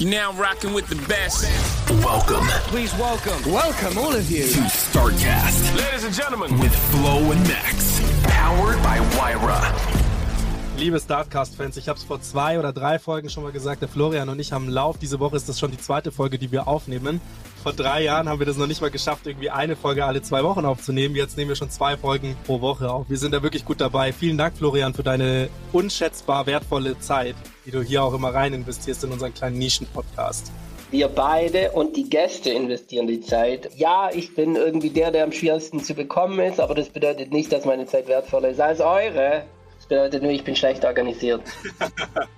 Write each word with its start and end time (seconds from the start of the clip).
You're 0.00 0.08
now 0.08 0.32
rocking 0.32 0.72
with 0.72 0.88
the 0.88 0.96
best. 1.08 1.44
Welcome 2.02 2.46
Please 2.68 2.90
welcome, 2.96 3.52
welcome 3.52 3.98
all 3.98 4.14
of 4.14 4.30
you. 4.30 4.44
to 4.44 4.60
StarCast 4.60 5.76
Ladies 5.76 6.04
and 6.04 6.14
gentlemen, 6.14 6.58
with 6.58 6.74
Flo 6.90 7.30
and 7.30 7.46
Max. 7.46 8.00
Powered 8.22 8.82
by 8.82 8.98
Wyra. 9.18 9.60
Liebe 10.78 10.98
Startcast-Fans, 10.98 11.76
ich 11.76 11.90
habe 11.90 11.98
es 11.98 12.04
vor 12.04 12.22
zwei 12.22 12.58
oder 12.58 12.72
drei 12.72 12.98
Folgen 12.98 13.28
schon 13.28 13.42
mal 13.42 13.52
gesagt, 13.52 13.82
der 13.82 13.90
Florian 13.90 14.30
und 14.30 14.38
ich 14.38 14.52
haben 14.52 14.70
Lauf. 14.70 14.96
Diese 14.96 15.20
Woche 15.20 15.36
ist 15.36 15.46
das 15.46 15.58
schon 15.60 15.70
die 15.70 15.76
zweite 15.76 16.10
Folge, 16.10 16.38
die 16.38 16.50
wir 16.50 16.66
aufnehmen. 16.66 17.20
Vor 17.62 17.74
drei 17.74 18.02
Jahren 18.04 18.26
haben 18.30 18.38
wir 18.38 18.46
das 18.46 18.56
noch 18.56 18.66
nicht 18.66 18.80
mal 18.80 18.90
geschafft, 18.90 19.26
irgendwie 19.26 19.50
eine 19.50 19.76
Folge 19.76 20.06
alle 20.06 20.22
zwei 20.22 20.42
Wochen 20.42 20.64
aufzunehmen. 20.64 21.14
Jetzt 21.14 21.36
nehmen 21.36 21.50
wir 21.50 21.56
schon 21.56 21.68
zwei 21.68 21.98
Folgen 21.98 22.34
pro 22.46 22.62
Woche 22.62 22.90
auf. 22.90 23.10
Wir 23.10 23.18
sind 23.18 23.32
da 23.34 23.42
wirklich 23.42 23.66
gut 23.66 23.82
dabei. 23.82 24.14
Vielen 24.14 24.38
Dank, 24.38 24.56
Florian, 24.56 24.94
für 24.94 25.02
deine 25.02 25.50
unschätzbar 25.70 26.46
wertvolle 26.46 26.98
Zeit, 26.98 27.36
die 27.70 27.76
du 27.76 27.82
hier 27.84 28.02
auch 28.02 28.14
immer 28.14 28.34
rein 28.34 28.52
investierst 28.52 29.04
in 29.04 29.12
unseren 29.12 29.32
kleinen 29.32 29.58
Nischen-Podcast. 29.58 30.50
Wir 30.90 31.06
beide 31.06 31.70
und 31.70 31.96
die 31.96 32.10
Gäste 32.10 32.50
investieren 32.50 33.06
die 33.06 33.20
Zeit. 33.20 33.70
Ja, 33.76 34.10
ich 34.12 34.34
bin 34.34 34.56
irgendwie 34.56 34.90
der, 34.90 35.12
der 35.12 35.22
am 35.22 35.30
schwierigsten 35.30 35.78
zu 35.78 35.94
bekommen 35.94 36.40
ist, 36.40 36.58
aber 36.58 36.74
das 36.74 36.88
bedeutet 36.88 37.32
nicht, 37.32 37.52
dass 37.52 37.64
meine 37.64 37.86
Zeit 37.86 38.08
wertvoller 38.08 38.48
ist 38.48 38.60
als 38.60 38.80
eure. 38.80 39.44
Das 39.76 39.86
bedeutet 39.86 40.20
nur, 40.24 40.32
ich 40.32 40.42
bin 40.42 40.56
schlecht 40.56 40.84
organisiert. 40.84 41.42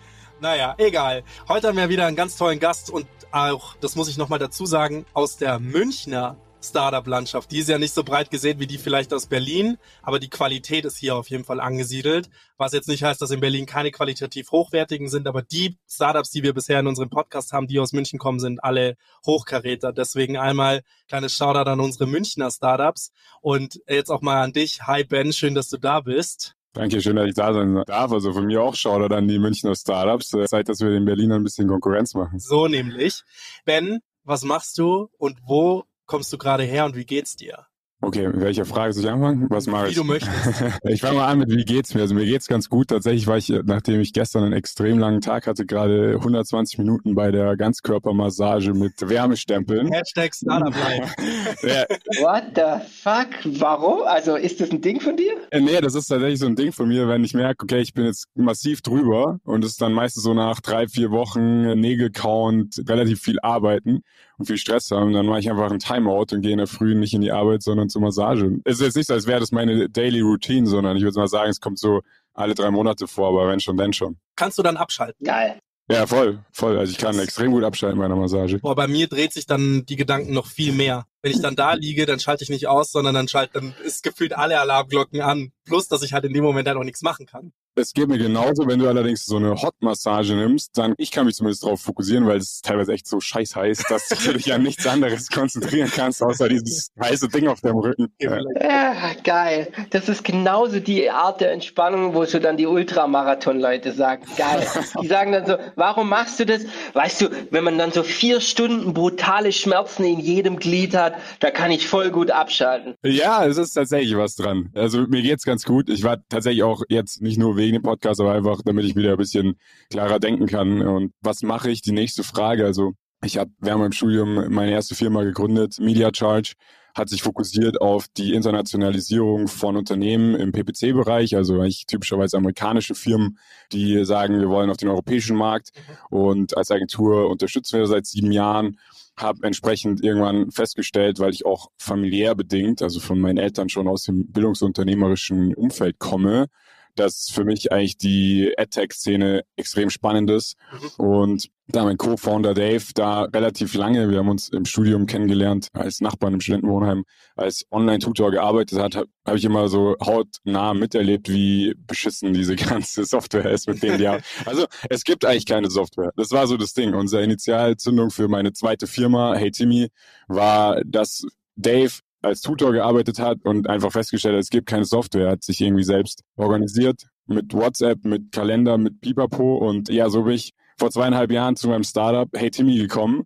Naja, 0.41 0.75
egal. 0.77 1.23
Heute 1.47 1.69
haben 1.69 1.77
wir 1.77 1.89
wieder 1.89 2.05
einen 2.05 2.17
ganz 2.17 2.37
tollen 2.37 2.59
Gast 2.59 2.91
und 2.91 3.07
auch, 3.31 3.77
das 3.81 3.95
muss 3.95 4.09
ich 4.09 4.19
nochmal 4.19 4.41
dazu 4.41 4.67
sagen, 4.67 5.07
aus 5.15 5.37
der 5.37 5.61
Münchner 5.61 6.37
Startup-Landschaft. 6.63 7.51
Die 7.51 7.59
ist 7.59 7.69
ja 7.69 7.79
nicht 7.79 7.95
so 7.95 8.05
breit 8.05 8.31
gesehen 8.31 8.61
wie 8.61 8.67
die 8.67 8.79
vielleicht 8.79 9.13
aus 9.13 9.27
Berlin, 9.27 9.79
aber 10.03 10.19
die 10.19 10.31
Qualität 10.31 10.85
ist 10.85 10.97
hier 10.97 11.17
auf 11.17 11.29
jeden 11.29 11.45
Fall 11.45 11.61
angesiedelt. 11.61 12.31
Was 12.57 12.73
jetzt 12.73 12.89
nicht 12.89 13.03
heißt, 13.03 13.21
dass 13.21 13.31
in 13.31 13.41
Berlin 13.41 13.67
keine 13.67 13.91
qualitativ 13.91 14.51
hochwertigen 14.53 15.09
sind, 15.09 15.27
aber 15.27 15.43
die 15.43 15.77
Startups, 15.89 16.31
die 16.31 16.43
wir 16.43 16.55
bisher 16.55 16.81
in 16.81 16.87
unserem 16.87 17.11
Podcast 17.11 17.53
haben, 17.53 17.67
die 17.67 17.79
aus 17.79 17.93
München 17.93 18.19
kommen, 18.19 18.41
sind 18.41 18.63
alle 18.63 18.97
Hochkaräter. 19.27 19.93
Deswegen 19.93 20.37
einmal 20.37 20.83
kleines 21.09 21.37
Shoutout 21.37 21.71
an 21.71 21.81
unsere 21.81 22.07
Münchner 22.07 22.51
Startups 22.51 23.13
und 23.41 23.81
jetzt 23.89 24.11
auch 24.11 24.23
mal 24.23 24.43
an 24.43 24.53
dich. 24.53 24.83
Hi 24.87 25.05
Ben, 25.05 25.33
schön, 25.33 25.55
dass 25.55 25.69
du 25.69 25.79
da 25.79 26.01
bist. 26.01 26.55
Danke, 26.75 27.03
schön, 27.03 27.17
dass 27.17 27.27
ich 27.27 27.35
da 27.35 27.53
sein 27.53 27.83
darf. 27.87 28.13
Also 28.13 28.33
von 28.33 28.47
mir 28.47 28.63
auch 28.63 28.75
Shoutout 28.75 29.15
an 29.15 29.29
die 29.29 29.39
Münchner 29.39 29.75
Startups. 29.75 30.33
Äh, 30.33 30.47
Zeit, 30.47 30.69
dass 30.69 30.81
wir 30.81 30.89
den 30.89 31.05
Berlinern 31.05 31.43
ein 31.43 31.45
bisschen 31.45 31.69
Konkurrenz 31.69 32.15
machen. 32.15 32.39
So 32.39 32.67
nämlich. 32.67 33.23
Ben, 33.67 34.01
was 34.25 34.45
machst 34.45 34.79
du 34.79 35.11
und 35.19 35.37
wo 35.45 35.85
kommst 36.07 36.33
du 36.33 36.39
gerade 36.39 36.63
her 36.65 36.85
und 36.85 36.97
wie 36.97 37.05
geht's 37.05 37.37
dir? 37.37 37.67
Okay, 38.05 38.27
mit 38.27 38.41
welcher 38.41 38.65
Frage 38.65 38.93
soll 38.93 39.05
ich 39.05 39.11
anfangen? 39.11 39.47
Was 39.49 39.69
mache 39.69 39.87
Wie 39.87 39.91
ich? 39.91 39.95
du 39.95 40.03
möchtest. 40.03 40.33
Ich 40.89 41.01
fange 41.01 41.19
mal 41.19 41.29
an 41.29 41.39
mit, 41.39 41.51
wie 41.53 41.65
geht's 41.65 41.95
mir? 41.95 42.01
Also 42.01 42.17
mir 42.17 42.25
geht's 42.27 42.49
ganz 42.49 42.69
gut. 42.69 42.89
Tatsächlich 42.89 43.29
war 43.29 43.37
ich, 43.37 43.49
nachdem 43.65 44.01
ich 44.01 44.13
gestern 44.13 44.43
einen 44.43 44.55
extrem 44.55 44.99
langen 44.99 45.21
Tag 45.21 45.47
hatte, 45.47 45.65
gerade 45.67 46.15
120 46.17 46.79
Minuten 46.79 47.15
bei 47.15 47.31
der 47.31 47.57
Ganzkörpermassage 47.57 48.75
mit 48.75 48.95
Wärmestempeln. 49.09 49.93
Hashtag 49.93 50.35
Startup. 50.35 50.75
Ja, 51.63 51.85
What 52.21 52.45
the 52.57 52.85
fuck? 52.91 53.29
Warum? 53.61 54.03
Also 54.03 54.35
ist 54.35 54.61
das 54.61 54.73
ein 54.73 54.81
Ding 54.81 54.99
von 55.01 55.17
dir? 55.17 55.35
Äh, 55.51 55.61
Nee, 55.61 55.81
das 55.81 55.95
ist 55.95 56.09
tatsächlich 56.09 56.41
so 56.41 56.47
ein 56.47 56.57
Ding 56.57 56.73
von 56.73 56.89
mir, 56.89 57.07
wenn 57.07 57.23
ich 57.23 57.35
merke, 57.35 57.63
okay, 57.63 57.79
ich 57.83 57.95
bin 57.95 58.05
jetzt 58.07 58.27
massiv 58.35 58.83
drüber 58.83 59.39
und 59.45 59.65
es 59.65 59.73
ist 59.73 59.81
dann 59.81 59.93
meistens 59.93 60.25
so 60.25 60.35
nach 60.35 60.61
drei, 60.61 60.89
vier 60.89 61.13
Wochen 61.13 61.65
äh, 61.67 61.77
Nägel 61.77 62.11
kauen 62.11 62.63
und 62.63 62.83
relativ 62.91 63.21
viel 63.21 63.39
arbeiten 63.41 64.03
und 64.43 64.47
viel 64.47 64.59
Stress 64.59 64.91
haben, 64.91 65.13
dann 65.13 65.27
mache 65.27 65.39
ich 65.39 65.51
einfach 65.51 65.71
einen 65.71 65.79
Timeout 65.79 66.27
und 66.33 66.43
gehe 66.43 66.53
in 66.53 66.59
der 66.59 66.67
Früh 66.67 66.95
nicht 66.95 67.15
in 67.15 67.21
die 67.21 67.33
Arbeit, 67.33 67.63
sondern 67.63 67.89
zur 67.89 68.03
Massage. 68.03 68.61
Es 68.65 68.75
ist 68.75 68.87
jetzt 68.87 68.97
nicht 68.97 69.07
so, 69.07 69.15
als 69.15 69.27
wäre 69.27 69.41
das 69.41 69.53
meine 69.53 69.89
Daily 69.89 70.21
Routine, 70.21 70.67
sondern 70.67 70.97
ich 70.97 71.03
würde 71.03 71.19
mal 71.19 71.29
sagen, 71.29 71.51
es 71.51 71.61
kommt 71.61 71.79
so 71.79 72.03
alle 72.35 72.55
drei 72.55 72.71
Monate 72.71 73.07
vor, 73.07 73.29
aber 73.29 73.49
wenn 73.49 73.61
schon, 73.61 73.77
dann 73.77 73.93
schon. 73.93 74.17
Kannst 74.37 74.59
du 74.59 74.63
dann 74.63 74.77
abschalten? 74.77 75.25
Geil. 75.25 75.59
Ja, 75.91 76.07
voll, 76.07 76.41
voll. 76.53 76.79
Also 76.79 76.91
ich 76.91 76.99
kann 76.99 77.19
extrem 77.19 77.53
gut 77.53 77.65
abschalten 77.65 77.99
bei 77.99 78.05
einer 78.05 78.17
Massage. 78.17 78.59
Boah, 78.59 78.75
bei 78.75 78.89
mir 78.89 79.09
dreht 79.09 79.33
sich 79.33 79.47
dann 79.47 79.85
die 79.87 79.97
Gedanken 79.97 80.33
noch 80.33 80.47
viel 80.47 80.73
mehr. 80.73 81.07
Wenn 81.23 81.33
ich 81.33 81.41
dann 81.41 81.57
da 81.57 81.75
liege, 81.75 82.05
dann 82.05 82.19
schalte 82.19 82.43
ich 82.43 82.51
nicht 82.51 82.67
aus, 82.67 82.91
sondern 82.91 83.15
dann 83.15 83.29
schalt, 83.29 83.51
dann 83.55 83.75
ist 83.85 84.03
gefühlt 84.03 84.37
alle 84.37 84.59
Alarmglocken 84.59 85.21
an. 85.21 85.53
Plus, 85.65 85.87
dass 85.87 86.03
ich 86.03 86.13
halt 86.13 86.25
in 86.25 86.33
dem 86.33 86.43
Moment 86.43 86.67
halt 86.67 86.77
auch 86.77 86.85
nichts 86.85 87.03
machen 87.03 87.27
kann. 87.27 87.53
Es 87.75 87.95
geht 87.95 88.09
mir 88.09 88.19
genauso, 88.19 88.67
wenn 88.67 88.81
du 88.81 88.89
allerdings 88.89 89.25
so 89.25 89.37
eine 89.37 89.63
Hot-Massage 89.63 90.35
nimmst, 90.35 90.77
dann 90.77 90.93
ich 90.99 91.11
kann 91.11 91.25
mich 91.25 91.37
zumindest 91.37 91.63
darauf 91.63 91.81
fokussieren, 91.81 92.27
weil 92.27 92.37
es 92.37 92.61
teilweise 92.61 92.93
echt 92.93 93.07
so 93.07 93.19
scheiß 93.19 93.57
heiß, 93.57 93.85
dass 93.89 94.09
du 94.09 94.35
dich 94.35 94.53
an 94.53 94.63
nichts 94.63 94.87
anderes 94.87 95.31
konzentrieren 95.31 95.91
kannst, 95.91 96.23
außer 96.23 96.51
dieses 96.51 96.91
heiße 97.01 97.29
Ding 97.29 97.49
auf 97.49 97.63
deinem 97.63 97.79
Rücken. 97.79 98.13
Ja. 98.21 98.41
Ja, 98.61 98.95
geil. 99.25 99.73
Das 99.89 100.11
ist 100.11 100.23
genauso 100.23 100.81
die 100.81 101.09
Art 101.09 101.41
der 101.41 101.53
Entspannung, 101.53 102.15
wo 102.15 102.27
so 102.27 102.41
dann 102.41 102.59
die 102.59 102.67
Ultramarathon-Leute 102.67 103.93
sagen, 103.93 104.27
geil. 104.37 104.67
Die 105.01 105.07
sagen 105.09 105.33
dann 105.33 105.47
so, 105.47 105.57
warum 105.77 106.11
machst 106.11 106.41
du 106.41 106.45
das? 106.45 106.63
Weißt 106.93 107.23
du, 107.23 107.31
wenn 107.51 107.65
man 107.65 107.79
dann 107.79 107.93
so 107.93 108.03
vier 108.03 108.43
Stunden 108.43 108.93
brutale 108.93 109.51
Schmerzen 109.51 110.05
in 110.05 110.21
jedem 110.21 110.59
Glied 110.59 110.95
hat, 110.95 111.12
da 111.41 111.51
kann 111.51 111.71
ich 111.71 111.87
voll 111.87 112.11
gut 112.11 112.31
abschalten. 112.31 112.95
Ja, 113.05 113.45
es 113.47 113.59
ist 113.59 113.73
tatsächlich 113.73 114.17
was 114.17 114.37
dran. 114.37 114.71
Also 114.75 115.07
mir 115.07 115.23
geht's 115.23 115.45
ganz 115.45 115.65
gut. 115.65 115.89
Ich 115.89 116.05
war 116.05 116.19
tatsächlich 116.29 116.63
auch 116.63 116.83
jetzt 116.89 117.23
nicht 117.23 117.39
nur 117.39 117.57
wegen 117.57 117.75
dem 117.75 117.83
Podcast, 117.83 118.21
aber 118.21 118.33
einfach, 118.33 118.61
damit 118.65 118.85
ich 118.85 118.97
wieder 118.97 119.13
ein 119.13 119.19
bisschen 119.19 119.59
klarer 119.91 120.19
denken 120.19 120.47
kann. 120.47 120.83
Und 120.83 121.13
was 121.21 121.43
mache 121.43 121.71
ich? 121.71 121.83
Die 121.83 121.93
nächste 121.93 122.23
Frage. 122.23 122.65
Also 122.65 122.93
ich 123.25 123.39
habe 123.39 123.51
während 123.61 123.81
meinem 123.81 123.93
Studium 123.93 124.53
meine 124.53 124.73
erste 124.73 124.95
Firma 124.95 125.23
gegründet, 125.23 125.79
Media 125.79 126.11
Charge, 126.13 126.55
hat 126.95 127.09
sich 127.09 127.23
fokussiert 127.23 127.81
auf 127.81 128.07
die 128.09 128.35
Internationalisierung 128.35 129.49
von 129.49 129.77
Unternehmen 129.77 130.35
im 130.35 130.53
PPC-Bereich, 130.53 131.37
also 131.37 131.61
eigentlich 131.61 131.87
typischerweise 131.87 132.37
amerikanische 132.37 132.95
Firmen, 132.95 133.39
die 133.73 134.05
sagen, 134.05 134.39
wir 134.39 134.49
wollen 134.49 134.71
auf 134.71 134.77
den 134.77 134.89
europäischen 134.89 135.37
Markt. 135.37 135.71
Und 136.11 136.57
als 136.57 136.71
Agentur 136.71 137.31
unterstützen 137.31 137.79
wir 137.79 137.87
seit 137.87 138.07
sieben 138.07 138.33
Jahren 138.33 138.79
habe 139.17 139.47
entsprechend 139.47 140.03
irgendwann 140.03 140.51
festgestellt, 140.51 141.19
weil 141.19 141.33
ich 141.33 141.45
auch 141.45 141.71
familiär 141.79 142.35
bedingt, 142.35 142.83
also 142.83 142.99
von 142.99 143.21
meinen 143.21 143.39
Eltern 143.39 143.69
schon 143.69 143.89
aus 143.89 144.05
dem 144.05 144.33
bildungsunternehmerischen 144.33 145.55
Umfeld 145.55 145.99
komme, 145.99 146.47
dass 146.95 147.31
für 147.31 147.45
mich 147.45 147.73
eigentlich 147.73 147.97
die 147.97 148.53
AdTech-Szene 148.57 149.45
extrem 149.57 149.91
spannend 149.91 150.31
ist. 150.31 150.57
Und 150.99 151.49
da 151.69 151.85
mein 151.85 151.97
Co-Founder 151.97 152.55
Dave 152.55 152.85
da 152.95 153.23
relativ 153.23 153.75
lange, 153.75 154.11
wir 154.11 154.19
haben 154.19 154.29
uns 154.29 154.49
im 154.49 154.65
Studium 154.65 155.07
kennengelernt, 155.07 155.69
als 155.73 156.01
Nachbarn 156.01 156.35
im 156.35 156.41
Studentenwohnheim, 156.41 157.05
als 157.37 157.65
Online-Tutor 157.71 158.31
gearbeitet 158.31 158.79
hat, 158.79 158.97
habe 158.97 159.09
hab 159.25 159.37
ich 159.37 159.45
immer 159.45 159.69
so 159.69 159.97
hautnah 160.05 160.75
miterlebt, 160.75 161.29
wie 161.29 161.75
beschissen 161.77 162.35
diese 162.35 162.57
ganze 162.57 163.05
Software 163.05 163.51
ist, 163.51 163.69
mit 163.69 163.83
denen 163.83 163.99
die 163.99 164.09
haben. 164.09 164.23
Also 164.45 164.67
es 164.91 165.05
gibt 165.05 165.25
eigentlich 165.25 165.47
keine 165.47 165.71
Software. 165.71 166.13
Das 166.17 166.31
war 166.31 166.47
so 166.47 166.57
das 166.57 166.75
Ding. 166.75 166.95
Unsere 166.95 167.23
Initialzündung 167.23 168.11
für 168.11 168.29
meine 168.29 168.53
zweite 168.53 168.87
Firma, 168.87 169.35
Hey 169.35 169.51
Timmy, 169.51 169.89
war, 170.29 170.83
dass 170.85 171.25
Dave 171.57 171.93
als 172.23 172.41
Tutor 172.41 172.73
gearbeitet 172.73 173.19
hat 173.19 173.39
und 173.45 173.69
einfach 173.69 173.93
festgestellt 173.93 174.35
hat, 174.35 174.43
es 174.43 174.51
gibt 174.51 174.69
keine 174.69 174.85
Software, 174.85 175.31
hat 175.31 175.43
sich 175.43 175.61
irgendwie 175.61 175.85
selbst 175.85 176.23
organisiert 176.37 177.07
mit 177.27 177.53
WhatsApp, 177.53 178.05
mit 178.05 178.33
Kalender, 178.33 178.79
mit 178.79 179.01
Pipapo 179.01 179.57
und 179.57 179.89
ja, 179.89 180.09
so 180.11 180.23
bin 180.25 180.35
ich 180.35 180.53
vor 180.79 180.91
zweieinhalb 180.91 181.31
Jahren 181.31 181.57
zu 181.57 181.69
meinem 181.69 181.85
Startup 181.85 182.29
Hey 182.35 182.51
Timmy 182.51 182.79
gekommen. 182.79 183.25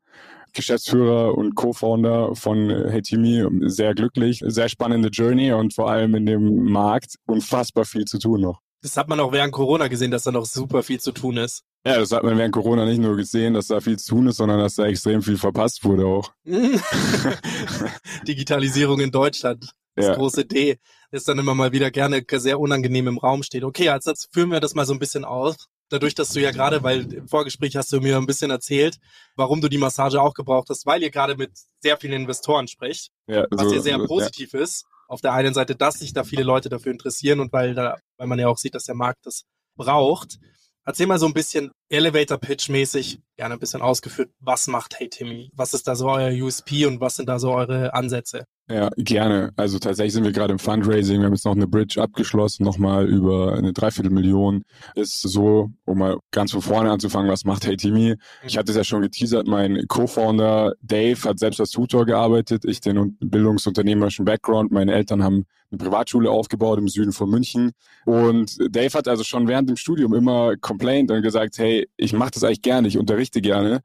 Geschäftsführer 0.52 1.36
und 1.36 1.54
Co-Founder 1.54 2.34
von 2.34 2.70
Hey 2.88 3.02
Timmy, 3.02 3.46
sehr 3.68 3.94
glücklich, 3.94 4.42
sehr 4.44 4.70
spannende 4.70 5.10
Journey 5.10 5.52
und 5.52 5.74
vor 5.74 5.90
allem 5.90 6.14
in 6.14 6.24
dem 6.24 6.64
Markt 6.64 7.16
unfassbar 7.26 7.84
viel 7.84 8.06
zu 8.06 8.18
tun 8.18 8.40
noch. 8.40 8.60
Das 8.82 8.96
hat 8.96 9.08
man 9.08 9.20
auch 9.20 9.32
während 9.32 9.52
Corona 9.52 9.88
gesehen, 9.88 10.10
dass 10.10 10.22
da 10.22 10.32
noch 10.32 10.46
super 10.46 10.82
viel 10.82 11.00
zu 11.00 11.12
tun 11.12 11.36
ist. 11.36 11.62
Ja, 11.86 11.98
das 12.00 12.10
hat 12.12 12.22
man 12.24 12.36
während 12.36 12.52
Corona 12.52 12.84
nicht 12.84 12.98
nur 13.00 13.16
gesehen, 13.16 13.54
dass 13.54 13.68
da 13.68 13.80
viel 13.80 13.98
zu 13.98 14.14
tun 14.14 14.26
ist, 14.26 14.36
sondern 14.38 14.58
dass 14.58 14.74
da 14.74 14.86
extrem 14.86 15.22
viel 15.22 15.36
verpasst 15.38 15.84
wurde 15.84 16.04
auch. 16.06 16.32
Digitalisierung 18.26 19.00
in 19.00 19.10
Deutschland. 19.10 19.70
Das 19.94 20.06
Ja. 20.06 20.14
große 20.14 20.44
D, 20.44 20.78
das 21.10 21.24
dann 21.24 21.38
immer 21.38 21.54
mal 21.54 21.72
wieder 21.72 21.90
gerne 21.90 22.22
sehr 22.30 22.60
unangenehm 22.60 23.06
im 23.08 23.18
Raum 23.18 23.42
steht. 23.42 23.64
Okay, 23.64 23.88
als 23.88 24.04
jetzt 24.04 24.28
führen 24.32 24.50
wir 24.50 24.60
das 24.60 24.74
mal 24.74 24.84
so 24.84 24.92
ein 24.92 24.98
bisschen 24.98 25.24
aus. 25.24 25.56
Dadurch, 25.88 26.14
dass 26.14 26.30
du 26.30 26.40
ja 26.40 26.50
gerade, 26.50 26.82
weil 26.82 27.10
im 27.12 27.28
Vorgespräch 27.28 27.76
hast 27.76 27.92
du 27.92 28.00
mir 28.00 28.16
ein 28.16 28.26
bisschen 28.26 28.50
erzählt, 28.50 28.96
warum 29.36 29.60
du 29.60 29.68
die 29.68 29.78
Massage 29.78 30.20
auch 30.20 30.34
gebraucht 30.34 30.68
hast, 30.68 30.84
weil 30.84 31.02
ihr 31.02 31.10
gerade 31.10 31.36
mit 31.36 31.52
sehr 31.80 31.96
vielen 31.96 32.12
Investoren 32.22 32.66
spricht, 32.68 33.10
Ja, 33.28 33.46
was 33.50 33.68
so- 33.68 33.74
ja 33.76 33.80
sehr 33.80 33.98
so- 34.00 34.06
positiv 34.06 34.52
ist. 34.54 34.84
Auf 35.08 35.20
der 35.20 35.32
einen 35.32 35.54
Seite, 35.54 35.76
dass 35.76 36.00
sich 36.00 36.12
da 36.12 36.24
viele 36.24 36.42
Leute 36.42 36.68
dafür 36.68 36.90
interessieren 36.90 37.38
und 37.38 37.52
weil 37.52 37.74
da, 37.74 37.96
weil 38.18 38.26
man 38.26 38.40
ja 38.40 38.48
auch 38.48 38.58
sieht, 38.58 38.74
dass 38.74 38.84
der 38.84 38.96
Markt 38.96 39.24
das 39.24 39.44
braucht. 39.76 40.38
Erzähl 40.88 41.08
mal 41.08 41.18
so 41.18 41.26
ein 41.26 41.34
bisschen 41.34 41.72
Elevator 41.88 42.38
Pitch 42.38 42.68
mäßig, 42.68 43.18
gerne 43.36 43.54
ein 43.54 43.58
bisschen 43.58 43.82
ausgeführt. 43.82 44.30
Was 44.38 44.68
macht 44.68 45.00
Hey 45.00 45.08
Timmy? 45.08 45.50
Was 45.52 45.74
ist 45.74 45.88
da 45.88 45.96
so 45.96 46.08
euer 46.08 46.30
USP 46.30 46.86
und 46.86 47.00
was 47.00 47.16
sind 47.16 47.28
da 47.28 47.40
so 47.40 47.52
eure 47.52 47.92
Ansätze? 47.92 48.46
Ja, 48.68 48.90
gerne. 48.96 49.52
Also 49.54 49.78
tatsächlich 49.78 50.12
sind 50.12 50.24
wir 50.24 50.32
gerade 50.32 50.52
im 50.52 50.58
Fundraising. 50.58 51.20
Wir 51.20 51.26
haben 51.26 51.34
jetzt 51.34 51.44
noch 51.44 51.54
eine 51.54 51.68
Bridge 51.68 52.02
abgeschlossen, 52.02 52.64
nochmal 52.64 53.06
über 53.06 53.54
eine 53.54 53.72
Dreiviertelmillion. 53.72 54.64
Ist 54.96 55.20
so, 55.20 55.70
um 55.84 55.98
mal 55.98 56.18
ganz 56.32 56.50
von 56.50 56.62
vorne 56.62 56.90
anzufangen, 56.90 57.30
was 57.30 57.44
macht 57.44 57.64
Hey 57.64 57.76
Timmy? 57.76 58.16
Ich 58.44 58.58
hatte 58.58 58.72
es 58.72 58.76
ja 58.76 58.82
schon 58.82 59.02
geteasert, 59.02 59.46
mein 59.46 59.84
Co-Founder 59.86 60.74
Dave 60.82 61.22
hat 61.22 61.38
selbst 61.38 61.60
als 61.60 61.70
Tutor 61.70 62.06
gearbeitet, 62.06 62.64
ich 62.64 62.80
den 62.80 63.16
bildungsunternehmerischen 63.20 64.24
Background. 64.24 64.72
Meine 64.72 64.94
Eltern 64.94 65.22
haben 65.22 65.44
eine 65.70 65.78
Privatschule 65.78 66.28
aufgebaut 66.28 66.80
im 66.80 66.88
Süden 66.88 67.12
von 67.12 67.30
München. 67.30 67.70
Und 68.04 68.56
Dave 68.74 68.92
hat 68.94 69.06
also 69.06 69.22
schon 69.22 69.46
während 69.46 69.68
dem 69.68 69.76
Studium 69.76 70.12
immer 70.12 70.56
complained 70.56 71.12
und 71.12 71.22
gesagt, 71.22 71.58
hey, 71.58 71.88
ich 71.96 72.12
mache 72.12 72.32
das 72.32 72.42
eigentlich 72.42 72.62
gerne, 72.62 72.88
ich 72.88 72.98
unterrichte 72.98 73.40
gerne. 73.40 73.82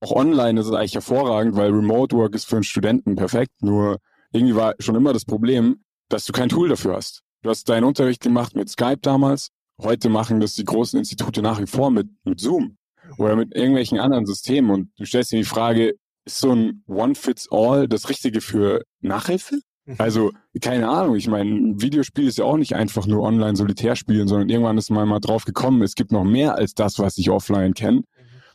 Auch 0.00 0.12
online 0.12 0.60
ist 0.60 0.66
es 0.66 0.72
eigentlich 0.72 0.94
hervorragend, 0.94 1.56
weil 1.56 1.70
Remote 1.70 2.16
Work 2.16 2.34
ist 2.34 2.46
für 2.46 2.56
einen 2.56 2.64
Studenten 2.64 3.16
perfekt. 3.16 3.52
Nur 3.60 3.98
irgendwie 4.34 4.56
war 4.56 4.74
schon 4.80 4.96
immer 4.96 5.12
das 5.12 5.24
Problem, 5.24 5.82
dass 6.08 6.24
du 6.24 6.32
kein 6.32 6.48
Tool 6.48 6.68
dafür 6.68 6.96
hast. 6.96 7.22
Du 7.42 7.50
hast 7.50 7.68
deinen 7.68 7.84
Unterricht 7.84 8.20
gemacht 8.20 8.56
mit 8.56 8.68
Skype 8.68 8.98
damals. 9.00 9.48
Heute 9.80 10.08
machen 10.08 10.40
das 10.40 10.54
die 10.54 10.64
großen 10.64 10.98
Institute 10.98 11.40
nach 11.40 11.60
wie 11.60 11.66
vor 11.66 11.90
mit, 11.90 12.08
mit 12.24 12.40
Zoom 12.40 12.76
oder 13.18 13.36
mit 13.36 13.54
irgendwelchen 13.54 13.98
anderen 13.98 14.26
Systemen. 14.26 14.70
Und 14.70 14.90
du 14.98 15.04
stellst 15.04 15.32
dir 15.32 15.38
die 15.38 15.44
Frage, 15.44 15.94
ist 16.24 16.38
so 16.38 16.52
ein 16.52 16.82
One-Fits-All 16.86 17.86
das 17.86 18.08
Richtige 18.08 18.40
für 18.40 18.82
Nachhilfe? 19.00 19.60
Mhm. 19.84 19.96
Also, 19.98 20.32
keine 20.60 20.88
Ahnung. 20.88 21.16
Ich 21.16 21.28
meine, 21.28 21.50
ein 21.50 21.82
Videospiel 21.82 22.26
ist 22.26 22.38
ja 22.38 22.44
auch 22.44 22.56
nicht 22.56 22.74
einfach 22.74 23.06
nur 23.06 23.22
online 23.22 23.56
Solitär 23.56 23.94
spielen, 23.94 24.26
sondern 24.26 24.48
irgendwann 24.48 24.78
ist 24.78 24.90
man 24.90 25.08
mal 25.08 25.20
drauf 25.20 25.44
gekommen, 25.44 25.82
es 25.82 25.94
gibt 25.94 26.12
noch 26.12 26.24
mehr 26.24 26.56
als 26.56 26.74
das, 26.74 26.98
was 26.98 27.18
ich 27.18 27.30
offline 27.30 27.74
kenne. 27.74 28.02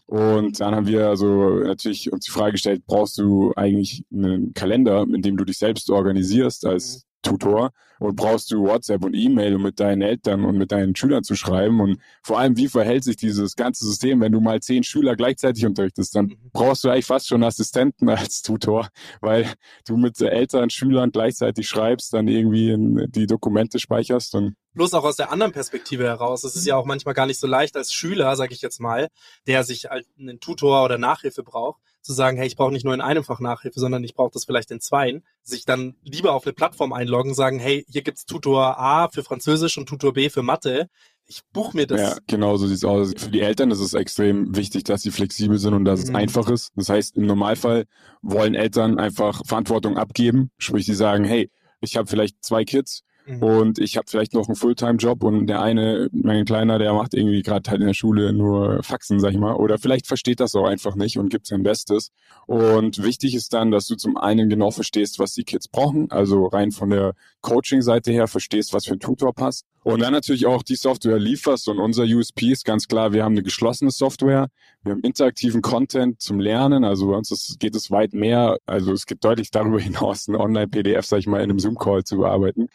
Und 0.10 0.60
dann 0.60 0.74
haben 0.74 0.88
wir 0.88 1.08
also 1.08 1.60
natürlich 1.60 2.12
uns 2.12 2.26
die 2.26 2.32
Frage 2.32 2.54
gestellt, 2.54 2.82
brauchst 2.88 3.20
du 3.20 3.54
eigentlich 3.56 4.04
einen 4.12 4.56
Kalender, 4.56 5.04
in 5.04 5.22
dem 5.22 5.38
du 5.38 5.46
dich 5.46 5.60
selbst 5.60 5.92
organisierst 5.92 6.66
als 6.66 7.06
Tutor? 7.22 7.70
Und 8.00 8.16
brauchst 8.16 8.50
du 8.50 8.64
WhatsApp 8.64 9.04
und 9.04 9.14
E-Mail, 9.14 9.58
um 9.58 9.62
mit 9.62 9.80
deinen 9.80 10.02
Eltern 10.02 10.46
und 10.46 10.58
mit 10.58 10.72
deinen 10.72 10.96
Schülern 10.96 11.24
zu 11.24 11.36
schreiben? 11.36 11.80
Und 11.80 12.00
vor 12.24 12.40
allem, 12.40 12.58
wie 12.58 12.70
verhält 12.70 13.04
sich 13.04 13.18
dieses 13.18 13.56
ganze 13.56 13.86
System, 13.86 14.20
wenn 14.22 14.32
du 14.32 14.40
mal 14.40 14.62
zehn 14.62 14.84
Schüler 14.84 15.16
gleichzeitig 15.16 15.64
unterrichtest, 15.68 16.16
dann 16.16 16.26
mhm. 16.26 16.38
brauchst 16.54 16.84
du 16.84 16.90
eigentlich 16.90 17.06
fast 17.06 17.28
schon 17.28 17.44
Assistenten 17.44 18.10
als 18.10 18.42
Tutor, 18.42 18.88
weil 19.22 19.46
du 19.86 19.96
mit 19.96 20.20
Eltern, 20.20 20.72
Schülern 20.72 21.12
gleichzeitig 21.12 21.68
schreibst, 21.68 22.14
dann 22.14 22.28
irgendwie 22.28 22.76
die 23.10 23.28
Dokumente 23.28 23.78
speicherst 23.78 24.34
und 24.34 24.56
Bloß 24.80 24.94
auch 24.94 25.04
aus 25.04 25.18
der 25.18 25.30
anderen 25.30 25.52
Perspektive 25.52 26.06
heraus. 26.06 26.46
Es 26.46 26.56
ist 26.56 26.66
ja 26.66 26.78
auch 26.78 26.86
manchmal 26.86 27.14
gar 27.14 27.26
nicht 27.26 27.38
so 27.38 27.48
leicht 27.48 27.76
als 27.76 27.92
Schüler, 27.92 28.34
sage 28.38 28.54
ich 28.54 28.62
jetzt 28.62 28.80
mal, 28.80 29.10
der 29.46 29.66
sich 29.66 29.92
einen 29.92 30.40
Tutor 30.40 30.86
oder 30.86 30.98
Nachhilfe 30.98 31.44
braucht, 31.44 31.82
zu 32.02 32.14
sagen, 32.14 32.38
hey, 32.38 32.48
ich 32.48 32.56
brauche 32.56 32.72
nicht 32.72 32.86
nur 32.86 32.94
in 32.94 33.02
einem 33.02 33.26
Fach 33.26 33.42
Nachhilfe, 33.42 33.78
sondern 33.78 34.06
ich 34.06 34.14
brauche 34.14 34.32
das 34.32 34.46
vielleicht 34.46 34.72
in 34.72 34.80
zweien, 34.80 35.26
sich 35.44 35.66
dann 35.66 35.98
lieber 36.02 36.32
auf 36.32 36.46
eine 36.46 36.54
Plattform 36.54 36.94
einloggen, 36.94 37.34
sagen, 37.34 37.60
hey, 37.60 37.86
hier 37.90 38.04
gibt's 38.04 38.26
Tutor 38.26 38.80
A 38.80 39.10
für 39.10 39.22
Französisch 39.22 39.78
und 39.78 39.90
Tutor 39.90 40.14
B 40.14 40.30
für 40.30 40.44
Mathe. 40.44 40.88
Ich 41.26 41.42
buche 41.52 41.76
mir 41.76 41.86
das. 41.86 42.00
Ja, 42.00 42.18
genau 42.28 42.56
so 42.56 42.66
sieht's 42.66 42.86
aus. 42.86 43.12
Für 43.18 43.32
die 43.32 43.42
Eltern 43.42 43.72
ist 43.72 43.82
es 43.82 43.94
extrem 43.94 44.56
wichtig, 44.56 44.86
dass 44.86 45.02
sie 45.02 45.12
flexibel 45.12 45.58
sind 45.58 45.74
und 45.74 45.84
dass 45.84 46.06
mhm. 46.06 46.06
es 46.06 46.16
einfach 46.16 46.50
ist. 46.50 46.72
Das 46.78 46.88
heißt, 46.88 47.18
im 47.18 47.26
Normalfall 47.26 47.84
wollen 48.22 48.56
Eltern 48.56 48.98
einfach 48.98 49.46
Verantwortung 49.46 49.98
abgeben. 49.98 50.52
Sprich, 50.58 50.86
sie 50.86 50.96
sagen, 50.96 51.26
hey, 51.26 51.52
ich 51.82 51.98
habe 51.98 52.08
vielleicht 52.08 52.46
zwei 52.46 52.64
Kids, 52.64 53.04
Mhm. 53.30 53.44
Und 53.44 53.80
ich 53.80 53.96
habe 53.96 54.08
vielleicht 54.10 54.34
noch 54.34 54.48
einen 54.48 54.56
Fulltime-Job 54.56 55.24
und 55.24 55.48
der 55.48 55.62
eine, 55.62 56.10
mein 56.12 56.46
Kleiner, 56.46 56.80
der 56.80 56.94
macht 56.94 57.14
irgendwie 57.14 57.44
gerade 57.44 57.70
halt 57.70 57.82
in 57.82 57.88
der 57.88 57.94
Schule 57.94 58.34
nur 58.34 58.82
Faxen, 58.82 59.20
sag 59.20 59.32
ich 59.32 59.38
mal. 59.38 59.54
Oder 59.54 59.78
vielleicht 59.78 60.08
versteht 60.08 60.40
das 60.40 60.56
auch 60.56 60.66
einfach 60.66 60.96
nicht 60.96 61.20
und 61.20 61.30
gibt 61.30 61.46
sein 61.46 61.62
Bestes. 61.62 62.12
Und 62.48 63.04
wichtig 63.04 63.36
ist 63.36 63.54
dann, 63.54 63.70
dass 63.70 63.88
du 63.88 63.96
zum 63.96 64.18
einen 64.18 64.50
genau 64.50 64.72
verstehst, 64.72 65.20
was 65.20 65.34
die 65.34 65.44
Kids 65.44 65.68
brauchen. 65.68 66.10
Also 66.10 66.48
rein 66.48 66.72
von 66.72 66.90
der 66.90 67.14
Coaching-Seite 67.42 68.12
her 68.12 68.28
verstehst, 68.28 68.74
was 68.74 68.86
für 68.86 68.94
ein 68.94 69.00
Tutor 69.00 69.34
passt. 69.34 69.66
Und 69.84 70.02
dann 70.02 70.12
natürlich 70.12 70.46
auch 70.46 70.64
die 70.64 70.76
Software 70.76 71.20
lieferst. 71.20 71.70
Und 71.70 71.80
unser 71.80 72.04
USP 72.04 72.52
ist 72.52 72.66
ganz 72.66 72.88
klar, 72.88 73.14
wir 73.14 73.24
haben 73.24 73.34
eine 73.34 73.44
geschlossene 73.44 73.92
Software. 73.92 74.48
Wir 74.84 74.94
haben 74.94 75.02
interaktiven 75.02 75.62
Content 75.62 76.22
zum 76.22 76.40
Lernen. 76.40 76.84
Also 76.84 77.08
bei 77.08 77.16
uns 77.16 77.32
ist, 77.32 77.60
geht 77.60 77.76
es 77.76 77.90
weit 77.90 78.14
mehr. 78.14 78.58
Also 78.66 78.92
es 78.92 79.06
geht 79.06 79.24
deutlich 79.24 79.52
darüber 79.52 79.80
hinaus, 79.80 80.28
ein 80.28 80.36
Online-PDF, 80.36 81.06
sag 81.06 81.20
ich 81.20 81.28
mal, 81.28 81.38
in 81.38 81.50
einem 81.50 81.60
Zoom-Call 81.60 82.04
zu 82.04 82.18
bearbeiten. 82.18 82.68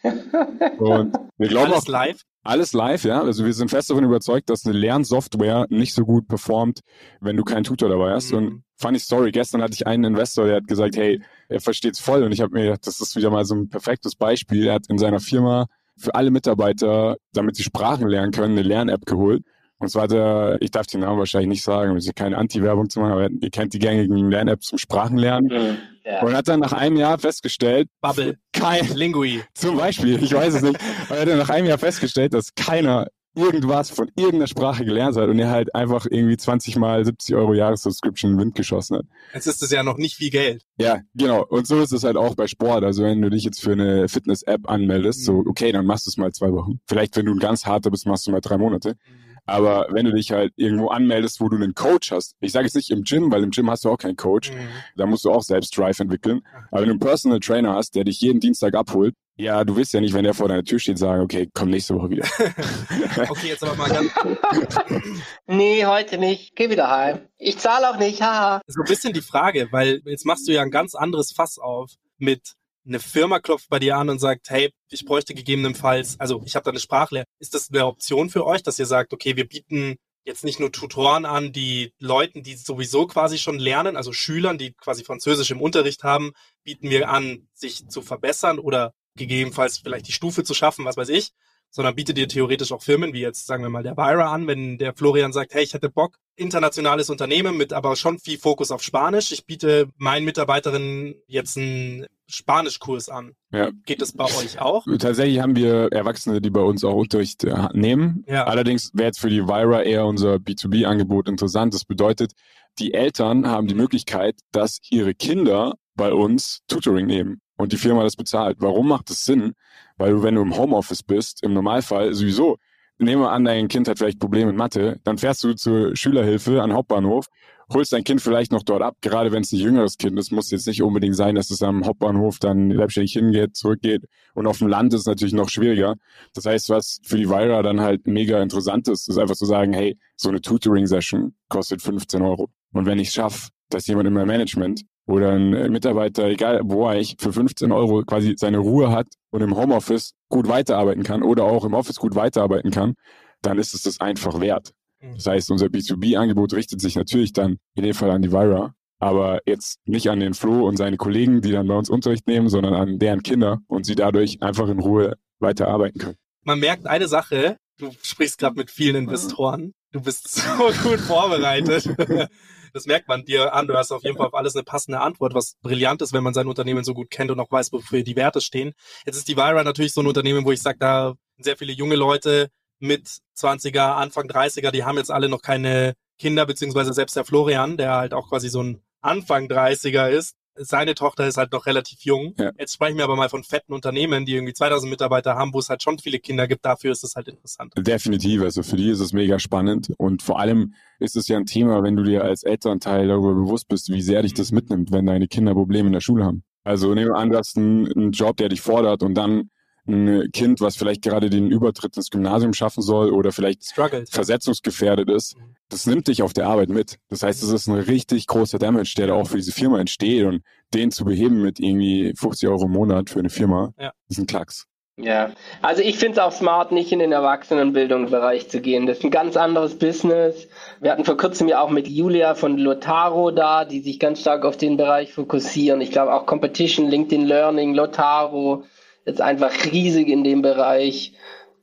Und 0.79 1.15
wir 1.37 1.47
glauben 1.47 1.71
Alles 1.71 1.83
auch, 1.83 1.87
live? 1.87 2.21
Alles 2.43 2.73
live, 2.73 3.03
ja. 3.05 3.21
Also 3.21 3.45
wir 3.45 3.53
sind 3.53 3.69
fest 3.69 3.89
davon 3.89 4.03
überzeugt, 4.03 4.49
dass 4.49 4.65
eine 4.65 4.77
Lernsoftware 4.77 5.65
nicht 5.69 5.93
so 5.93 6.05
gut 6.05 6.27
performt, 6.27 6.81
wenn 7.19 7.37
du 7.37 7.43
keinen 7.43 7.63
Tutor 7.63 7.89
dabei 7.89 8.11
hast. 8.11 8.31
Mhm. 8.31 8.37
Und 8.37 8.63
funny 8.77 8.99
Story, 8.99 9.31
gestern 9.31 9.61
hatte 9.61 9.73
ich 9.73 9.87
einen 9.87 10.03
Investor, 10.03 10.45
der 10.45 10.57
hat 10.57 10.67
gesagt, 10.67 10.95
hey, 10.95 11.21
er 11.49 11.59
versteht's 11.59 11.99
voll. 11.99 12.23
Und 12.23 12.31
ich 12.31 12.41
habe 12.41 12.53
mir 12.53 12.65
gedacht, 12.65 12.85
das 12.85 12.99
ist 12.99 13.15
wieder 13.15 13.31
mal 13.31 13.45
so 13.45 13.55
ein 13.55 13.69
perfektes 13.69 14.15
Beispiel. 14.15 14.67
Er 14.67 14.75
hat 14.75 14.87
in 14.89 14.97
seiner 14.97 15.19
Firma 15.19 15.67
für 15.97 16.15
alle 16.15 16.31
Mitarbeiter, 16.31 17.17
damit 17.33 17.55
sie 17.55 17.63
Sprachen 17.63 18.07
lernen 18.07 18.31
können, 18.31 18.53
eine 18.53 18.67
Lern-App 18.67 19.05
geholt. 19.05 19.43
Und 19.77 19.89
zwar 19.89 20.03
hat 20.03 20.13
er, 20.13 20.57
ich 20.61 20.71
darf 20.71 20.87
den 20.87 21.01
Namen 21.01 21.19
wahrscheinlich 21.19 21.49
nicht 21.49 21.63
sagen, 21.63 21.91
um 21.91 21.99
keine 22.15 22.37
Anti-Werbung 22.37 22.89
zu 22.89 22.99
machen, 22.99 23.11
aber 23.11 23.29
ihr 23.29 23.49
kennt 23.49 23.73
die 23.73 23.79
gängigen 23.79 24.31
Lern-Apps 24.31 24.67
zum 24.67 24.77
Sprachenlernen. 24.77 25.51
Mhm. 25.51 25.77
Ja. 26.05 26.21
Und 26.21 26.35
hat 26.35 26.47
dann 26.47 26.59
nach 26.59 26.71
einem 26.71 26.97
Jahr 26.97 27.17
festgestellt, 27.17 27.89
Bubble, 27.99 28.37
kein 28.53 28.87
Lingui. 28.93 29.41
Zum 29.55 29.77
Beispiel, 29.77 30.21
ich 30.23 30.33
weiß 30.33 30.53
es 30.53 30.61
nicht. 30.61 30.79
Aber 31.07 31.15
er 31.15 31.21
hat 31.21 31.27
dann 31.27 31.39
nach 31.39 31.49
einem 31.49 31.65
Jahr 31.65 31.79
festgestellt, 31.79 32.35
dass 32.35 32.53
keiner 32.53 33.07
irgendwas 33.35 33.89
von 33.89 34.09
irgendeiner 34.15 34.47
Sprache 34.47 34.85
gelernt 34.85 35.15
hat 35.17 35.29
und 35.29 35.39
er 35.39 35.49
halt 35.49 35.73
einfach 35.75 36.05
irgendwie 36.09 36.37
20 36.37 36.77
mal 36.77 37.03
70 37.03 37.35
Euro 37.35 37.53
Jahressubscription 37.53 38.31
in 38.31 38.37
den 38.37 38.41
Wind 38.45 38.55
geschossen 38.55 38.97
hat. 38.97 39.05
Jetzt 39.33 39.47
ist 39.47 39.61
es 39.61 39.71
ja 39.71 39.83
noch 39.83 39.97
nicht 39.97 40.15
viel 40.15 40.29
Geld. 40.29 40.63
Ja, 40.77 41.01
genau. 41.13 41.45
Und 41.45 41.67
so 41.67 41.81
ist 41.81 41.91
es 41.91 42.03
halt 42.03 42.17
auch 42.17 42.35
bei 42.35 42.47
Sport. 42.47 42.83
Also 42.83 43.03
wenn 43.03 43.21
du 43.21 43.29
dich 43.29 43.43
jetzt 43.43 43.61
für 43.61 43.73
eine 43.73 44.07
Fitness-App 44.07 44.69
anmeldest, 44.69 45.21
mhm. 45.21 45.23
so 45.23 45.43
okay, 45.47 45.71
dann 45.71 45.85
machst 45.85 46.05
du 46.05 46.09
es 46.09 46.17
mal 46.17 46.31
zwei 46.31 46.51
Wochen. 46.51 46.79
Vielleicht, 46.87 47.15
wenn 47.17 47.25
du 47.25 47.33
ein 47.33 47.39
ganz 47.39 47.65
harter 47.65 47.91
bist, 47.91 48.05
machst 48.05 48.27
du 48.27 48.31
mal 48.31 48.41
drei 48.41 48.57
Monate. 48.57 48.95
Mhm. 49.07 49.24
Aber 49.45 49.87
wenn 49.91 50.05
du 50.05 50.13
dich 50.13 50.31
halt 50.31 50.53
irgendwo 50.55 50.87
anmeldest, 50.87 51.39
wo 51.39 51.49
du 51.49 51.55
einen 51.55 51.75
Coach 51.75 52.11
hast, 52.11 52.35
ich 52.39 52.51
sage 52.51 52.65
jetzt 52.65 52.75
nicht 52.75 52.91
im 52.91 53.03
Gym, 53.03 53.31
weil 53.31 53.43
im 53.43 53.51
Gym 53.51 53.69
hast 53.69 53.85
du 53.85 53.89
auch 53.89 53.97
keinen 53.97 54.15
Coach, 54.15 54.51
mhm. 54.51 54.67
da 54.95 55.05
musst 55.05 55.25
du 55.25 55.31
auch 55.31 55.43
selbst 55.43 55.77
Drive 55.77 55.99
entwickeln. 55.99 56.41
Aber 56.71 56.81
wenn 56.81 56.87
du 56.87 56.93
einen 56.93 56.99
Personal 56.99 57.39
Trainer 57.39 57.75
hast, 57.75 57.95
der 57.95 58.03
dich 58.03 58.21
jeden 58.21 58.39
Dienstag 58.39 58.73
abholt, 58.73 59.13
ja, 59.37 59.65
du 59.65 59.75
willst 59.75 59.93
ja 59.93 59.99
nicht, 59.99 60.13
wenn 60.13 60.23
der 60.23 60.33
vor 60.33 60.47
deiner 60.47 60.63
Tür 60.63 60.79
steht, 60.79 60.97
sagen, 60.97 61.21
okay, 61.21 61.49
komm 61.53 61.69
nächste 61.69 61.93
Woche 61.93 62.09
wieder. 62.09 62.23
okay, 63.29 63.47
jetzt 63.49 63.63
aber 63.63 63.75
mal 63.75 63.89
ganz. 63.89 64.09
nee, 65.45 65.85
heute 65.85 66.17
nicht. 66.17 66.55
Geh 66.55 66.69
wieder 66.69 66.89
heim. 66.89 67.27
Ich 67.37 67.57
zahle 67.57 67.89
auch 67.89 67.99
nicht, 67.99 68.21
haha. 68.21 68.61
So 68.65 68.81
ein 68.81 68.87
bisschen 68.87 69.11
die 69.11 69.21
Frage, 69.21 69.67
weil 69.71 70.01
jetzt 70.05 70.25
machst 70.25 70.47
du 70.47 70.53
ja 70.53 70.61
ein 70.61 70.71
ganz 70.71 70.95
anderes 70.95 71.33
Fass 71.33 71.59
auf 71.59 71.91
mit 72.17 72.53
eine 72.85 72.99
Firma 72.99 73.39
klopft 73.39 73.69
bei 73.69 73.79
dir 73.79 73.97
an 73.97 74.09
und 74.09 74.19
sagt, 74.19 74.49
hey, 74.49 74.71
ich 74.89 75.05
bräuchte 75.05 75.33
gegebenenfalls, 75.33 76.19
also 76.19 76.41
ich 76.45 76.55
habe 76.55 76.63
da 76.63 76.71
eine 76.71 76.79
Sprachlehre. 76.79 77.25
Ist 77.39 77.53
das 77.53 77.69
eine 77.71 77.85
Option 77.85 78.29
für 78.29 78.45
euch, 78.45 78.63
dass 78.63 78.79
ihr 78.79 78.85
sagt, 78.85 79.13
okay, 79.13 79.35
wir 79.35 79.47
bieten 79.47 79.95
jetzt 80.25 80.43
nicht 80.43 80.59
nur 80.59 80.71
Tutoren 80.71 81.25
an, 81.25 81.51
die 81.51 81.93
Leuten, 81.99 82.43
die 82.43 82.55
sowieso 82.55 83.05
quasi 83.07 83.37
schon 83.37 83.59
lernen, 83.59 83.95
also 83.95 84.11
Schülern, 84.11 84.57
die 84.57 84.73
quasi 84.73 85.03
Französisch 85.03 85.51
im 85.51 85.61
Unterricht 85.61 86.03
haben, 86.03 86.31
bieten 86.63 86.89
wir 86.89 87.09
an, 87.09 87.47
sich 87.53 87.87
zu 87.87 88.01
verbessern 88.01 88.59
oder 88.59 88.93
gegebenenfalls 89.15 89.77
vielleicht 89.77 90.07
die 90.07 90.11
Stufe 90.11 90.43
zu 90.43 90.53
schaffen, 90.53 90.85
was 90.85 90.97
weiß 90.97 91.09
ich, 91.09 91.31
sondern 91.75 91.93
bietet 91.93 92.17
dir 92.17 92.29
theoretisch 92.29 92.71
auch 92.71 92.81
Firmen 92.81 93.11
wie 93.11 93.19
jetzt, 93.19 93.47
sagen 93.47 93.61
wir 93.61 93.69
mal, 93.69 93.83
der 93.83 93.95
Byra 93.95 94.31
an, 94.31 94.47
wenn 94.47 94.77
der 94.77 94.93
Florian 94.93 95.33
sagt, 95.33 95.53
hey, 95.53 95.61
ich 95.61 95.73
hätte 95.73 95.89
Bock, 95.89 96.15
internationales 96.37 97.09
Unternehmen 97.09 97.57
mit 97.57 97.73
aber 97.73 97.97
schon 97.97 98.17
viel 98.17 98.37
Fokus 98.37 98.71
auf 98.71 98.81
Spanisch. 98.81 99.33
Ich 99.33 99.45
biete 99.45 99.89
meinen 99.97 100.23
Mitarbeiterinnen 100.23 101.15
jetzt 101.27 101.57
einen 101.57 102.05
Spanischkurs 102.27 103.09
an. 103.09 103.33
Ja. 103.51 103.71
Geht 103.85 104.01
das 104.01 104.13
bei 104.13 104.23
euch 104.23 104.61
auch? 104.61 104.85
Tatsächlich 104.99 105.41
haben 105.41 105.57
wir 105.57 105.91
Erwachsene, 105.91 106.39
die 106.39 106.49
bei 106.49 106.61
uns 106.61 106.85
auch 106.85 106.95
Unterricht 106.95 107.43
äh, 107.43 107.67
nehmen. 107.73 108.23
Ja. 108.25 108.45
Allerdings 108.45 108.91
wäre 108.93 109.07
jetzt 109.07 109.19
für 109.19 109.29
die 109.29 109.45
Vira 109.45 109.81
eher 109.81 110.05
unser 110.05 110.35
B2B-Angebot 110.35 111.27
interessant. 111.27 111.73
Das 111.73 111.83
bedeutet, 111.83 112.31
die 112.79 112.93
Eltern 112.93 113.47
haben 113.47 113.67
die 113.67 113.75
Möglichkeit, 113.75 114.39
dass 114.53 114.79
ihre 114.89 115.13
Kinder 115.13 115.73
bei 115.95 116.13
uns 116.13 116.61
Tutoring 116.67 117.05
nehmen 117.05 117.41
und 117.57 117.71
die 117.71 117.77
Firma 117.77 118.03
das 118.03 118.15
bezahlt. 118.15 118.57
Warum 118.59 118.87
macht 118.87 119.09
das 119.09 119.25
Sinn? 119.25 119.53
Weil 119.97 120.11
du, 120.11 120.23
wenn 120.23 120.35
du 120.35 120.41
im 120.41 120.57
Homeoffice 120.57 121.03
bist, 121.03 121.43
im 121.43 121.53
Normalfall 121.53 122.13
sowieso, 122.13 122.57
nehmen 122.97 123.21
wir 123.21 123.31
an, 123.31 123.45
dein 123.45 123.67
Kind 123.67 123.87
hat 123.87 123.97
vielleicht 123.97 124.19
Probleme 124.19 124.47
mit 124.47 124.57
Mathe, 124.57 124.99
dann 125.03 125.17
fährst 125.17 125.43
du 125.43 125.53
zur 125.53 125.95
Schülerhilfe 125.95 126.61
an 126.61 126.73
Hauptbahnhof, 126.73 127.27
holst 127.73 127.93
dein 127.93 128.03
Kind 128.03 128.21
vielleicht 128.21 128.51
noch 128.51 128.63
dort 128.63 128.81
ab, 128.81 128.97
gerade 129.01 129.31
wenn 129.31 129.41
es 129.41 129.51
ein 129.51 129.59
jüngeres 129.59 129.97
Kind 129.97 130.17
ist, 130.19 130.31
muss 130.31 130.51
jetzt 130.51 130.67
nicht 130.67 130.81
unbedingt 130.81 131.15
sein, 131.15 131.35
dass 131.35 131.49
es 131.49 131.61
am 131.61 131.85
Hauptbahnhof 131.85 132.39
dann 132.39 132.71
selbstständig 132.71 133.13
hingeht, 133.13 133.55
zurückgeht. 133.55 134.05
Und 134.33 134.47
auf 134.47 134.59
dem 134.59 134.67
Land 134.67 134.93
ist 134.93 135.07
natürlich 135.07 135.33
noch 135.33 135.49
schwieriger. 135.49 135.95
Das 136.33 136.45
heißt, 136.45 136.69
was 136.69 136.99
für 137.03 137.17
die 137.17 137.29
Vira 137.29 137.63
dann 137.63 137.81
halt 137.81 138.07
mega 138.07 138.41
interessant 138.41 138.87
ist, 138.87 139.09
ist 139.09 139.17
einfach 139.17 139.35
zu 139.35 139.45
sagen, 139.45 139.73
hey, 139.73 139.97
so 140.15 140.29
eine 140.29 140.41
Tutoring-Session 140.41 141.35
kostet 141.49 141.81
15 141.81 142.21
Euro. 142.21 142.49
Und 142.71 142.85
wenn 142.85 142.99
ich 142.99 143.09
es 143.09 143.13
schaffe, 143.13 143.49
dass 143.69 143.87
jemand 143.87 144.07
in 144.07 144.13
meinem 144.13 144.27
Management 144.27 144.81
oder 145.07 145.31
ein 145.31 145.53
äh, 145.53 145.69
Mitarbeiter, 145.69 146.27
egal 146.27 146.61
wo 146.63 146.87
er 146.87 146.99
ich, 146.99 147.15
für 147.19 147.31
15 147.31 147.71
Euro 147.71 148.03
quasi 148.03 148.35
seine 148.37 148.57
Ruhe 148.57 148.91
hat 148.91 149.07
und 149.29 149.41
im 149.41 149.55
Homeoffice 149.55 150.13
gut 150.29 150.47
weiterarbeiten 150.47 151.03
kann 151.03 151.23
oder 151.23 151.43
auch 151.43 151.65
im 151.65 151.73
Office 151.73 151.97
gut 151.97 152.15
weiterarbeiten 152.15 152.71
kann, 152.71 152.95
dann 153.41 153.59
ist 153.59 153.73
es 153.73 153.83
das 153.83 154.01
einfach 154.01 154.39
wert. 154.39 154.73
Mhm. 155.01 155.13
Das 155.15 155.27
heißt, 155.27 155.51
unser 155.51 155.67
B2B-Angebot 155.67 156.53
richtet 156.53 156.81
sich 156.81 156.95
natürlich 156.95 157.33
dann 157.33 157.57
in 157.75 157.83
dem 157.83 157.93
Fall 157.93 158.09
an 158.09 158.21
die 158.21 158.31
Vira, 158.31 158.73
aber 158.99 159.41
jetzt 159.45 159.79
nicht 159.85 160.09
an 160.09 160.19
den 160.19 160.33
Flo 160.33 160.67
und 160.67 160.77
seine 160.77 160.97
Kollegen, 160.97 161.41
die 161.41 161.51
dann 161.51 161.67
bei 161.67 161.75
uns 161.75 161.89
Unterricht 161.89 162.27
nehmen, 162.27 162.49
sondern 162.49 162.73
an 162.73 162.97
deren 162.97 163.21
Kinder 163.21 163.59
und 163.67 163.85
sie 163.85 163.95
dadurch 163.95 164.41
einfach 164.41 164.69
in 164.69 164.79
Ruhe 164.79 165.17
weiterarbeiten 165.39 165.99
können. 165.99 166.17
Man 166.43 166.59
merkt 166.59 166.87
eine 166.87 167.07
Sache, 167.07 167.57
du 167.77 167.91
sprichst 168.01 168.39
gerade 168.39 168.55
mit 168.55 168.71
vielen 168.71 168.95
Investoren. 168.95 169.73
Du 169.91 170.01
bist 170.01 170.29
so 170.29 170.65
gut 170.83 170.99
vorbereitet. 170.99 171.89
Das 172.75 172.87
merkt 172.87 173.07
man 173.07 173.23
dir 173.23 173.53
an. 173.53 173.67
Du 173.67 173.73
hast 173.77 173.93
auf 173.93 174.03
jeden 174.03 174.17
Fall 174.17 174.27
auf 174.27 174.33
alles 174.33 174.53
eine 174.53 174.63
passende 174.63 174.99
Antwort, 174.99 175.33
was 175.33 175.55
brillant 175.61 176.01
ist, 176.01 176.11
wenn 176.11 176.25
man 176.25 176.33
sein 176.33 176.45
Unternehmen 176.45 176.83
so 176.83 176.93
gut 176.93 177.09
kennt 177.09 177.31
und 177.31 177.39
auch 177.39 177.49
weiß, 177.49 177.71
wofür 177.71 178.03
die 178.03 178.17
Werte 178.17 178.41
stehen. 178.41 178.73
Jetzt 179.05 179.15
ist 179.15 179.29
die 179.29 179.37
Vira 179.37 179.63
natürlich 179.63 179.93
so 179.93 180.01
ein 180.01 180.07
Unternehmen, 180.07 180.43
wo 180.43 180.51
ich 180.51 180.61
sage, 180.61 180.77
da 180.77 181.13
sind 181.37 181.45
sehr 181.45 181.55
viele 181.55 181.71
junge 181.71 181.95
Leute 181.95 182.49
mit 182.79 183.07
20er, 183.37 183.93
Anfang 183.93 184.27
30er, 184.27 184.71
die 184.71 184.83
haben 184.83 184.97
jetzt 184.97 185.09
alle 185.09 185.29
noch 185.29 185.41
keine 185.41 185.93
Kinder, 186.19 186.45
beziehungsweise 186.45 186.91
selbst 186.91 187.15
der 187.15 187.23
Florian, 187.23 187.77
der 187.77 187.95
halt 187.95 188.13
auch 188.13 188.27
quasi 188.27 188.49
so 188.49 188.61
ein 188.61 188.83
Anfang 188.99 189.47
30er 189.47 190.09
ist, 190.09 190.35
seine 190.55 190.95
Tochter 190.95 191.27
ist 191.27 191.37
halt 191.37 191.51
noch 191.51 191.65
relativ 191.65 192.01
jung. 192.01 192.33
Ja. 192.37 192.51
Jetzt 192.57 192.73
sprechen 192.73 192.97
wir 192.97 193.03
aber 193.03 193.15
mal 193.15 193.29
von 193.29 193.43
fetten 193.43 193.73
Unternehmen, 193.73 194.25
die 194.25 194.35
irgendwie 194.35 194.53
2000 194.53 194.89
Mitarbeiter 194.89 195.35
haben, 195.35 195.53
wo 195.53 195.59
es 195.59 195.69
halt 195.69 195.83
schon 195.83 195.99
viele 195.99 196.19
Kinder 196.19 196.47
gibt. 196.47 196.65
Dafür 196.65 196.91
ist 196.91 197.03
es 197.03 197.15
halt 197.15 197.27
interessant. 197.27 197.73
Definitiv, 197.77 198.41
also 198.41 198.63
für 198.63 198.75
die 198.75 198.89
ist 198.89 198.99
es 198.99 199.13
mega 199.13 199.39
spannend 199.39 199.93
und 199.97 200.23
vor 200.23 200.39
allem 200.39 200.73
ist 200.99 201.15
es 201.15 201.27
ja 201.27 201.37
ein 201.37 201.45
Thema, 201.45 201.83
wenn 201.83 201.95
du 201.95 202.03
dir 202.03 202.23
als 202.23 202.43
Elternteil 202.43 203.07
darüber 203.07 203.33
bewusst 203.33 203.67
bist, 203.67 203.91
wie 203.91 204.01
sehr 204.01 204.21
dich 204.21 204.33
das 204.33 204.51
mitnimmt, 204.51 204.91
wenn 204.91 205.05
deine 205.05 205.27
Kinder 205.27 205.53
Probleme 205.53 205.87
in 205.87 205.93
der 205.93 206.01
Schule 206.01 206.25
haben. 206.25 206.43
Also 206.63 206.93
nehmen 206.93 207.11
wir 207.11 207.17
an, 207.17 207.29
du 207.29 207.37
hast 207.37 207.57
einen, 207.57 207.91
einen 207.91 208.11
Job, 208.11 208.37
der 208.37 208.49
dich 208.49 208.61
fordert 208.61 209.03
und 209.03 209.13
dann 209.13 209.49
ein 209.87 210.29
Kind, 210.33 210.61
was 210.61 210.75
vielleicht 210.75 211.01
gerade 211.03 211.29
den 211.29 211.51
Übertritt 211.51 211.95
ins 211.97 212.09
Gymnasium 212.09 212.53
schaffen 212.53 212.81
soll 212.81 213.11
oder 213.11 213.31
vielleicht 213.31 213.63
Struggles. 213.65 214.09
ja. 214.11 214.15
versetzungsgefährdet 214.15 215.09
ist, 215.09 215.35
das 215.69 215.85
nimmt 215.85 216.07
dich 216.07 216.21
auf 216.23 216.33
der 216.33 216.47
Arbeit 216.47 216.69
mit. 216.69 216.97
Das 217.09 217.23
heißt, 217.23 217.43
es 217.43 217.49
ist 217.49 217.67
ein 217.67 217.75
richtig 217.75 218.27
großer 218.27 218.57
Damage, 218.59 218.93
der 218.97 219.07
da 219.07 219.13
auch 219.13 219.27
für 219.27 219.37
diese 219.37 219.51
Firma 219.51 219.79
entsteht 219.79 220.25
und 220.25 220.41
den 220.73 220.91
zu 220.91 221.05
beheben 221.05 221.41
mit 221.41 221.59
irgendwie 221.59 222.13
50 222.17 222.49
Euro 222.49 222.65
im 222.65 222.71
Monat 222.71 223.09
für 223.09 223.19
eine 223.19 223.29
Firma, 223.29 223.73
Ja. 223.79 223.91
ist 224.09 224.17
ein 224.17 224.27
Klacks. 224.27 224.65
Ja, 224.97 225.31
also 225.61 225.81
ich 225.81 225.97
finde 225.97 226.13
es 226.13 226.19
auch 226.19 226.31
smart, 226.31 226.71
nicht 226.71 226.91
in 226.93 226.99
den 226.99 227.11
Erwachsenenbildungsbereich 227.11 228.49
zu 228.49 228.61
gehen. 228.61 228.85
Das 228.85 228.99
ist 228.99 229.03
ein 229.03 229.11
ganz 229.11 229.35
anderes 229.35 229.77
Business. 229.77 230.47
Wir 230.79 230.91
hatten 230.91 231.03
vor 231.03 231.17
kurzem 231.17 231.47
ja 231.49 231.59
auch 231.61 231.69
mit 231.69 231.87
Julia 231.87 232.33
von 232.35 232.57
Lotaro 232.57 233.31
da, 233.31 233.65
die 233.65 233.81
sich 233.81 233.99
ganz 233.99 234.21
stark 234.21 234.45
auf 234.45 234.55
den 234.57 234.77
Bereich 234.77 235.13
fokussieren. 235.13 235.81
Ich 235.81 235.91
glaube 235.91 236.13
auch 236.13 236.25
Competition, 236.25 236.87
LinkedIn 236.89 237.25
Learning, 237.25 237.73
Lotaro, 237.73 238.63
jetzt 239.05 239.21
einfach 239.21 239.51
riesig 239.71 240.07
in 240.09 240.23
dem 240.23 240.41
Bereich. 240.41 241.13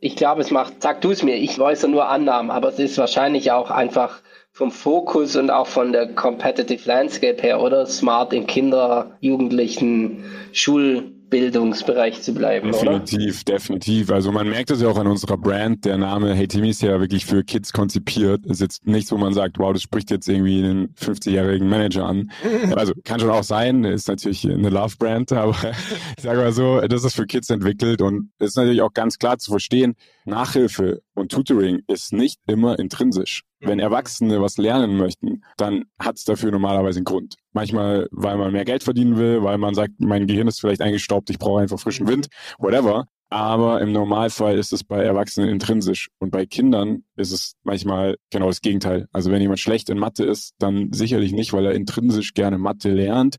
Ich 0.01 0.17
glaube, 0.17 0.41
es 0.41 0.51
macht, 0.51 0.83
sag 0.83 1.01
du 1.01 1.11
es 1.11 1.23
mir, 1.23 1.37
ich 1.37 1.61
äußere 1.61 1.91
nur 1.91 2.09
Annahmen, 2.09 2.51
aber 2.51 2.69
es 2.69 2.79
ist 2.79 2.99
wahrscheinlich 2.99 3.53
auch 3.53 3.71
einfach 3.71 4.23
vom 4.53 4.71
Fokus 4.71 5.37
und 5.37 5.51
auch 5.51 5.67
von 5.67 5.93
der 5.93 6.15
Competitive 6.15 6.87
Landscape 6.87 7.41
her, 7.43 7.61
oder? 7.61 7.87
Smart 7.87 8.33
in 8.33 8.47
Kinder, 8.47 9.17
Jugendlichen, 9.21 10.25
Schulbildungsbereich 11.33 12.21
zu 12.21 12.35
bleiben, 12.35 12.73
oder? 12.75 13.01
Definitiv, 13.01 13.45
definitiv. 13.45 14.11
Also 14.11 14.33
man 14.33 14.49
merkt 14.49 14.71
es 14.71 14.83
ja 14.83 14.89
auch 14.89 14.99
an 14.99 15.07
unserer 15.07 15.39
Brand. 15.39 15.85
Der 15.85 15.97
Name 15.97 16.35
Hey 16.35 16.47
Timmy 16.47 16.71
ist 16.71 16.83
ja 16.83 17.01
wirklich 17.01 17.25
für 17.25 17.43
Kids 17.43 17.73
konzipiert. 17.73 18.45
Ist 18.47 18.61
jetzt 18.61 18.87
nichts, 18.87 19.11
wo 19.13 19.17
man 19.17 19.33
sagt, 19.33 19.59
wow, 19.59 19.73
das 19.73 19.83
spricht 19.83 20.11
jetzt 20.11 20.29
irgendwie 20.29 20.63
einen 20.63 20.95
50-jährigen 20.95 21.69
Manager 21.69 22.07
an. 22.07 22.31
Also 22.77 22.95
kann 23.05 23.21
schon 23.21 23.31
auch 23.31 23.43
sein, 23.43 23.85
ist 23.85 24.09
natürlich 24.09 24.49
eine 24.49 24.71
Love-Brand, 24.71 25.33
aber 25.33 25.55
ich 26.17 26.23
sage 26.23 26.41
mal 26.41 26.53
so, 26.53 26.81
das 26.81 27.05
ist 27.05 27.15
für 27.15 27.27
Kids 27.27 27.51
entwickelt 27.51 28.01
und 28.01 28.31
es 28.39 28.51
ist 28.51 28.57
natürlich 28.57 28.83
auch 28.83 28.93
ganz 28.93 29.19
klar 29.19 29.39
zu 29.39 29.51
verstehen, 29.51 29.95
Nachhilfe 30.25 31.03
und 31.15 31.33
Tutoring 31.33 31.83
ist 31.87 32.13
nicht 32.13 32.41
immer 32.47 32.79
intrinsisch. 32.79 33.43
Wenn 33.61 33.79
Erwachsene 33.79 34.41
was 34.41 34.57
lernen 34.57 34.97
möchten, 34.97 35.43
dann 35.57 35.85
hat 35.99 36.17
es 36.17 36.25
dafür 36.25 36.51
normalerweise 36.51 36.99
einen 36.99 37.05
Grund. 37.05 37.37
Manchmal, 37.53 38.09
weil 38.11 38.37
man 38.37 38.53
mehr 38.53 38.65
Geld 38.65 38.83
verdienen 38.83 39.17
will, 39.17 39.43
weil 39.43 39.59
man 39.59 39.75
sagt, 39.75 39.95
mein 39.99 40.27
Gehirn 40.27 40.49
ist 40.49 40.61
vielleicht 40.61 40.81
eingestaubt, 40.81 41.31
ich 41.31 41.39
brauche 41.39 41.63
einfach 41.63 41.79
frischen 41.79 42.09
Wind, 42.09 42.29
whatever. 42.59 43.07
Aber 43.33 43.81
im 43.81 43.93
Normalfall 43.93 44.59
ist 44.59 44.75
es 44.75 44.85
bei 44.85 45.03
Erwachsenen 45.03 45.49
intrinsisch. 45.49 46.11
Und 46.19 46.31
bei 46.31 46.45
Kindern 46.45 47.05
ist 47.17 47.33
es 47.33 47.55
manchmal 47.63 48.19
genau 48.31 48.49
das 48.49 48.61
Gegenteil. 48.61 49.09
Also 49.11 49.31
wenn 49.31 49.41
jemand 49.41 49.59
schlecht 49.59 49.89
in 49.89 49.99
Mathe 49.99 50.25
ist, 50.25 50.53
dann 50.59 50.93
sicherlich 50.93 51.33
nicht, 51.33 51.55
weil 51.55 51.65
er 51.65 51.73
intrinsisch 51.73 52.35
gerne 52.35 52.59
Mathe 52.59 52.93
lernt. 52.93 53.37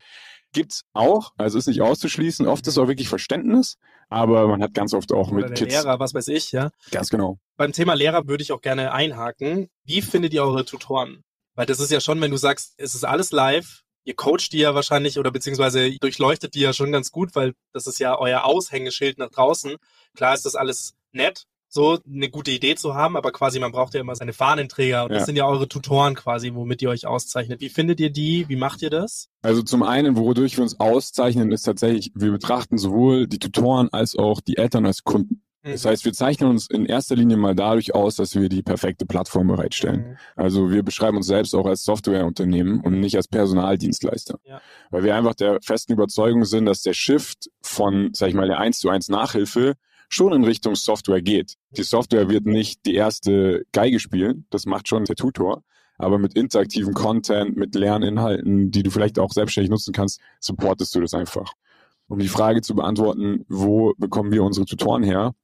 Gibt's 0.52 0.82
auch, 0.94 1.30
also 1.36 1.58
ist 1.58 1.68
nicht 1.68 1.80
auszuschließen. 1.80 2.48
Oft 2.48 2.66
ist 2.66 2.76
auch 2.76 2.88
wirklich 2.88 3.08
Verständnis, 3.08 3.76
aber 4.08 4.46
man 4.48 4.62
hat 4.62 4.74
ganz 4.74 4.94
oft 4.94 5.12
auch 5.12 5.30
Oder 5.30 5.48
mit 5.48 5.58
Kids. 5.58 5.72
Lehrer, 5.72 5.98
was 5.98 6.14
weiß 6.14 6.28
ich, 6.28 6.52
ja. 6.52 6.70
Ganz 6.90 7.10
genau. 7.10 7.38
Beim 7.56 7.72
Thema 7.72 7.94
Lehrer 7.94 8.26
würde 8.26 8.42
ich 8.42 8.52
auch 8.52 8.60
gerne 8.60 8.92
einhaken. 8.92 9.68
Wie 9.84 10.02
findet 10.02 10.32
ihr 10.32 10.42
eure 10.42 10.64
Tutoren? 10.64 11.22
Weil 11.54 11.66
das 11.66 11.80
ist 11.80 11.90
ja 11.90 12.00
schon, 12.00 12.20
wenn 12.20 12.30
du 12.30 12.36
sagst, 12.36 12.74
es 12.78 12.94
ist 12.94 13.04
alles 13.04 13.30
live, 13.30 13.82
ihr 14.04 14.14
coacht 14.14 14.52
die 14.52 14.58
ja 14.58 14.74
wahrscheinlich 14.74 15.18
oder 15.18 15.30
beziehungsweise 15.30 15.96
durchleuchtet 15.98 16.54
die 16.54 16.60
ja 16.60 16.72
schon 16.72 16.92
ganz 16.92 17.10
gut, 17.10 17.34
weil 17.34 17.54
das 17.72 17.86
ist 17.86 17.98
ja 17.98 18.18
euer 18.18 18.44
Aushängeschild 18.44 19.18
nach 19.18 19.30
draußen. 19.30 19.76
Klar 20.14 20.34
ist 20.34 20.44
das 20.44 20.54
alles 20.56 20.94
nett, 21.12 21.44
so 21.74 21.98
eine 22.06 22.30
gute 22.30 22.52
Idee 22.52 22.76
zu 22.76 22.94
haben, 22.94 23.16
aber 23.16 23.32
quasi 23.32 23.58
man 23.58 23.72
braucht 23.72 23.94
ja 23.94 24.00
immer 24.00 24.14
seine 24.14 24.32
Fahnenträger 24.32 25.04
und 25.04 25.10
Ja. 25.10 25.18
das 25.18 25.26
sind 25.26 25.36
ja 25.36 25.44
eure 25.46 25.68
Tutoren 25.68 26.14
quasi, 26.14 26.54
womit 26.54 26.80
ihr 26.82 26.88
euch 26.88 27.06
auszeichnet. 27.06 27.60
Wie 27.60 27.68
findet 27.68 27.98
ihr 28.00 28.10
die? 28.10 28.48
Wie 28.48 28.56
macht 28.56 28.80
ihr 28.80 28.90
das? 28.90 29.28
Also 29.42 29.62
zum 29.62 29.82
einen, 29.82 30.16
wodurch 30.16 30.56
wir 30.56 30.62
uns 30.62 30.78
auszeichnen, 30.78 31.50
ist 31.52 31.62
tatsächlich, 31.62 32.12
wir 32.14 32.30
betrachten 32.30 32.78
sowohl 32.78 33.26
die 33.26 33.40
Tutoren 33.40 33.88
als 33.92 34.16
auch 34.16 34.40
die 34.40 34.56
Eltern 34.56 34.86
als 34.86 35.02
Kunden. 35.02 35.42
Das 35.64 35.86
heißt, 35.86 36.04
wir 36.04 36.12
zeichnen 36.12 36.50
uns 36.50 36.68
in 36.68 36.84
erster 36.84 37.16
Linie 37.16 37.38
mal 37.38 37.54
dadurch 37.54 37.94
aus, 37.94 38.16
dass 38.16 38.34
wir 38.34 38.50
die 38.50 38.62
perfekte 38.62 39.06
Plattform 39.06 39.46
bereitstellen. 39.46 40.10
Mhm. 40.10 40.16
Also 40.36 40.70
wir 40.70 40.82
beschreiben 40.82 41.16
uns 41.16 41.26
selbst 41.26 41.54
auch 41.54 41.64
als 41.64 41.84
Softwareunternehmen 41.84 42.80
und 42.82 43.00
nicht 43.00 43.16
als 43.16 43.28
Personaldienstleister. 43.28 44.38
Ja. 44.44 44.60
Weil 44.90 45.04
wir 45.04 45.16
einfach 45.16 45.34
der 45.34 45.58
festen 45.62 45.94
Überzeugung 45.94 46.44
sind, 46.44 46.66
dass 46.66 46.82
der 46.82 46.92
Shift 46.92 47.50
von, 47.62 48.10
sag 48.12 48.28
ich 48.28 48.34
mal, 48.34 48.46
der 48.46 48.58
1 48.58 48.78
zu 48.78 48.90
1 48.90 49.08
Nachhilfe 49.08 49.74
schon 50.14 50.32
in 50.32 50.44
Richtung 50.44 50.76
Software 50.76 51.20
geht. 51.20 51.54
Die 51.76 51.82
Software 51.82 52.28
wird 52.28 52.46
nicht 52.46 52.86
die 52.86 52.94
erste 52.94 53.64
Geige 53.72 54.00
spielen, 54.00 54.46
das 54.50 54.66
macht 54.66 54.88
schon 54.88 55.04
der 55.04 55.16
Tutor. 55.16 55.62
Aber 55.96 56.18
mit 56.18 56.34
interaktivem 56.34 56.94
Content, 56.94 57.56
mit 57.56 57.74
Lerninhalten, 57.74 58.70
die 58.70 58.82
du 58.82 58.90
vielleicht 58.90 59.18
auch 59.18 59.32
selbstständig 59.32 59.70
nutzen 59.70 59.92
kannst, 59.92 60.20
supportest 60.40 60.94
du 60.94 61.00
das 61.00 61.14
einfach. 61.14 61.52
Um 62.08 62.18
die 62.18 62.28
Frage 62.28 62.62
zu 62.62 62.74
beantworten, 62.74 63.44
wo 63.48 63.94
bekommen 63.96 64.32
wir 64.32 64.42
unsere 64.42 64.66
Tutoren 64.66 65.02
her? 65.02 65.34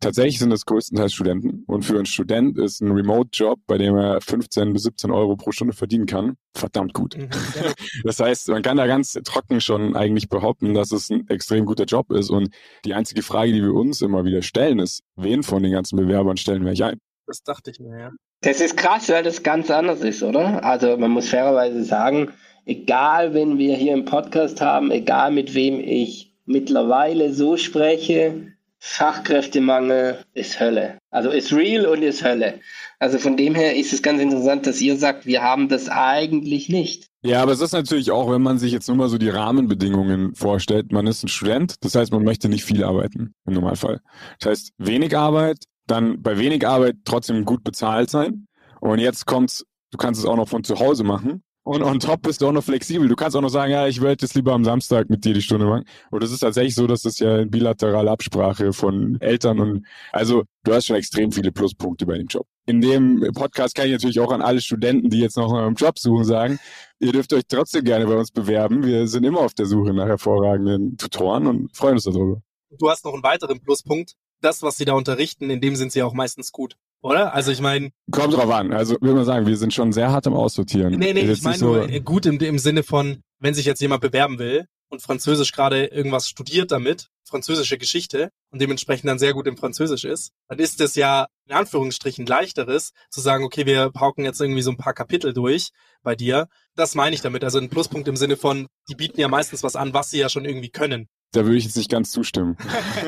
Tatsächlich 0.00 0.38
sind 0.38 0.50
das 0.50 0.66
größtenteils 0.66 1.12
Studenten. 1.12 1.64
Und 1.66 1.84
für 1.84 1.96
einen 1.96 2.06
Student 2.06 2.58
ist 2.58 2.82
ein 2.82 2.90
Remote-Job, 2.90 3.60
bei 3.66 3.78
dem 3.78 3.96
er 3.96 4.20
15 4.20 4.72
bis 4.72 4.82
17 4.82 5.10
Euro 5.10 5.36
pro 5.36 5.50
Stunde 5.50 5.72
verdienen 5.72 6.06
kann, 6.06 6.36
verdammt 6.54 6.92
gut. 6.94 7.16
Mhm. 7.16 7.30
Das 8.04 8.20
heißt, 8.20 8.48
man 8.48 8.62
kann 8.62 8.76
da 8.76 8.86
ganz 8.86 9.12
trocken 9.24 9.60
schon 9.60 9.96
eigentlich 9.96 10.28
behaupten, 10.28 10.74
dass 10.74 10.92
es 10.92 11.10
ein 11.10 11.26
extrem 11.28 11.64
guter 11.64 11.84
Job 11.84 12.10
ist. 12.12 12.28
Und 12.28 12.54
die 12.84 12.94
einzige 12.94 13.22
Frage, 13.22 13.52
die 13.52 13.62
wir 13.62 13.72
uns 13.72 14.02
immer 14.02 14.24
wieder 14.24 14.42
stellen, 14.42 14.78
ist, 14.78 15.02
wen 15.16 15.42
von 15.42 15.62
den 15.62 15.72
ganzen 15.72 15.96
Bewerbern 15.96 16.36
stellen 16.36 16.62
wir 16.62 16.68
eigentlich 16.68 16.84
ein? 16.84 16.98
Das 17.26 17.42
dachte 17.42 17.70
ich 17.70 17.80
mir, 17.80 17.98
ja. 17.98 18.10
Das 18.42 18.60
ist 18.60 18.76
krass, 18.76 19.08
weil 19.08 19.22
das 19.22 19.42
ganz 19.42 19.70
anders 19.70 20.00
ist, 20.02 20.22
oder? 20.22 20.62
Also 20.64 20.98
man 20.98 21.12
muss 21.12 21.30
fairerweise 21.30 21.82
sagen, 21.82 22.30
egal 22.66 23.32
wen 23.32 23.58
wir 23.58 23.76
hier 23.76 23.94
im 23.94 24.04
Podcast 24.04 24.60
haben, 24.60 24.90
egal 24.90 25.30
mit 25.30 25.54
wem 25.54 25.80
ich 25.80 26.36
mittlerweile 26.44 27.32
so 27.32 27.56
spreche, 27.56 28.53
Fachkräftemangel 28.86 30.18
ist 30.34 30.60
Hölle. 30.60 30.98
Also 31.10 31.30
ist 31.30 31.54
real 31.54 31.86
und 31.86 32.02
ist 32.02 32.22
Hölle. 32.22 32.60
Also 32.98 33.18
von 33.18 33.38
dem 33.38 33.54
her 33.54 33.74
ist 33.74 33.94
es 33.94 34.02
ganz 34.02 34.20
interessant, 34.20 34.66
dass 34.66 34.78
ihr 34.82 34.98
sagt, 34.98 35.24
wir 35.24 35.42
haben 35.42 35.70
das 35.70 35.88
eigentlich 35.88 36.68
nicht. 36.68 37.06
Ja, 37.22 37.42
aber 37.42 37.52
es 37.52 37.62
ist 37.62 37.72
natürlich 37.72 38.10
auch, 38.10 38.30
wenn 38.30 38.42
man 38.42 38.58
sich 38.58 38.72
jetzt 38.72 38.86
nur 38.86 38.98
mal 38.98 39.08
so 39.08 39.16
die 39.16 39.30
Rahmenbedingungen 39.30 40.34
vorstellt, 40.34 40.92
man 40.92 41.06
ist 41.06 41.24
ein 41.24 41.28
Student, 41.28 41.76
das 41.80 41.94
heißt, 41.94 42.12
man 42.12 42.24
möchte 42.24 42.50
nicht 42.50 42.66
viel 42.66 42.84
arbeiten 42.84 43.32
im 43.46 43.54
Normalfall. 43.54 44.02
Das 44.38 44.50
heißt, 44.50 44.72
wenig 44.76 45.16
Arbeit, 45.16 45.64
dann 45.86 46.20
bei 46.20 46.38
wenig 46.38 46.68
Arbeit 46.68 46.96
trotzdem 47.06 47.46
gut 47.46 47.64
bezahlt 47.64 48.10
sein. 48.10 48.46
Und 48.82 48.98
jetzt 48.98 49.24
kommt's, 49.24 49.64
du 49.92 49.96
kannst 49.96 50.20
es 50.20 50.26
auch 50.26 50.36
noch 50.36 50.48
von 50.48 50.62
zu 50.62 50.78
Hause 50.78 51.04
machen. 51.04 51.42
Und 51.64 51.82
on 51.82 51.98
top 51.98 52.20
bist 52.22 52.42
du 52.42 52.46
auch 52.46 52.52
noch 52.52 52.62
flexibel. 52.62 53.08
Du 53.08 53.16
kannst 53.16 53.34
auch 53.34 53.40
noch 53.40 53.48
sagen, 53.48 53.72
ja, 53.72 53.86
ich 53.88 54.02
werde 54.02 54.22
jetzt 54.22 54.34
lieber 54.34 54.52
am 54.52 54.64
Samstag 54.64 55.08
mit 55.08 55.24
dir 55.24 55.32
die 55.32 55.40
Stunde 55.40 55.64
machen. 55.64 55.84
Und 56.10 56.22
es 56.22 56.30
ist 56.30 56.40
tatsächlich 56.40 56.74
so, 56.74 56.86
dass 56.86 57.02
das 57.02 57.18
ja 57.18 57.38
in 57.38 57.50
bilateraler 57.50 58.12
Absprache 58.12 58.74
von 58.74 59.18
Eltern 59.20 59.58
und 59.60 59.86
also 60.12 60.44
du 60.64 60.74
hast 60.74 60.86
schon 60.86 60.96
extrem 60.96 61.32
viele 61.32 61.52
Pluspunkte 61.52 62.04
bei 62.04 62.18
dem 62.18 62.26
Job. 62.26 62.46
In 62.66 62.82
dem 62.82 63.30
Podcast 63.34 63.74
kann 63.74 63.86
ich 63.86 63.92
natürlich 63.92 64.20
auch 64.20 64.30
an 64.30 64.42
alle 64.42 64.60
Studenten, 64.60 65.08
die 65.08 65.20
jetzt 65.20 65.38
noch 65.38 65.52
einem 65.54 65.74
Job 65.74 65.98
suchen, 65.98 66.24
sagen, 66.24 66.58
ihr 66.98 67.12
dürft 67.12 67.32
euch 67.32 67.44
trotzdem 67.48 67.84
gerne 67.84 68.06
bei 68.06 68.16
uns 68.16 68.30
bewerben. 68.30 68.84
Wir 68.84 69.06
sind 69.06 69.24
immer 69.24 69.40
auf 69.40 69.54
der 69.54 69.64
Suche 69.64 69.94
nach 69.94 70.06
hervorragenden 70.06 70.98
Tutoren 70.98 71.46
und 71.46 71.74
freuen 71.74 71.94
uns 71.94 72.04
darüber. 72.04 72.42
Du 72.78 72.90
hast 72.90 73.06
noch 73.06 73.14
einen 73.14 73.22
weiteren 73.22 73.60
Pluspunkt. 73.60 74.16
Das, 74.42 74.62
was 74.62 74.76
sie 74.76 74.84
da 74.84 74.92
unterrichten, 74.92 75.48
in 75.48 75.62
dem 75.62 75.76
sind 75.76 75.92
sie 75.92 76.02
auch 76.02 76.12
meistens 76.12 76.52
gut. 76.52 76.76
Oder? 77.04 77.34
Also 77.34 77.52
ich 77.52 77.60
meine, 77.60 77.90
Kommt 78.10 78.32
drauf 78.32 78.50
an. 78.50 78.72
Also 78.72 78.96
würde 79.00 79.14
man 79.14 79.24
sagen, 79.26 79.46
wir 79.46 79.58
sind 79.58 79.74
schon 79.74 79.92
sehr 79.92 80.10
hart 80.10 80.26
im 80.26 80.32
Aussortieren. 80.32 80.94
Nee, 80.98 81.12
nee, 81.12 81.30
ich 81.30 81.42
meine 81.42 81.58
so- 81.58 81.74
nur 81.76 82.00
gut 82.00 82.24
im, 82.24 82.38
im 82.40 82.58
Sinne 82.58 82.82
von, 82.82 83.20
wenn 83.38 83.52
sich 83.52 83.66
jetzt 83.66 83.82
jemand 83.82 84.00
bewerben 84.00 84.38
will 84.38 84.64
und 84.88 85.02
Französisch 85.02 85.52
gerade 85.52 85.84
irgendwas 85.84 86.28
studiert 86.28 86.72
damit, 86.72 87.08
französische 87.28 87.76
Geschichte 87.76 88.30
und 88.50 88.62
dementsprechend 88.62 89.06
dann 89.10 89.18
sehr 89.18 89.34
gut 89.34 89.46
im 89.46 89.58
Französisch 89.58 90.04
ist, 90.04 90.30
dann 90.48 90.58
ist 90.58 90.80
es 90.80 90.94
ja 90.94 91.26
in 91.46 91.54
Anführungsstrichen 91.54 92.24
leichteres 92.24 92.92
zu 93.10 93.20
sagen, 93.20 93.44
okay, 93.44 93.66
wir 93.66 93.90
pauken 93.90 94.24
jetzt 94.24 94.40
irgendwie 94.40 94.62
so 94.62 94.70
ein 94.70 94.78
paar 94.78 94.94
Kapitel 94.94 95.34
durch 95.34 95.68
bei 96.02 96.14
dir. 96.16 96.48
Das 96.74 96.94
meine 96.94 97.14
ich 97.14 97.20
damit. 97.20 97.44
Also 97.44 97.58
ein 97.58 97.68
Pluspunkt 97.68 98.08
im 98.08 98.16
Sinne 98.16 98.38
von, 98.38 98.66
die 98.88 98.94
bieten 98.94 99.20
ja 99.20 99.28
meistens 99.28 99.62
was 99.62 99.76
an, 99.76 99.92
was 99.92 100.08
sie 100.10 100.18
ja 100.20 100.30
schon 100.30 100.46
irgendwie 100.46 100.70
können. 100.70 101.08
Da 101.34 101.44
würde 101.44 101.56
ich 101.56 101.64
jetzt 101.64 101.76
nicht 101.76 101.90
ganz 101.90 102.10
zustimmen. 102.10 102.56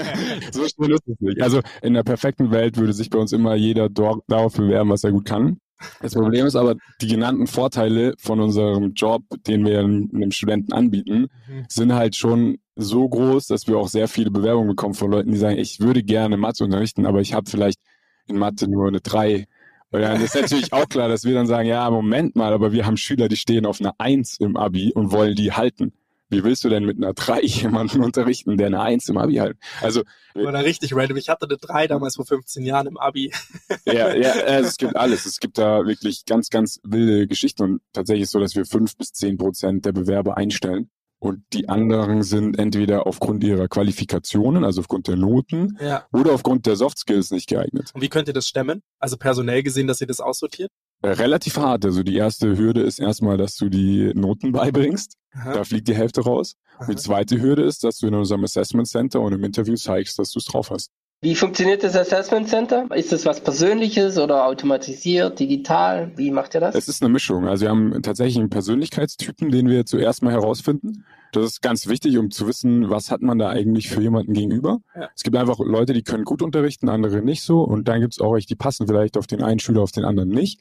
so 0.53 0.67
schnell 0.67 0.93
ist 0.93 1.07
es 1.07 1.21
nicht. 1.21 1.41
Also 1.43 1.61
in 1.83 1.95
der 1.95 2.03
perfekten 2.03 2.51
Welt 2.51 2.77
würde 2.77 2.93
sich 2.93 3.09
bei 3.09 3.19
uns 3.19 3.33
immer 3.33 3.55
jeder 3.55 3.89
darauf 3.89 4.55
bewerben, 4.55 4.91
was 4.91 5.05
er 5.05 5.13
gut 5.13 5.27
kann. 5.27 5.59
Das 6.01 6.15
Problem 6.15 6.47
ist 6.47 6.57
aber, 6.57 6.77
die 7.01 7.07
genannten 7.07 7.47
Vorteile 7.47 8.15
von 8.19 8.41
unserem 8.41 8.95
Job, 8.95 9.23
den 9.47 9.65
wir 9.65 9.81
einem 9.81 10.31
Studenten 10.31 10.73
anbieten, 10.73 11.29
mhm. 11.49 11.65
sind 11.69 11.95
halt 11.95 12.17
schon 12.17 12.59
so 12.77 13.09
groß, 13.09 13.47
dass 13.47 13.67
wir 13.67 13.77
auch 13.77 13.89
sehr 13.89 14.09
viele 14.09 14.31
Bewerbungen 14.31 14.69
bekommen 14.69 14.95
von 14.95 15.11
Leuten, 15.11 15.33
die 15.33 15.39
sagen, 15.39 15.59
ich 15.59 15.81
würde 15.81 16.03
gerne 16.03 16.37
Mathe 16.37 16.65
unterrichten, 16.65 17.07
aber 17.07 17.21
ich 17.21 17.35
habe 17.35 17.49
vielleicht 17.49 17.79
in 18.27 18.39
Mathe 18.39 18.69
nur 18.69 18.89
eine 18.89 19.01
3. 19.01 19.47
Und 19.91 20.01
dann 20.01 20.21
ist 20.21 20.35
natürlich 20.35 20.73
auch 20.73 20.89
klar, 20.89 21.09
dass 21.09 21.25
wir 21.25 21.35
dann 21.35 21.47
sagen, 21.47 21.69
ja, 21.69 21.89
Moment 21.91 22.37
mal, 22.37 22.53
aber 22.53 22.73
wir 22.73 22.87
haben 22.87 22.97
Schüler, 22.97 23.29
die 23.29 23.37
stehen 23.37 23.67
auf 23.67 23.81
einer 23.81 23.95
1 23.99 24.39
im 24.41 24.57
Abi 24.57 24.93
und 24.95 25.13
wollen 25.13 25.35
die 25.37 25.53
halten. 25.53 25.93
Wie 26.29 26.43
willst 26.43 26.65
du 26.65 26.69
denn 26.69 26.85
mit 26.85 26.97
einer 26.97 27.13
3 27.13 27.41
jemanden 27.43 28.03
unterrichten, 28.03 28.57
der 28.57 28.69
eine 28.69 28.81
1 28.81 29.09
im 29.09 29.19
Abi 29.19 29.37
hat? 29.37 29.53
Also. 29.81 30.03
Oder 30.35 30.65
richtig 30.65 30.95
random. 30.95 31.17
Ich 31.17 31.29
hatte 31.29 31.47
eine 31.47 31.57
3 31.57 31.87
damals 31.87 32.17
vor 32.17 32.27
15 32.27 32.65
Jahren 32.65 32.87
im 32.87 32.97
Abi. 32.97 33.33
ja, 33.87 34.15
ja, 34.15 34.33
also 34.33 34.69
es 34.69 34.77
gibt 34.77 34.97
alles. 34.97 35.27
Es 35.27 35.39
gibt 35.39 35.59
da 35.59 35.87
wirklich 35.87 36.25
ganz, 36.25 36.51
ganz 36.51 36.81
wilde 36.83 37.27
Geschichten 37.27 37.63
und 37.63 37.81
tatsächlich 37.93 38.29
so, 38.29 38.41
dass 38.41 38.55
wir 38.55 38.67
5 38.67 38.97
bis 38.97 39.13
10 39.13 39.39
Prozent 39.39 39.85
der 39.87 39.93
Bewerber 39.93 40.37
einstellen. 40.37 40.91
Und 41.19 41.43
die 41.55 41.69
anderen 41.69 42.23
sind 42.23 42.59
entweder 42.59 43.07
aufgrund 43.07 43.43
ihrer 43.43 43.69
Qualifikationen, 43.69 44.65
also 44.65 44.81
aufgrund 44.81 45.09
der 45.09 45.17
Noten, 45.17 45.79
ja. 45.81 46.07
oder 46.13 46.33
aufgrund 46.33 46.67
der 46.67 46.77
Soft 46.77 46.99
Skills 46.99 47.31
nicht 47.31 47.49
geeignet. 47.49 47.91
Und 47.95 48.03
wie 48.03 48.11
könnt 48.11 48.29
ihr 48.29 48.35
das 48.35 48.47
stemmen? 48.47 48.83
Also 48.99 49.17
personell 49.17 49.63
gesehen, 49.63 49.87
dass 49.87 50.01
ihr 50.01 50.07
das 50.07 50.21
aussortiert? 50.21 50.71
Äh, 51.03 51.09
relativ 51.09 51.57
hart. 51.57 51.85
Also 51.87 52.03
die 52.03 52.17
erste 52.17 52.57
Hürde 52.59 52.83
ist 52.83 52.99
erstmal, 52.99 53.39
dass 53.39 53.57
du 53.57 53.69
die 53.69 54.13
Noten 54.15 54.53
beibringst. 54.53 55.15
Aha. 55.37 55.55
Da 55.55 55.65
fliegt 55.65 55.89
die 55.89 55.95
Hälfte 55.95 56.23
raus. 56.23 56.57
Aha. 56.77 56.87
Und 56.87 56.91
die 56.91 57.03
zweite 57.03 57.41
Hürde 57.41 57.63
ist, 57.63 57.85
dass 57.85 57.99
du 57.99 58.07
in 58.07 58.15
unserem 58.15 58.45
Assessment 58.45 58.89
Center 58.89 59.21
und 59.21 59.33
im 59.33 59.45
Interview 59.45 59.75
zeigst, 59.77 60.19
dass 60.19 60.31
du 60.31 60.39
es 60.39 60.45
drauf 60.45 60.71
hast. 60.71 60.91
Wie 61.23 61.35
funktioniert 61.35 61.83
das 61.83 61.97
Assessment 61.97 62.47
Center? 62.49 62.87
Ist 62.95 63.11
das 63.11 63.25
was 63.25 63.41
Persönliches 63.41 64.19
oder 64.19 64.45
automatisiert, 64.45 65.41
digital? 65.41 66.13
Wie 66.17 66.31
macht 66.31 66.55
ihr 66.55 66.61
das? 66.61 66.75
Es 66.75 66.89
ist 66.89 67.03
eine 67.03 67.11
Mischung. 67.11 67.49
Also 67.49 67.63
wir 67.63 67.71
haben 67.71 68.03
tatsächlich 68.03 68.39
einen 68.39 68.51
Persönlichkeitstypen, 68.51 69.51
den 69.51 69.69
wir 69.69 69.87
zuerst 69.87 70.23
mal 70.23 70.33
herausfinden. 70.33 71.05
Das 71.33 71.45
ist 71.45 71.63
ganz 71.63 71.87
wichtig, 71.87 72.19
um 72.19 72.31
zu 72.31 72.47
wissen, 72.47 72.91
was 72.91 73.11
hat 73.11 73.23
man 73.23 73.39
da 73.39 73.49
eigentlich 73.49 73.89
für 73.89 74.03
jemanden 74.03 74.35
gegenüber. 74.35 74.81
Ja. 74.95 75.09
Es 75.17 75.23
gibt 75.23 75.37
einfach 75.37 75.59
Leute, 75.59 75.95
die 75.95 76.03
können 76.03 76.25
gut 76.25 76.43
unterrichten, 76.43 76.91
andere 76.91 77.23
nicht 77.23 77.43
so. 77.43 77.63
Und 77.63 77.89
dann 77.89 78.03
gibt 78.03 78.13
es 78.13 78.21
auch 78.21 78.35
welche, 78.35 78.49
die 78.49 78.55
passen 78.55 78.87
vielleicht 78.87 79.17
auf 79.17 79.27
den 79.27 79.43
einen 79.43 79.59
Schüler, 79.59 79.83
auf 79.83 79.93
den 79.93 80.05
anderen 80.05 80.29
nicht. 80.29 80.61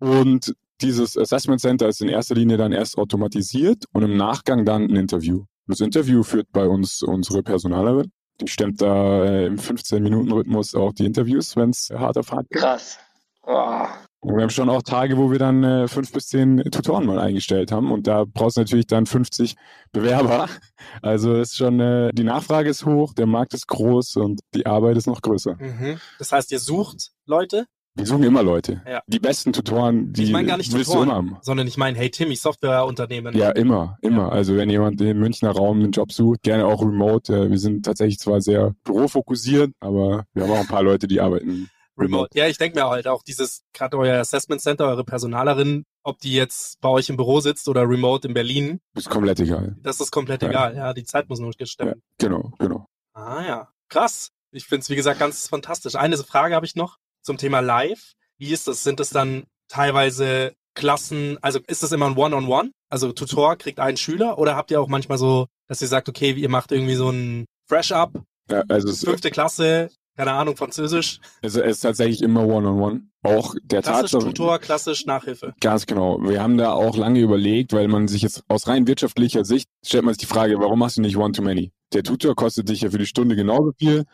Mhm. 0.00 0.08
Und 0.08 0.56
dieses 0.80 1.16
Assessment 1.16 1.60
Center 1.60 1.88
ist 1.88 2.00
in 2.00 2.08
erster 2.08 2.34
Linie 2.34 2.56
dann 2.56 2.72
erst 2.72 2.98
automatisiert 2.98 3.84
und 3.92 4.02
im 4.02 4.16
Nachgang 4.16 4.64
dann 4.64 4.84
ein 4.84 4.96
Interview. 4.96 5.44
Das 5.66 5.80
Interview 5.80 6.22
führt 6.22 6.52
bei 6.52 6.66
uns 6.66 7.02
unsere 7.02 7.42
Personalerin. 7.42 8.12
Die 8.40 8.48
stemmt 8.48 8.82
da 8.82 9.24
äh, 9.24 9.46
im 9.46 9.56
15-Minuten-Rhythmus 9.56 10.74
auch 10.74 10.92
die 10.92 11.06
Interviews, 11.06 11.56
wenn 11.56 11.70
es 11.70 11.90
hart 11.90 12.18
auf 12.18 12.32
hart 12.32 12.48
geht. 12.50 12.60
Krass. 12.60 12.98
Oh. 13.46 13.86
Und 14.20 14.36
wir 14.36 14.42
haben 14.42 14.50
schon 14.50 14.70
auch 14.70 14.82
Tage, 14.82 15.18
wo 15.18 15.30
wir 15.30 15.38
dann 15.38 15.62
äh, 15.62 15.86
fünf 15.86 16.10
bis 16.10 16.28
zehn 16.28 16.56
Tutoren 16.70 17.04
mal 17.04 17.18
eingestellt 17.18 17.70
haben 17.70 17.92
und 17.92 18.06
da 18.06 18.24
brauchst 18.24 18.56
du 18.56 18.62
natürlich 18.62 18.86
dann 18.86 19.06
50 19.06 19.54
Bewerber. 19.92 20.48
Also 21.02 21.34
ist 21.34 21.56
schon, 21.56 21.80
äh, 21.80 22.12
die 22.12 22.24
Nachfrage 22.24 22.68
ist 22.70 22.86
hoch, 22.86 23.14
der 23.14 23.26
Markt 23.26 23.52
ist 23.54 23.66
groß 23.66 24.16
und 24.16 24.40
die 24.54 24.66
Arbeit 24.66 24.96
ist 24.96 25.06
noch 25.06 25.22
größer. 25.22 25.56
Mhm. 25.56 25.98
Das 26.18 26.30
heißt, 26.30 26.52
ihr 26.52 26.58
sucht 26.58 27.10
Leute? 27.26 27.66
Wir 27.96 28.06
suchen 28.06 28.24
immer 28.24 28.42
Leute. 28.42 28.82
Ja. 28.88 29.02
Die 29.06 29.20
besten 29.20 29.52
Tutoren, 29.52 30.12
die 30.12 30.24
ich 30.24 30.32
meine 30.32 30.48
gar 30.48 30.56
nicht 30.56 30.72
Tutoren, 30.72 31.12
haben. 31.12 31.36
sondern 31.42 31.68
ich 31.68 31.76
meine, 31.76 31.96
hey 31.96 32.10
Timmy, 32.10 32.34
Softwareunternehmen. 32.34 33.36
Ja, 33.36 33.50
immer, 33.50 33.98
immer. 34.02 34.22
Ja. 34.22 34.28
Also 34.30 34.56
wenn 34.56 34.68
jemand 34.68 35.00
im 35.00 35.20
Münchner 35.20 35.52
Raum 35.52 35.78
einen 35.78 35.92
Job 35.92 36.10
sucht, 36.10 36.42
gerne 36.42 36.66
auch 36.66 36.82
remote. 36.82 37.32
Äh, 37.32 37.50
wir 37.50 37.58
sind 37.58 37.84
tatsächlich 37.84 38.18
zwar 38.18 38.40
sehr 38.40 38.74
bürofokussiert, 38.82 39.72
aber 39.78 40.24
wir 40.34 40.42
haben 40.42 40.50
auch 40.50 40.60
ein 40.60 40.66
paar 40.66 40.82
Leute, 40.82 41.06
die 41.06 41.20
arbeiten 41.20 41.70
Remote. 41.96 42.36
Ja, 42.36 42.48
ich 42.48 42.58
denke 42.58 42.78
mir 42.78 42.88
halt 42.88 43.06
auch 43.06 43.22
dieses, 43.22 43.62
gerade 43.72 43.96
euer 43.96 44.18
Assessment 44.18 44.60
Center, 44.60 44.88
eure 44.88 45.04
Personalerin, 45.04 45.84
ob 46.02 46.18
die 46.18 46.32
jetzt 46.32 46.80
bei 46.80 46.88
euch 46.88 47.08
im 47.08 47.16
Büro 47.16 47.38
sitzt 47.38 47.68
oder 47.68 47.82
remote 47.88 48.26
in 48.26 48.34
Berlin. 48.34 48.80
Ist 48.96 49.08
komplett 49.08 49.38
egal. 49.38 49.76
Das 49.80 50.00
ist 50.00 50.10
komplett 50.10 50.42
ja. 50.42 50.48
egal, 50.48 50.76
ja. 50.76 50.92
Die 50.92 51.04
Zeit 51.04 51.28
muss 51.28 51.38
nur 51.38 51.52
gestimmt. 51.52 51.90
Ja, 51.90 51.96
genau, 52.18 52.52
genau. 52.58 52.88
Ah 53.12 53.44
ja, 53.46 53.68
krass. 53.88 54.30
Ich 54.50 54.66
finde 54.66 54.82
es, 54.82 54.90
wie 54.90 54.96
gesagt, 54.96 55.20
ganz 55.20 55.48
fantastisch. 55.48 55.94
Eine 55.94 56.16
Frage 56.16 56.54
habe 56.54 56.66
ich 56.66 56.74
noch 56.74 56.98
zum 57.24 57.38
Thema 57.38 57.60
Live. 57.60 58.12
Wie 58.38 58.52
ist 58.52 58.68
das? 58.68 58.84
Sind 58.84 59.00
es 59.00 59.10
dann 59.10 59.44
teilweise 59.68 60.54
Klassen, 60.74 61.38
also 61.40 61.60
ist 61.66 61.82
das 61.82 61.92
immer 61.92 62.06
ein 62.06 62.16
One-on-One? 62.16 62.46
-on 62.46 62.66
-One? 62.66 62.70
Also 62.88 63.12
Tutor 63.12 63.56
kriegt 63.56 63.80
einen 63.80 63.96
Schüler 63.96 64.38
oder 64.38 64.56
habt 64.56 64.70
ihr 64.70 64.80
auch 64.80 64.88
manchmal 64.88 65.18
so, 65.18 65.46
dass 65.68 65.80
ihr 65.82 65.88
sagt, 65.88 66.08
okay, 66.08 66.32
ihr 66.32 66.48
macht 66.48 66.72
irgendwie 66.72 66.94
so 66.94 67.10
ein 67.10 67.46
Fresh-Up, 67.68 68.12
ja, 68.50 68.62
also 68.68 68.92
fünfte 68.92 69.30
Klasse, 69.30 69.88
keine 70.16 70.32
Ahnung, 70.32 70.56
Französisch. 70.56 71.20
Es 71.42 71.56
ist 71.56 71.80
tatsächlich 71.80 72.22
immer 72.22 72.46
One-on-One. 72.46 73.02
Auch 73.22 73.54
der 73.64 73.82
klassisch 73.82 74.12
Tatsache. 74.12 74.32
Tutor, 74.32 74.58
klassisch 74.58 75.06
Nachhilfe. 75.06 75.54
Ganz 75.60 75.86
genau. 75.86 76.20
Wir 76.22 76.42
haben 76.42 76.58
da 76.58 76.72
auch 76.72 76.96
lange 76.96 77.20
überlegt, 77.20 77.72
weil 77.72 77.88
man 77.88 78.06
sich 78.06 78.22
jetzt 78.22 78.42
aus 78.48 78.68
rein 78.68 78.86
wirtschaftlicher 78.86 79.44
Sicht 79.44 79.68
stellt 79.84 80.04
man 80.04 80.14
sich 80.14 80.20
die 80.20 80.32
Frage, 80.32 80.58
warum 80.58 80.78
machst 80.78 80.98
du 80.98 81.00
nicht 81.00 81.16
One-to-Many? 81.16 81.72
Der 81.94 82.02
Tutor 82.02 82.36
kostet 82.36 82.68
dich 82.68 82.82
ja 82.82 82.90
für 82.90 82.98
die 82.98 83.06
Stunde 83.06 83.34
genauso 83.34 83.72
viel. 83.78 84.04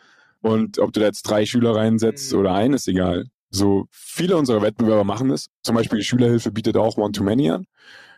Und 0.41 0.79
ob 0.79 0.91
du 0.93 0.99
da 0.99 1.07
jetzt 1.07 1.23
drei 1.23 1.45
Schüler 1.45 1.75
reinsetzt 1.75 2.33
mhm. 2.33 2.39
oder 2.39 2.53
einen, 2.53 2.73
ist 2.73 2.87
egal. 2.87 3.25
So 3.49 3.85
viele 3.91 4.37
unserer 4.37 4.61
Wettbewerber 4.61 5.03
machen 5.03 5.29
es. 5.31 5.47
Zum 5.61 5.75
Beispiel 5.75 5.99
die 5.99 6.05
Schülerhilfe 6.05 6.51
bietet 6.51 6.77
auch 6.77 6.97
One-to-Many 6.97 7.51
an. 7.51 7.65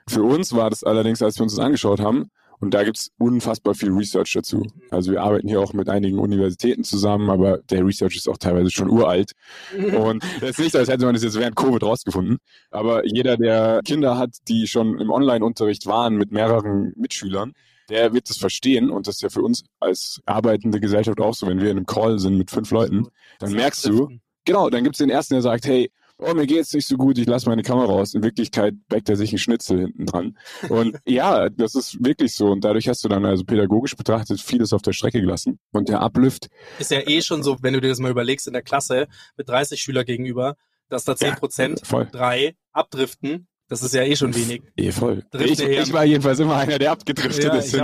Für 0.07 0.23
uns 0.23 0.53
war 0.53 0.69
das 0.69 0.83
allerdings, 0.83 1.21
als 1.21 1.37
wir 1.37 1.43
uns 1.43 1.55
das 1.55 1.65
angeschaut 1.65 1.99
haben, 1.99 2.29
und 2.63 2.73
da 2.73 2.85
gibt's 2.85 3.11
unfassbar 3.17 3.73
viel 3.73 3.91
Research 3.91 4.31
dazu. 4.31 4.65
Also 4.89 5.11
wir 5.11 5.21
arbeiten 5.21 5.49
hier 5.49 5.59
auch 5.59 5.73
mit 5.73 5.89
einigen 5.89 6.17
Universitäten 6.17 6.85
zusammen, 6.85 7.29
aber 7.29 7.57
der 7.69 7.85
Research 7.85 8.15
ist 8.15 8.29
auch 8.29 8.37
teilweise 8.37 8.71
schon 8.71 8.89
uralt. 8.89 9.33
Und 9.77 10.23
das 10.39 10.51
ist 10.51 10.59
nicht, 10.59 10.75
als 10.77 10.87
hätte 10.87 11.03
man 11.03 11.13
das 11.13 11.25
jetzt 11.25 11.37
während 11.37 11.57
Covid 11.57 11.83
rausgefunden. 11.83 12.37
Aber 12.71 13.05
jeder, 13.05 13.35
der 13.35 13.81
Kinder 13.83 14.17
hat, 14.17 14.29
die 14.47 14.67
schon 14.67 14.97
im 15.01 15.09
Online-Unterricht 15.09 15.87
waren 15.87 16.15
mit 16.15 16.31
mehreren 16.31 16.93
Mitschülern, 16.95 17.51
der 17.89 18.13
wird 18.13 18.29
das 18.29 18.37
verstehen. 18.37 18.89
Und 18.89 19.07
das 19.07 19.15
ist 19.15 19.21
ja 19.21 19.29
für 19.29 19.41
uns 19.41 19.63
als 19.79 20.21
arbeitende 20.25 20.79
Gesellschaft 20.79 21.19
auch 21.19 21.33
so. 21.33 21.47
Wenn 21.47 21.59
wir 21.59 21.71
in 21.71 21.77
einem 21.77 21.85
Call 21.85 22.19
sind 22.19 22.37
mit 22.37 22.51
fünf 22.51 22.71
Leuten, 22.71 23.07
dann 23.39 23.53
merkst 23.53 23.85
du, 23.85 24.09
genau, 24.45 24.69
dann 24.69 24.83
gibt's 24.83 24.99
den 24.99 25.09
ersten, 25.09 25.35
der 25.35 25.41
sagt, 25.41 25.65
hey, 25.65 25.91
oh, 26.17 26.33
mir 26.33 26.45
geht's 26.45 26.73
nicht 26.73 26.87
so 26.87 26.95
gut, 26.95 27.17
ich 27.17 27.27
lasse 27.27 27.49
meine 27.49 27.63
Kamera 27.63 27.91
aus. 27.91 28.13
In 28.13 28.23
Wirklichkeit 28.23 28.75
backt 28.87 29.09
er 29.09 29.15
sich 29.15 29.31
einen 29.31 29.39
Schnitzel 29.39 29.79
hinten 29.79 30.05
dran. 30.05 30.37
Und 30.69 30.97
ja, 31.05 31.49
das 31.49 31.75
ist 31.75 32.03
wirklich 32.03 32.33
so. 32.33 32.51
Und 32.51 32.63
dadurch 32.63 32.87
hast 32.87 33.03
du 33.03 33.09
dann 33.09 33.25
also 33.25 33.43
pädagogisch 33.43 33.95
betrachtet 33.95 34.39
vieles 34.41 34.73
auf 34.73 34.81
der 34.81 34.93
Strecke 34.93 35.21
gelassen. 35.21 35.59
Und 35.71 35.89
der 35.89 36.01
Uplift. 36.01 36.49
Ist 36.79 36.91
ja 36.91 37.01
eh 37.07 37.21
schon 37.21 37.43
so, 37.43 37.57
wenn 37.61 37.73
du 37.73 37.81
dir 37.81 37.89
das 37.89 37.99
mal 37.99 38.11
überlegst, 38.11 38.47
in 38.47 38.53
der 38.53 38.61
Klasse 38.61 39.07
mit 39.37 39.49
30 39.49 39.81
Schüler 39.81 40.03
gegenüber, 40.03 40.55
dass 40.89 41.05
da 41.05 41.15
10 41.15 41.35
Prozent, 41.35 41.81
ja, 41.91 42.03
drei 42.05 42.55
abdriften. 42.71 43.47
Das 43.73 43.81
ist 43.81 43.95
ja 43.95 44.03
eh 44.03 44.15
schon 44.15 44.35
wenig. 44.35 44.61
Eh 44.77 44.91
voll. 44.91 45.23
Ich, 45.39 45.59
ich, 45.59 45.93
war 45.93 46.05
jedenfalls 46.05 46.39
immer 46.39 46.57
einer, 46.57 46.77
der 46.77 46.91
abgedriftet 46.91 47.45
ja, 47.45 47.55
ist. 47.55 47.75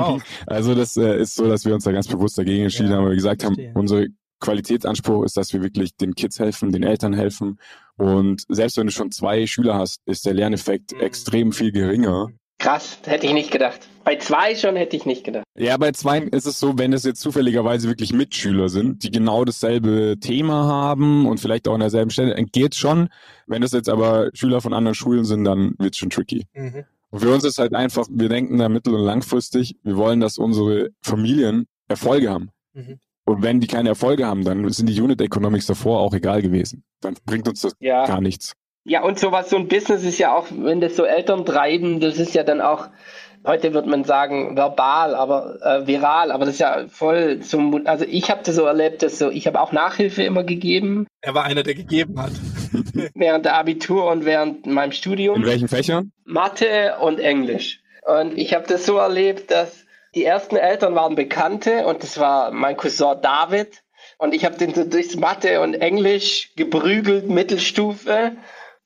Also 0.46 0.76
das 0.76 0.96
äh, 0.98 1.20
ist 1.20 1.36
so, 1.36 1.48
dass 1.48 1.66
wir 1.66 1.74
uns 1.74 1.84
da 1.84 1.92
ganz 1.92 2.08
bewusst 2.08 2.38
dagegen 2.38 2.66
entschieden 2.66 2.92
ja, 2.92 2.98
haben, 2.98 3.06
weil 3.06 3.12
wir 3.12 3.16
gesagt 3.16 3.44
haben, 3.44 3.58
unsere 3.74 4.10
Qualitätsanspruch 4.40 5.24
ist, 5.26 5.36
dass 5.36 5.52
wir 5.52 5.64
wirklich 5.64 5.96
den 5.96 6.14
Kids 6.14 6.38
helfen, 6.38 6.72
den 6.72 6.84
Eltern 6.84 7.14
helfen. 7.14 7.60
Und 7.98 8.44
selbst 8.50 8.78
wenn 8.78 8.86
du 8.86 8.94
schon 8.94 9.12
zwei 9.12 9.48
Schüler 9.48 9.76
hast, 9.76 10.02
ist 10.06 10.28
der 10.28 10.36
Lerneffekt 10.36 10.94
mhm. 10.94 11.02
extrem 11.02 11.52
viel 11.54 11.72
geringer. 11.72 12.30
Krass, 12.60 13.00
hätte 13.06 13.26
ich 13.26 13.34
nicht 13.34 13.52
gedacht. 13.52 13.88
Bei 14.04 14.18
zwei 14.18 14.54
schon 14.54 14.76
hätte 14.76 14.96
ich 14.96 15.06
nicht 15.06 15.24
gedacht. 15.24 15.46
Ja, 15.58 15.78
bei 15.78 15.92
zwei 15.94 16.20
ist 16.20 16.46
es 16.46 16.60
so, 16.60 16.78
wenn 16.78 16.94
es 16.94 17.04
jetzt 17.04 17.22
zufälligerweise 17.22 17.88
wirklich 17.88 18.12
Mitschüler 18.12 18.68
sind, 18.68 19.04
die 19.04 19.12
genau 19.12 19.46
dasselbe 19.46 20.18
Thema 20.20 20.66
haben 20.66 21.26
und 21.26 21.40
vielleicht 21.40 21.68
auch 21.68 21.74
an 21.74 21.80
derselben 21.80 22.12
Stelle, 22.12 22.36
dann 22.36 22.48
geht's 22.48 22.78
schon. 22.78 23.10
Wenn 23.48 23.64
es 23.64 23.72
jetzt 23.72 23.88
aber 23.88 24.30
Schüler 24.34 24.62
von 24.62 24.74
anderen 24.74 24.96
Schulen 24.96 25.24
sind, 25.24 25.46
dann 25.46 25.74
wird's 25.80 25.98
schon 25.98 26.10
tricky. 26.10 26.48
Mhm. 26.54 26.84
Und 27.12 27.20
für 27.22 27.34
uns 27.34 27.44
ist 27.44 27.60
halt 27.60 27.74
einfach, 27.74 28.08
wir 28.12 28.30
denken 28.30 28.58
da 28.58 28.68
mittel- 28.68 28.94
und 28.94 29.06
langfristig, 29.06 29.78
wir 29.84 29.96
wollen, 29.96 30.20
dass 30.20 30.38
unsere 30.38 30.90
Familien 31.02 31.66
Erfolge 31.88 32.30
haben. 32.30 32.50
Mhm. 32.74 33.00
Und 33.26 33.44
wenn 33.44 33.60
die 33.60 33.68
keine 33.68 33.90
Erfolge 33.90 34.26
haben, 34.26 34.44
dann 34.44 34.68
sind 34.70 34.88
die 34.88 35.00
Unit 35.00 35.22
Economics 35.22 35.68
davor 35.68 36.00
auch 36.00 36.14
egal 36.14 36.42
gewesen. 36.42 36.84
Dann 37.00 37.16
bringt 37.26 37.48
uns 37.48 37.62
das 37.62 37.74
ja. 37.80 38.06
gar 38.06 38.22
nichts. 38.22 38.54
Ja, 38.90 39.04
und 39.04 39.20
sowas, 39.20 39.50
so 39.50 39.58
ein 39.58 39.68
Business 39.68 40.04
ist 40.04 40.18
ja 40.18 40.36
auch, 40.36 40.48
wenn 40.50 40.82
das 40.82 40.96
so 40.96 41.04
Eltern 41.04 41.46
treiben, 41.46 42.00
das 42.00 42.18
ist 42.18 42.34
ja 42.34 42.44
dann 42.44 42.60
auch, 42.60 42.88
heute 43.46 43.74
wird 43.74 43.86
man 43.86 44.04
sagen, 44.04 44.58
verbal, 44.58 45.14
aber 45.14 45.60
äh, 45.62 45.88
viral, 45.88 46.32
aber 46.32 46.46
das 46.46 46.56
ist 46.56 46.62
ja 46.62 46.88
voll 46.90 47.40
zum, 47.40 47.86
also 47.86 48.04
ich 48.04 48.32
habe 48.32 48.42
das 48.44 48.56
so 48.56 48.66
erlebt, 48.66 49.04
dass 49.04 49.20
so, 49.20 49.30
ich 49.30 49.46
habe 49.46 49.62
auch 49.62 49.72
Nachhilfe 49.72 50.24
immer 50.24 50.44
gegeben. 50.44 51.06
Er 51.22 51.36
war 51.36 51.46
einer, 51.46 51.62
der 51.62 51.76
gegeben 51.76 52.20
hat. 52.20 52.32
während 53.14 53.46
der 53.46 53.56
Abitur 53.56 54.10
und 54.10 54.26
während 54.26 54.66
meinem 54.66 54.92
Studium. 54.92 55.36
In 55.36 55.46
welchen 55.46 55.68
Fächern? 55.68 56.12
Mathe 56.26 56.98
und 57.00 57.20
Englisch. 57.20 57.82
Und 58.06 58.38
ich 58.38 58.56
habe 58.56 58.66
das 58.68 58.86
so 58.88 58.98
erlebt, 58.98 59.52
dass 59.52 59.86
Die 60.16 60.26
ersten 60.26 60.56
Eltern 60.56 60.96
waren 60.96 61.14
Bekannte 61.14 61.86
und 61.86 62.02
das 62.02 62.20
war 62.20 62.52
mein 62.52 62.76
Cousin 62.76 63.22
David. 63.22 63.84
Und 64.18 64.34
ich 64.34 64.44
habe 64.44 64.58
den 64.58 64.74
so 64.74 64.84
durchs 64.84 65.16
Mathe 65.16 65.62
und 65.62 65.76
Englisch 65.76 66.52
geprügelt, 66.56 67.30
Mittelstufe. 67.30 68.34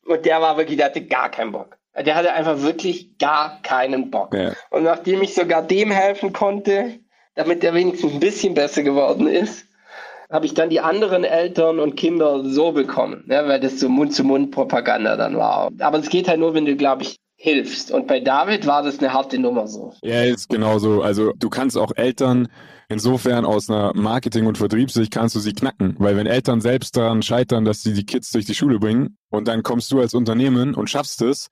Und 0.05 0.25
der 0.25 0.41
war 0.41 0.57
wirklich, 0.57 0.77
der 0.77 0.87
hatte 0.87 1.05
gar 1.05 1.29
keinen 1.29 1.51
Bock. 1.51 1.77
Der 1.95 2.15
hatte 2.15 2.33
einfach 2.33 2.61
wirklich 2.61 3.17
gar 3.19 3.61
keinen 3.61 4.09
Bock. 4.09 4.33
Ja. 4.33 4.53
Und 4.71 4.83
nachdem 4.83 5.21
ich 5.21 5.35
sogar 5.35 5.61
dem 5.61 5.91
helfen 5.91 6.33
konnte, 6.33 6.99
damit 7.35 7.63
der 7.63 7.73
wenigstens 7.73 8.13
ein 8.13 8.19
bisschen 8.19 8.53
besser 8.53 8.83
geworden 8.83 9.27
ist, 9.27 9.65
habe 10.31 10.47
ich 10.47 10.55
dann 10.55 10.69
die 10.69 10.79
anderen 10.79 11.23
Eltern 11.23 11.79
und 11.79 11.95
Kinder 11.95 12.43
so 12.43 12.71
bekommen, 12.71 13.23
ne, 13.27 13.43
weil 13.45 13.59
das 13.59 13.79
so 13.79 13.87
Mund-zu-Mund-Propaganda 13.87 15.15
dann 15.15 15.37
war. 15.37 15.69
Aber 15.79 15.99
es 15.99 16.09
geht 16.09 16.27
halt 16.27 16.39
nur, 16.39 16.55
wenn 16.55 16.65
du, 16.65 16.75
glaube 16.75 17.03
ich, 17.03 17.17
hilfst. 17.35 17.91
Und 17.91 18.07
bei 18.07 18.19
David 18.19 18.65
war 18.65 18.81
das 18.81 18.99
eine 18.99 19.13
harte 19.13 19.37
Nummer 19.37 19.67
so. 19.67 19.93
Ja, 20.01 20.23
ist 20.23 20.49
genauso. 20.49 21.03
Also 21.03 21.33
du 21.35 21.49
kannst 21.49 21.77
auch 21.77 21.91
Eltern 21.95 22.47
insofern 22.93 23.45
aus 23.45 23.69
einer 23.69 23.93
Marketing- 23.95 24.45
und 24.45 24.57
Vertriebssicht 24.57 25.11
kannst 25.11 25.35
du 25.35 25.39
sie 25.39 25.53
knacken. 25.53 25.95
Weil 25.99 26.15
wenn 26.15 26.27
Eltern 26.27 26.61
selbst 26.61 26.95
daran 26.95 27.21
scheitern, 27.21 27.65
dass 27.65 27.81
sie 27.81 27.93
die 27.93 28.05
Kids 28.05 28.31
durch 28.31 28.45
die 28.45 28.55
Schule 28.55 28.79
bringen 28.79 29.17
und 29.29 29.47
dann 29.47 29.63
kommst 29.63 29.91
du 29.91 29.99
als 29.99 30.13
Unternehmen 30.13 30.73
und 30.73 30.89
schaffst 30.89 31.21
es, 31.21 31.49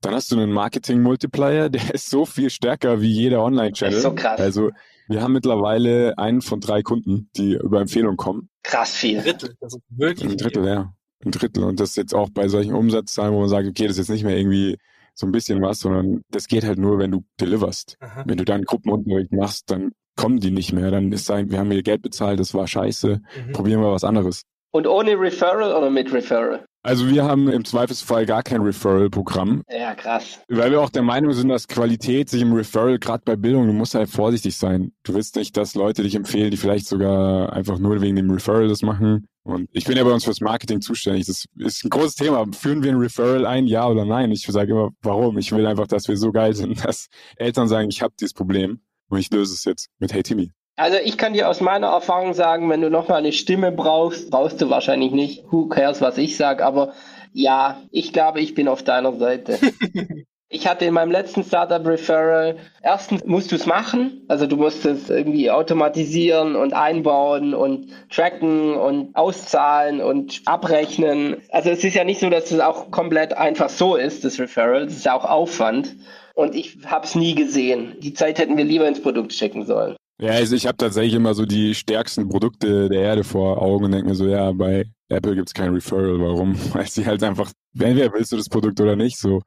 dann 0.00 0.14
hast 0.14 0.30
du 0.32 0.36
einen 0.36 0.52
Marketing-Multiplier, 0.52 1.68
der 1.68 1.94
ist 1.94 2.10
so 2.10 2.26
viel 2.26 2.50
stärker 2.50 3.00
wie 3.00 3.10
jeder 3.10 3.42
Online-Channel. 3.42 4.00
So 4.00 4.14
krass. 4.14 4.40
Also 4.40 4.70
wir 5.08 5.22
haben 5.22 5.32
mittlerweile 5.32 6.16
einen 6.18 6.40
von 6.40 6.60
drei 6.60 6.82
Kunden, 6.82 7.30
die 7.36 7.54
über 7.54 7.80
Empfehlung 7.80 8.16
kommen. 8.16 8.48
Krass 8.62 8.94
viel. 8.94 9.18
Ein 9.18 9.24
Drittel. 9.24 9.54
Das 9.60 9.74
ist 9.74 9.82
wirklich 9.88 10.30
Ein 10.30 10.36
Drittel, 10.36 10.66
ja. 10.66 10.94
Ein 11.24 11.32
Drittel. 11.32 11.64
Und 11.64 11.80
das 11.80 11.96
jetzt 11.96 12.14
auch 12.14 12.30
bei 12.30 12.48
solchen 12.48 12.74
Umsatzzahlen, 12.74 13.34
wo 13.34 13.40
man 13.40 13.48
sagt, 13.48 13.68
okay, 13.68 13.86
das 13.86 13.92
ist 13.98 14.08
jetzt 14.08 14.14
nicht 14.14 14.24
mehr 14.24 14.38
irgendwie 14.38 14.78
so 15.14 15.26
ein 15.26 15.32
bisschen 15.32 15.60
was, 15.60 15.80
sondern 15.80 16.22
das 16.30 16.46
geht 16.46 16.64
halt 16.64 16.78
nur, 16.78 16.98
wenn 16.98 17.10
du 17.10 17.24
deliverst. 17.40 17.96
Aha. 18.00 18.24
Wenn 18.26 18.38
du 18.38 18.44
dann 18.44 18.62
Gruppenunterricht 18.62 19.32
machst, 19.32 19.70
dann 19.70 19.90
kommen 20.16 20.40
die 20.40 20.50
nicht 20.50 20.72
mehr. 20.72 20.90
Dann 20.90 21.12
ist 21.12 21.26
sein, 21.26 21.50
wir 21.50 21.58
haben 21.58 21.70
hier 21.70 21.82
Geld 21.82 22.02
bezahlt, 22.02 22.40
das 22.40 22.54
war 22.54 22.66
scheiße, 22.66 23.20
Mhm. 23.48 23.52
probieren 23.52 23.80
wir 23.80 23.92
was 23.92 24.04
anderes. 24.04 24.42
Und 24.72 24.86
ohne 24.86 25.18
Referral 25.18 25.72
oder 25.74 25.90
mit 25.90 26.12
Referral? 26.12 26.64
Also 26.82 27.08
wir 27.08 27.24
haben 27.24 27.48
im 27.48 27.64
Zweifelsfall 27.64 28.24
gar 28.24 28.42
kein 28.42 28.62
Referral-Programm, 28.62 29.62
Ja, 29.68 29.94
krass. 29.94 30.38
weil 30.48 30.70
wir 30.70 30.80
auch 30.80 30.88
der 30.90 31.02
Meinung 31.02 31.32
sind, 31.32 31.48
dass 31.48 31.66
Qualität 31.68 32.30
sich 32.30 32.40
im 32.40 32.52
Referral, 32.52 32.98
gerade 32.98 33.22
bei 33.24 33.36
Bildung, 33.36 33.66
du 33.66 33.72
musst 33.72 33.94
halt 33.94 34.08
vorsichtig 34.08 34.56
sein. 34.56 34.92
Du 35.02 35.12
willst 35.14 35.36
nicht, 35.36 35.56
dass 35.56 35.74
Leute 35.74 36.02
dich 36.02 36.14
empfehlen, 36.14 36.50
die 36.50 36.56
vielleicht 36.56 36.86
sogar 36.86 37.52
einfach 37.52 37.78
nur 37.78 38.00
wegen 38.00 38.16
dem 38.16 38.30
Referral 38.30 38.68
das 38.68 38.82
machen. 38.82 39.26
Und 39.42 39.68
ich 39.72 39.84
bin 39.84 39.96
ja 39.96 40.04
bei 40.04 40.12
uns 40.12 40.24
fürs 40.24 40.40
Marketing 40.40 40.80
zuständig. 40.80 41.26
Das 41.26 41.44
ist 41.56 41.84
ein 41.84 41.90
großes 41.90 42.14
Thema. 42.14 42.46
Führen 42.52 42.82
wir 42.82 42.92
ein 42.92 42.98
Referral 42.98 43.44
ein, 43.46 43.66
ja 43.66 43.86
oder 43.88 44.04
nein? 44.04 44.30
Ich 44.30 44.46
sage 44.46 44.72
immer, 44.72 44.90
warum? 45.02 45.36
Ich 45.38 45.50
will 45.52 45.66
einfach, 45.66 45.86
dass 45.86 46.08
wir 46.08 46.16
so 46.16 46.30
geil 46.30 46.54
sind, 46.54 46.72
dass 46.86 47.08
Eltern 47.36 47.66
sagen, 47.68 47.88
ich 47.90 48.02
habe 48.02 48.14
dieses 48.18 48.34
Problem 48.34 48.80
und 49.10 49.18
ich 49.18 49.30
löse 49.30 49.52
es 49.52 49.64
jetzt 49.64 49.88
mit 49.98 50.12
Hey 50.12 50.22
Timmy. 50.22 50.52
Also 50.76 50.96
ich 51.04 51.18
kann 51.18 51.34
dir 51.34 51.48
aus 51.48 51.60
meiner 51.60 51.88
Erfahrung 51.88 52.32
sagen, 52.32 52.70
wenn 52.70 52.80
du 52.80 52.88
nochmal 52.88 53.18
eine 53.18 53.32
Stimme 53.32 53.70
brauchst, 53.70 54.30
brauchst 54.30 54.62
du 54.62 54.70
wahrscheinlich 54.70 55.12
nicht. 55.12 55.44
Who 55.50 55.66
cares, 55.66 56.00
was 56.00 56.16
ich 56.16 56.38
sage, 56.38 56.64
aber 56.64 56.94
ja, 57.32 57.82
ich 57.90 58.14
glaube, 58.14 58.40
ich 58.40 58.54
bin 58.54 58.66
auf 58.66 58.82
deiner 58.82 59.12
Seite. 59.18 59.58
Ich 60.52 60.66
hatte 60.66 60.84
in 60.84 60.94
meinem 60.94 61.12
letzten 61.12 61.44
Startup 61.44 61.86
Referral, 61.86 62.56
erstens 62.82 63.24
musst 63.24 63.52
du 63.52 63.54
es 63.54 63.66
machen, 63.66 64.24
also 64.26 64.48
du 64.48 64.56
musst 64.56 64.84
es 64.84 65.08
irgendwie 65.08 65.48
automatisieren 65.48 66.56
und 66.56 66.72
einbauen 66.72 67.54
und 67.54 67.92
tracken 68.10 68.74
und 68.74 69.14
auszahlen 69.14 70.00
und 70.00 70.42
abrechnen. 70.46 71.36
Also 71.50 71.70
es 71.70 71.84
ist 71.84 71.94
ja 71.94 72.02
nicht 72.02 72.18
so, 72.18 72.28
dass 72.30 72.50
es 72.50 72.58
auch 72.58 72.90
komplett 72.90 73.32
einfach 73.32 73.68
so 73.68 73.94
ist, 73.94 74.24
das 74.24 74.40
Referral, 74.40 74.86
es 74.86 74.96
ist 74.96 75.04
ja 75.04 75.14
auch 75.14 75.24
Aufwand. 75.24 75.94
Und 76.40 76.54
ich 76.54 76.78
habe 76.86 77.04
es 77.04 77.14
nie 77.14 77.34
gesehen. 77.34 77.96
Die 78.00 78.14
Zeit 78.14 78.38
hätten 78.38 78.56
wir 78.56 78.64
lieber 78.64 78.88
ins 78.88 79.02
Produkt 79.02 79.32
schicken 79.34 79.66
sollen. 79.66 79.94
Ja, 80.20 80.32
also 80.32 80.54
ich 80.56 80.66
habe 80.66 80.76
tatsächlich 80.78 81.14
immer 81.14 81.34
so 81.34 81.44
die 81.46 81.74
stärksten 81.74 82.28
Produkte 82.28 82.88
der 82.88 83.02
Erde 83.02 83.24
vor 83.24 83.60
Augen 83.60 83.86
und 83.86 83.92
denke 83.92 84.08
mir 84.08 84.14
so, 84.14 84.26
ja, 84.26 84.50
bei 84.52 84.84
Apple 85.08 85.34
gibt's 85.34 85.52
kein 85.54 85.72
Referral. 85.74 86.18
Warum? 86.20 86.54
Weil 86.74 86.88
sie 86.88 87.04
halt 87.06 87.22
einfach, 87.22 87.52
entweder 87.78 88.12
willst 88.12 88.32
du 88.32 88.36
das 88.36 88.48
Produkt 88.48 88.80
oder 88.80 88.96
nicht 88.96 89.18
so. 89.18 89.42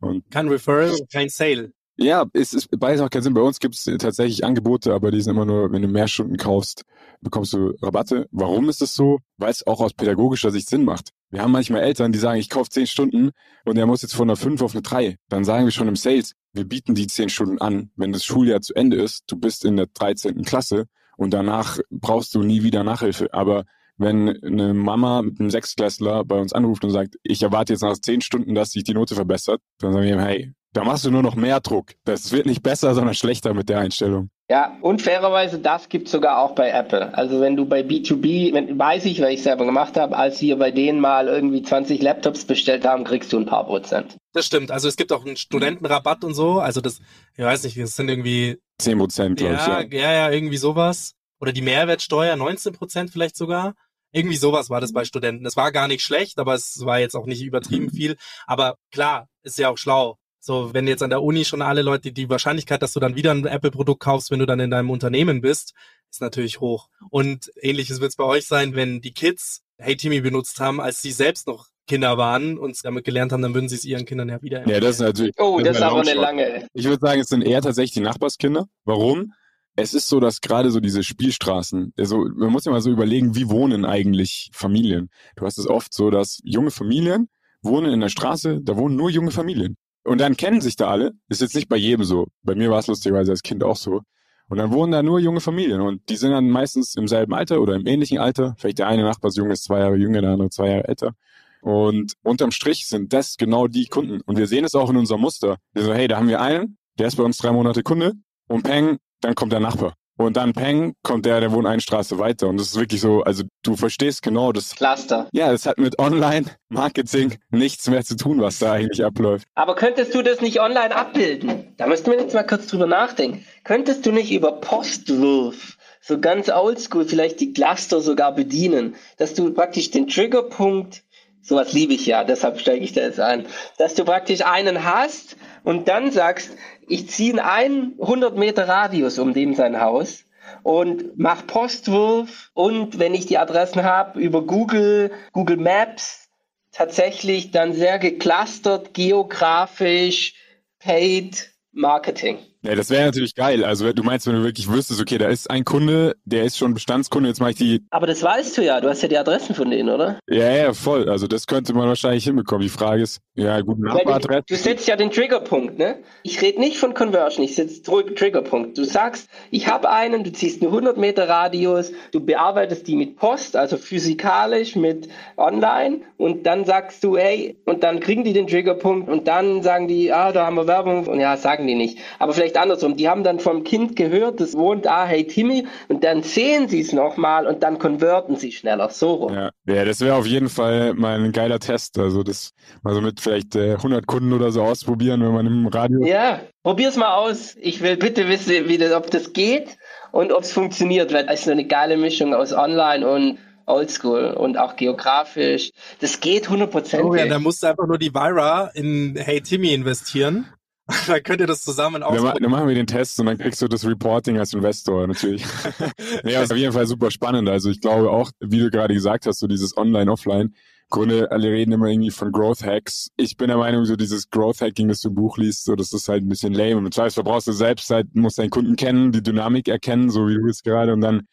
Und 0.00 0.30
Kein 0.30 0.48
Referral, 0.48 0.94
kein 1.12 1.28
Sale. 1.28 1.72
ja, 1.96 2.26
es 2.32 2.52
ist 2.54 2.68
beides 2.78 3.00
auch 3.00 3.10
keinen 3.10 3.22
Sinn. 3.22 3.34
Bei 3.34 3.40
uns 3.40 3.58
gibt's 3.58 3.84
tatsächlich 3.84 4.44
Angebote, 4.44 4.92
aber 4.92 5.10
die 5.10 5.20
sind 5.20 5.34
immer 5.34 5.46
nur, 5.46 5.72
wenn 5.72 5.82
du 5.82 5.88
mehr 5.88 6.06
Stunden 6.06 6.36
kaufst, 6.36 6.82
bekommst 7.22 7.54
du 7.54 7.72
Rabatte. 7.80 8.28
Warum 8.30 8.68
ist 8.68 8.82
das 8.82 8.94
so? 8.94 9.18
Weil 9.38 9.50
es 9.50 9.66
auch 9.66 9.80
aus 9.80 9.94
pädagogischer 9.94 10.50
Sicht 10.50 10.68
Sinn 10.68 10.84
macht. 10.84 11.10
Wir 11.30 11.42
haben 11.42 11.52
manchmal 11.52 11.82
Eltern, 11.82 12.12
die 12.12 12.18
sagen, 12.18 12.38
ich 12.38 12.48
kaufe 12.48 12.70
zehn 12.70 12.86
Stunden 12.86 13.30
und 13.64 13.76
er 13.76 13.86
muss 13.86 14.02
jetzt 14.02 14.14
von 14.14 14.28
einer 14.28 14.36
fünf 14.36 14.62
auf 14.62 14.72
eine 14.72 14.82
drei. 14.82 15.16
Dann 15.28 15.44
sagen 15.44 15.64
wir 15.64 15.72
schon 15.72 15.88
im 15.88 15.96
Sales, 15.96 16.34
wir 16.52 16.64
bieten 16.64 16.94
die 16.94 17.06
zehn 17.06 17.28
Stunden 17.28 17.58
an, 17.58 17.90
wenn 17.96 18.12
das 18.12 18.24
Schuljahr 18.24 18.60
zu 18.60 18.74
Ende 18.74 18.96
ist, 18.96 19.24
du 19.26 19.36
bist 19.36 19.64
in 19.64 19.76
der 19.76 19.86
13. 19.92 20.42
Klasse 20.44 20.86
und 21.16 21.34
danach 21.34 21.78
brauchst 21.90 22.34
du 22.34 22.42
nie 22.42 22.62
wieder 22.62 22.84
Nachhilfe. 22.84 23.32
Aber 23.34 23.64
wenn 23.98 24.28
eine 24.42 24.74
Mama 24.74 25.22
mit 25.22 25.40
einem 25.40 25.50
Sechstklässler 25.50 26.24
bei 26.24 26.36
uns 26.36 26.52
anruft 26.52 26.84
und 26.84 26.90
sagt, 26.90 27.16
ich 27.22 27.42
erwarte 27.42 27.72
jetzt 27.72 27.82
nach 27.82 27.98
zehn 27.98 28.20
Stunden, 28.20 28.54
dass 28.54 28.70
sich 28.70 28.84
die 28.84 28.94
Note 28.94 29.14
verbessert, 29.14 29.60
dann 29.78 29.92
sagen 29.92 30.04
wir 30.04 30.12
ihm, 30.12 30.20
hey, 30.20 30.52
da 30.72 30.84
machst 30.84 31.06
du 31.06 31.10
nur 31.10 31.22
noch 31.22 31.36
mehr 31.36 31.60
Druck. 31.60 31.94
Das 32.04 32.32
wird 32.32 32.46
nicht 32.46 32.62
besser, 32.62 32.94
sondern 32.94 33.14
schlechter 33.14 33.54
mit 33.54 33.68
der 33.68 33.78
Einstellung. 33.78 34.30
Ja, 34.48 34.78
und 34.80 35.02
fairerweise, 35.02 35.58
das 35.58 35.88
gibt's 35.88 36.12
sogar 36.12 36.38
auch 36.38 36.54
bei 36.54 36.70
Apple. 36.70 37.12
Also 37.18 37.40
wenn 37.40 37.56
du 37.56 37.66
bei 37.66 37.80
B2B, 37.80 38.52
wenn, 38.52 38.78
weiß 38.78 39.04
ich, 39.06 39.20
weil 39.20 39.34
ich 39.34 39.42
selber 39.42 39.64
gemacht 39.64 39.96
habe, 39.96 40.16
als 40.16 40.40
wir 40.40 40.56
bei 40.56 40.70
denen 40.70 41.00
mal 41.00 41.26
irgendwie 41.26 41.62
20 41.62 42.00
Laptops 42.00 42.44
bestellt 42.44 42.86
haben, 42.86 43.02
kriegst 43.02 43.32
du 43.32 43.38
ein 43.38 43.46
paar 43.46 43.66
Prozent. 43.66 44.16
Das 44.32 44.46
stimmt. 44.46 44.70
Also 44.70 44.86
es 44.86 44.94
gibt 44.94 45.12
auch 45.12 45.26
einen 45.26 45.36
Studentenrabatt 45.36 46.22
und 46.22 46.34
so. 46.34 46.60
Also 46.60 46.80
das, 46.80 47.00
ich 47.36 47.44
weiß 47.44 47.64
nicht, 47.64 47.76
das 47.76 47.96
sind 47.96 48.08
irgendwie, 48.08 48.60
Zehn 48.78 48.98
Prozent, 48.98 49.38
glaube 49.38 49.54
ja, 49.54 49.80
ich. 49.80 49.92
Ja. 49.92 49.98
ja, 49.98 50.12
ja, 50.12 50.30
irgendwie 50.30 50.58
sowas. 50.58 51.14
Oder 51.40 51.52
die 51.52 51.62
Mehrwertsteuer, 51.62 52.36
19 52.36 52.72
Prozent 52.72 53.10
vielleicht 53.10 53.36
sogar. 53.36 53.74
Irgendwie 54.12 54.36
sowas 54.36 54.70
war 54.70 54.80
das 54.80 54.92
bei 54.92 55.04
Studenten. 55.04 55.42
Das 55.42 55.56
war 55.56 55.72
gar 55.72 55.88
nicht 55.88 56.02
schlecht, 56.02 56.38
aber 56.38 56.54
es 56.54 56.84
war 56.84 57.00
jetzt 57.00 57.16
auch 57.16 57.26
nicht 57.26 57.42
übertrieben 57.42 57.90
viel. 57.90 58.16
Aber 58.46 58.76
klar, 58.92 59.28
ist 59.42 59.58
ja 59.58 59.70
auch 59.70 59.78
schlau. 59.78 60.18
So, 60.40 60.72
wenn 60.74 60.86
jetzt 60.86 61.02
an 61.02 61.10
der 61.10 61.22
Uni 61.22 61.44
schon 61.44 61.62
alle 61.62 61.82
Leute, 61.82 62.12
die 62.12 62.28
Wahrscheinlichkeit, 62.28 62.82
dass 62.82 62.92
du 62.92 63.00
dann 63.00 63.16
wieder 63.16 63.32
ein 63.32 63.46
Apple-Produkt 63.46 64.00
kaufst, 64.00 64.30
wenn 64.30 64.38
du 64.38 64.46
dann 64.46 64.60
in 64.60 64.70
deinem 64.70 64.90
Unternehmen 64.90 65.40
bist, 65.40 65.74
ist 66.10 66.20
natürlich 66.20 66.60
hoch. 66.60 66.88
Und 67.10 67.50
ähnliches 67.60 68.00
wird 68.00 68.10
es 68.10 68.16
bei 68.16 68.24
euch 68.24 68.46
sein, 68.46 68.74
wenn 68.74 69.00
die 69.00 69.12
Kids 69.12 69.62
Hey 69.78 69.96
Timmy 69.96 70.20
benutzt 70.20 70.60
haben, 70.60 70.80
als 70.80 71.02
sie 71.02 71.12
selbst 71.12 71.46
noch 71.46 71.66
Kinder 71.86 72.18
waren 72.18 72.58
und 72.58 72.84
damit 72.84 73.04
gelernt 73.04 73.32
haben, 73.32 73.42
dann 73.42 73.54
würden 73.54 73.68
sie 73.68 73.76
es 73.76 73.84
ihren 73.84 74.06
Kindern 74.06 74.28
ja 74.28 74.42
wieder 74.42 74.66
Ja, 74.66 74.80
das 74.80 74.96
ist 74.96 75.00
natürlich. 75.00 75.34
Oh, 75.38 75.60
das 75.60 75.76
ist 75.76 75.82
aber 75.82 76.00
eine 76.00 76.14
lange. 76.14 76.66
Ich 76.72 76.84
würde 76.86 77.00
sagen, 77.00 77.20
es 77.20 77.28
sind 77.28 77.42
eher 77.42 77.62
tatsächlich 77.62 77.92
die 77.92 78.00
Nachbarskinder. 78.00 78.66
Warum? 78.84 79.32
Es 79.76 79.92
ist 79.92 80.08
so, 80.08 80.18
dass 80.18 80.40
gerade 80.40 80.70
so 80.70 80.80
diese 80.80 81.02
Spielstraßen, 81.02 81.92
also 81.98 82.26
man 82.34 82.50
muss 82.50 82.64
ja 82.64 82.72
mal 82.72 82.80
so 82.80 82.90
überlegen, 82.90 83.36
wie 83.36 83.50
wohnen 83.50 83.84
eigentlich 83.84 84.50
Familien? 84.52 85.10
Du 85.36 85.44
hast 85.44 85.58
es 85.58 85.68
oft 85.68 85.92
so, 85.92 86.10
dass 86.10 86.40
junge 86.44 86.70
Familien 86.70 87.28
wohnen 87.60 87.92
in 87.92 88.00
der 88.00 88.08
Straße, 88.08 88.60
da 88.62 88.76
wohnen 88.76 88.96
nur 88.96 89.10
junge 89.10 89.30
Familien. 89.32 89.76
Und 90.06 90.20
dann 90.20 90.36
kennen 90.36 90.60
sich 90.60 90.76
da 90.76 90.88
alle. 90.88 91.12
Ist 91.28 91.40
jetzt 91.40 91.54
nicht 91.54 91.68
bei 91.68 91.76
jedem 91.76 92.04
so. 92.04 92.28
Bei 92.42 92.54
mir 92.54 92.70
war 92.70 92.78
es 92.78 92.86
lustigerweise 92.86 93.32
als 93.32 93.42
Kind 93.42 93.64
auch 93.64 93.76
so. 93.76 94.02
Und 94.48 94.58
dann 94.58 94.70
wohnen 94.70 94.92
da 94.92 95.02
nur 95.02 95.18
junge 95.18 95.40
Familien 95.40 95.80
und 95.80 96.08
die 96.08 96.14
sind 96.14 96.30
dann 96.30 96.48
meistens 96.48 96.94
im 96.94 97.08
selben 97.08 97.34
Alter 97.34 97.60
oder 97.60 97.74
im 97.74 97.84
ähnlichen 97.86 98.18
Alter. 98.18 98.54
Vielleicht 98.58 98.78
der 98.78 98.86
eine 98.86 99.02
Nachbarsjunge 99.02 99.52
ist 99.52 99.64
zwei 99.64 99.80
Jahre 99.80 99.96
jünger, 99.96 100.20
der 100.20 100.30
andere 100.30 100.50
zwei 100.50 100.68
Jahre 100.68 100.86
älter. 100.86 101.14
Und 101.62 102.12
unterm 102.22 102.52
Strich 102.52 102.86
sind 102.86 103.12
das 103.12 103.36
genau 103.36 103.66
die 103.66 103.86
Kunden. 103.86 104.20
Und 104.20 104.38
wir 104.38 104.46
sehen 104.46 104.64
es 104.64 104.76
auch 104.76 104.88
in 104.88 104.96
unserem 104.96 105.20
Muster. 105.22 105.56
Wir 105.72 105.82
so, 105.82 105.92
hey, 105.92 106.06
da 106.06 106.18
haben 106.18 106.28
wir 106.28 106.40
einen, 106.40 106.78
der 106.98 107.08
ist 107.08 107.16
bei 107.16 107.24
uns 107.24 107.38
drei 107.38 107.50
Monate 107.50 107.82
Kunde 107.82 108.12
und 108.46 108.62
Peng, 108.62 108.98
dann 109.20 109.34
kommt 109.34 109.52
der 109.52 109.60
Nachbar. 109.60 109.94
Und 110.16 110.36
dann 110.36 110.54
Peng, 110.54 110.94
kommt 111.02 111.26
der, 111.26 111.40
der 111.40 111.52
wohnt 111.52 111.66
eine 111.66 111.80
Straße 111.80 112.18
weiter. 112.18 112.48
Und 112.48 112.58
das 112.58 112.68
ist 112.68 112.78
wirklich 112.78 113.00
so, 113.00 113.22
also 113.22 113.44
du 113.62 113.76
verstehst 113.76 114.22
genau 114.22 114.52
das. 114.52 114.74
Cluster. 114.74 115.28
Ja, 115.32 115.52
das 115.52 115.66
hat 115.66 115.78
mit 115.78 115.98
Online-Marketing 115.98 117.34
nichts 117.50 117.88
mehr 117.88 118.02
zu 118.02 118.16
tun, 118.16 118.40
was 118.40 118.58
da 118.58 118.72
eigentlich 118.72 119.04
abläuft. 119.04 119.46
Aber 119.54 119.74
könntest 119.74 120.14
du 120.14 120.22
das 120.22 120.40
nicht 120.40 120.60
online 120.60 120.94
abbilden? 120.94 121.74
Da 121.76 121.86
müssten 121.86 122.10
wir 122.10 122.18
jetzt 122.18 122.34
mal 122.34 122.44
kurz 122.44 122.66
drüber 122.66 122.86
nachdenken. 122.86 123.44
Könntest 123.64 124.06
du 124.06 124.12
nicht 124.12 124.32
über 124.32 124.52
Postwurf 124.52 125.76
so 126.06 126.20
ganz 126.20 126.48
oldschool 126.48 127.04
vielleicht 127.04 127.40
die 127.40 127.52
Cluster 127.52 128.00
sogar 128.00 128.32
bedienen, 128.32 128.94
dass 129.16 129.34
du 129.34 129.52
praktisch 129.52 129.90
den 129.90 130.06
Triggerpunkt, 130.06 131.02
sowas 131.46 131.72
liebe 131.72 131.94
ich 131.94 132.06
ja, 132.06 132.24
deshalb 132.24 132.60
steige 132.60 132.84
ich 132.84 132.92
da 132.92 133.02
jetzt 133.02 133.20
ein, 133.20 133.46
dass 133.78 133.94
du 133.94 134.04
praktisch 134.04 134.44
einen 134.44 134.84
hast 134.84 135.36
und 135.64 135.88
dann 135.88 136.10
sagst, 136.10 136.50
ich 136.88 137.08
ziehe 137.08 137.42
einen 137.44 137.94
100 138.00 138.36
Meter 138.36 138.68
Radius 138.68 139.18
um 139.18 139.32
dem 139.32 139.54
sein 139.54 139.80
Haus 139.80 140.24
und 140.62 141.16
mach 141.16 141.46
Postwurf 141.46 142.50
und 142.54 142.98
wenn 142.98 143.14
ich 143.14 143.26
die 143.26 143.38
Adressen 143.38 143.84
habe 143.84 144.20
über 144.20 144.42
Google, 144.42 145.12
Google 145.32 145.56
Maps, 145.56 146.28
tatsächlich 146.72 147.52
dann 147.52 147.72
sehr 147.72 147.98
geclustert, 147.98 148.92
geografisch, 148.92 150.34
paid 150.78 151.52
Marketing. 151.72 152.38
Ja, 152.66 152.74
das 152.74 152.90
wäre 152.90 153.06
natürlich 153.06 153.34
geil. 153.34 153.64
Also 153.64 153.92
du 153.92 154.02
meinst, 154.02 154.26
wenn 154.26 154.34
du 154.34 154.42
wirklich 154.42 154.70
wüsstest, 154.70 155.00
okay, 155.00 155.18
da 155.18 155.28
ist 155.28 155.50
ein 155.50 155.64
Kunde, 155.64 156.16
der 156.24 156.44
ist 156.44 156.56
schon 156.56 156.74
Bestandskunde, 156.74 157.28
jetzt 157.28 157.40
mache 157.40 157.50
ich 157.50 157.56
die. 157.56 157.86
Aber 157.90 158.06
das 158.06 158.22
weißt 158.22 158.58
du 158.58 158.62
ja, 158.62 158.80
du 158.80 158.88
hast 158.88 159.02
ja 159.02 159.08
die 159.08 159.18
Adressen 159.18 159.54
von 159.54 159.70
denen, 159.70 159.88
oder? 159.88 160.18
Ja, 160.28 160.50
ja, 160.50 160.72
voll. 160.72 161.08
Also 161.08 161.26
das 161.26 161.46
könnte 161.46 161.74
man 161.74 161.88
wahrscheinlich 161.88 162.24
hinbekommen. 162.24 162.62
Die 162.62 162.68
Frage 162.68 163.02
ist, 163.02 163.20
ja, 163.34 163.60
gut, 163.60 163.78
Nachbaradresse. 163.78 164.44
Du, 164.48 164.54
du 164.54 164.60
setzt 164.60 164.88
ja 164.88 164.96
den 164.96 165.10
Triggerpunkt, 165.10 165.78
ne? 165.78 165.98
Ich 166.22 166.40
rede 166.42 166.58
nicht 166.60 166.78
von 166.78 166.94
Conversion, 166.94 167.44
ich 167.44 167.54
setze 167.54 167.82
Triggerpunkt. 167.82 168.78
Du 168.78 168.84
sagst, 168.84 169.28
ich 169.50 169.68
habe 169.68 169.90
einen, 169.90 170.24
du 170.24 170.32
ziehst 170.32 170.62
einen 170.62 170.70
100 170.70 170.96
Meter 170.96 171.28
Radius, 171.28 171.92
du 172.12 172.20
bearbeitest 172.20 172.86
die 172.86 172.96
mit 172.96 173.16
Post, 173.16 173.56
also 173.56 173.76
physikalisch 173.76 174.74
mit 174.76 175.08
online 175.36 176.00
und 176.16 176.46
dann 176.46 176.64
sagst 176.64 177.04
du, 177.04 177.16
hey, 177.16 177.58
und 177.64 177.84
dann 177.84 178.00
kriegen 178.00 178.24
die 178.24 178.32
den 178.32 178.46
Triggerpunkt 178.46 179.08
und 179.08 179.28
dann 179.28 179.62
sagen 179.62 179.86
die, 179.88 180.12
ah, 180.12 180.32
da 180.32 180.46
haben 180.46 180.56
wir 180.56 180.66
Werbung 180.66 181.06
und 181.06 181.20
ja, 181.20 181.36
sagen 181.36 181.66
die 181.66 181.74
nicht. 181.74 181.98
Aber 182.18 182.32
vielleicht 182.32 182.55
andersrum, 182.56 182.96
die 182.96 183.08
haben 183.08 183.24
dann 183.24 183.40
vom 183.40 183.64
Kind 183.64 183.96
gehört, 183.96 184.40
das 184.40 184.54
wohnt 184.54 184.86
ah, 184.86 185.06
hey 185.06 185.26
Timmy 185.26 185.66
und 185.88 186.04
dann 186.04 186.22
sehen 186.22 186.68
sie 186.68 186.80
es 186.80 186.92
nochmal 186.92 187.46
und 187.46 187.62
dann 187.62 187.78
konverten 187.78 188.36
sie 188.36 188.52
schneller, 188.52 188.88
so 188.90 189.14
rum. 189.14 189.34
Ja, 189.34 189.50
ja 189.66 189.84
das 189.84 190.00
wäre 190.00 190.14
auf 190.14 190.26
jeden 190.26 190.48
Fall 190.48 190.94
mal 190.94 191.18
ein 191.18 191.32
geiler 191.32 191.58
Test, 191.58 191.98
also 191.98 192.22
das 192.22 192.52
mal 192.82 192.94
so 192.94 193.00
mit 193.00 193.20
vielleicht 193.20 193.56
äh, 193.56 193.72
100 193.74 194.06
Kunden 194.06 194.32
oder 194.32 194.50
so 194.50 194.62
ausprobieren, 194.62 195.22
wenn 195.22 195.32
man 195.32 195.46
im 195.46 195.66
Radio... 195.66 196.04
Ja, 196.04 196.40
probier's 196.62 196.96
mal 196.96 197.14
aus. 197.14 197.56
Ich 197.60 197.82
will 197.82 197.96
bitte 197.96 198.28
wissen, 198.28 198.68
wie 198.68 198.78
das, 198.78 198.92
ob 198.92 199.10
das 199.10 199.32
geht 199.32 199.76
und 200.12 200.32
ob 200.32 200.42
es 200.42 200.52
funktioniert, 200.52 201.12
weil 201.12 201.26
es 201.28 201.40
ist 201.40 201.48
eine 201.48 201.66
geile 201.66 201.96
Mischung 201.96 202.34
aus 202.34 202.52
Online 202.52 203.08
und 203.08 203.38
Oldschool 203.66 204.30
und 204.30 204.56
auch 204.56 204.76
geografisch. 204.76 205.72
Das 206.00 206.20
geht 206.20 206.48
100%. 206.48 207.02
Oh 207.02 207.14
ja, 207.14 207.26
da 207.26 207.38
musst 207.38 207.62
du 207.62 207.66
einfach 207.66 207.86
nur 207.86 207.98
die 207.98 208.14
Vira 208.14 208.70
in 208.74 209.16
Hey 209.16 209.40
Timmy 209.40 209.74
investieren. 209.74 210.46
dann 211.06 211.22
könnt 211.22 211.40
ihr 211.40 211.46
das 211.46 211.62
zusammen 211.62 212.02
ausprobieren. 212.02 212.38
Dann 212.40 212.50
machen 212.50 212.68
wir 212.68 212.74
den 212.74 212.86
Test 212.86 213.18
und 213.18 213.26
dann 213.26 213.38
kriegst 213.38 213.60
du 213.60 213.68
das 213.68 213.84
Reporting 213.84 214.38
als 214.38 214.54
Investor 214.54 215.06
natürlich. 215.06 215.44
ja, 216.24 216.42
ist 216.42 216.52
auf 216.52 216.58
jeden 216.58 216.72
Fall 216.72 216.86
super 216.86 217.10
spannend. 217.10 217.48
Also 217.48 217.70
ich 217.70 217.80
glaube 217.80 218.10
auch, 218.10 218.30
wie 218.40 218.60
du 218.60 218.70
gerade 218.70 218.94
gesagt 218.94 219.26
hast, 219.26 219.40
so 219.40 219.46
dieses 219.46 219.76
Online-Offline. 219.76 220.54
Grunde, 220.88 221.32
alle 221.32 221.50
reden 221.50 221.72
immer 221.72 221.86
irgendwie 221.86 222.12
von 222.12 222.30
Growth 222.30 222.62
Hacks. 222.62 223.08
Ich 223.16 223.36
bin 223.36 223.48
der 223.48 223.56
Meinung, 223.56 223.84
so 223.84 223.96
dieses 223.96 224.30
Growth 224.30 224.60
Hacking, 224.60 224.86
das 224.86 225.00
du 225.00 225.08
im 225.08 225.16
Buch 225.16 225.36
liest, 225.36 225.64
so 225.64 225.74
das 225.74 225.92
ist 225.92 226.08
halt 226.08 226.22
ein 226.22 226.28
bisschen 226.28 226.54
lame. 226.54 226.76
Und 226.76 226.94
zwar 226.94 227.10
brauchst 227.24 227.48
du 227.48 227.52
selbst 227.52 227.90
halt, 227.90 228.14
musst 228.14 228.38
deinen 228.38 228.50
Kunden 228.50 228.76
kennen, 228.76 229.10
die 229.10 229.22
Dynamik 229.22 229.66
erkennen, 229.66 230.10
so 230.10 230.28
wie 230.28 230.34
du 230.34 230.46
es 230.46 230.62
gerade 230.62 230.92
und 230.92 231.00
dann 231.00 231.26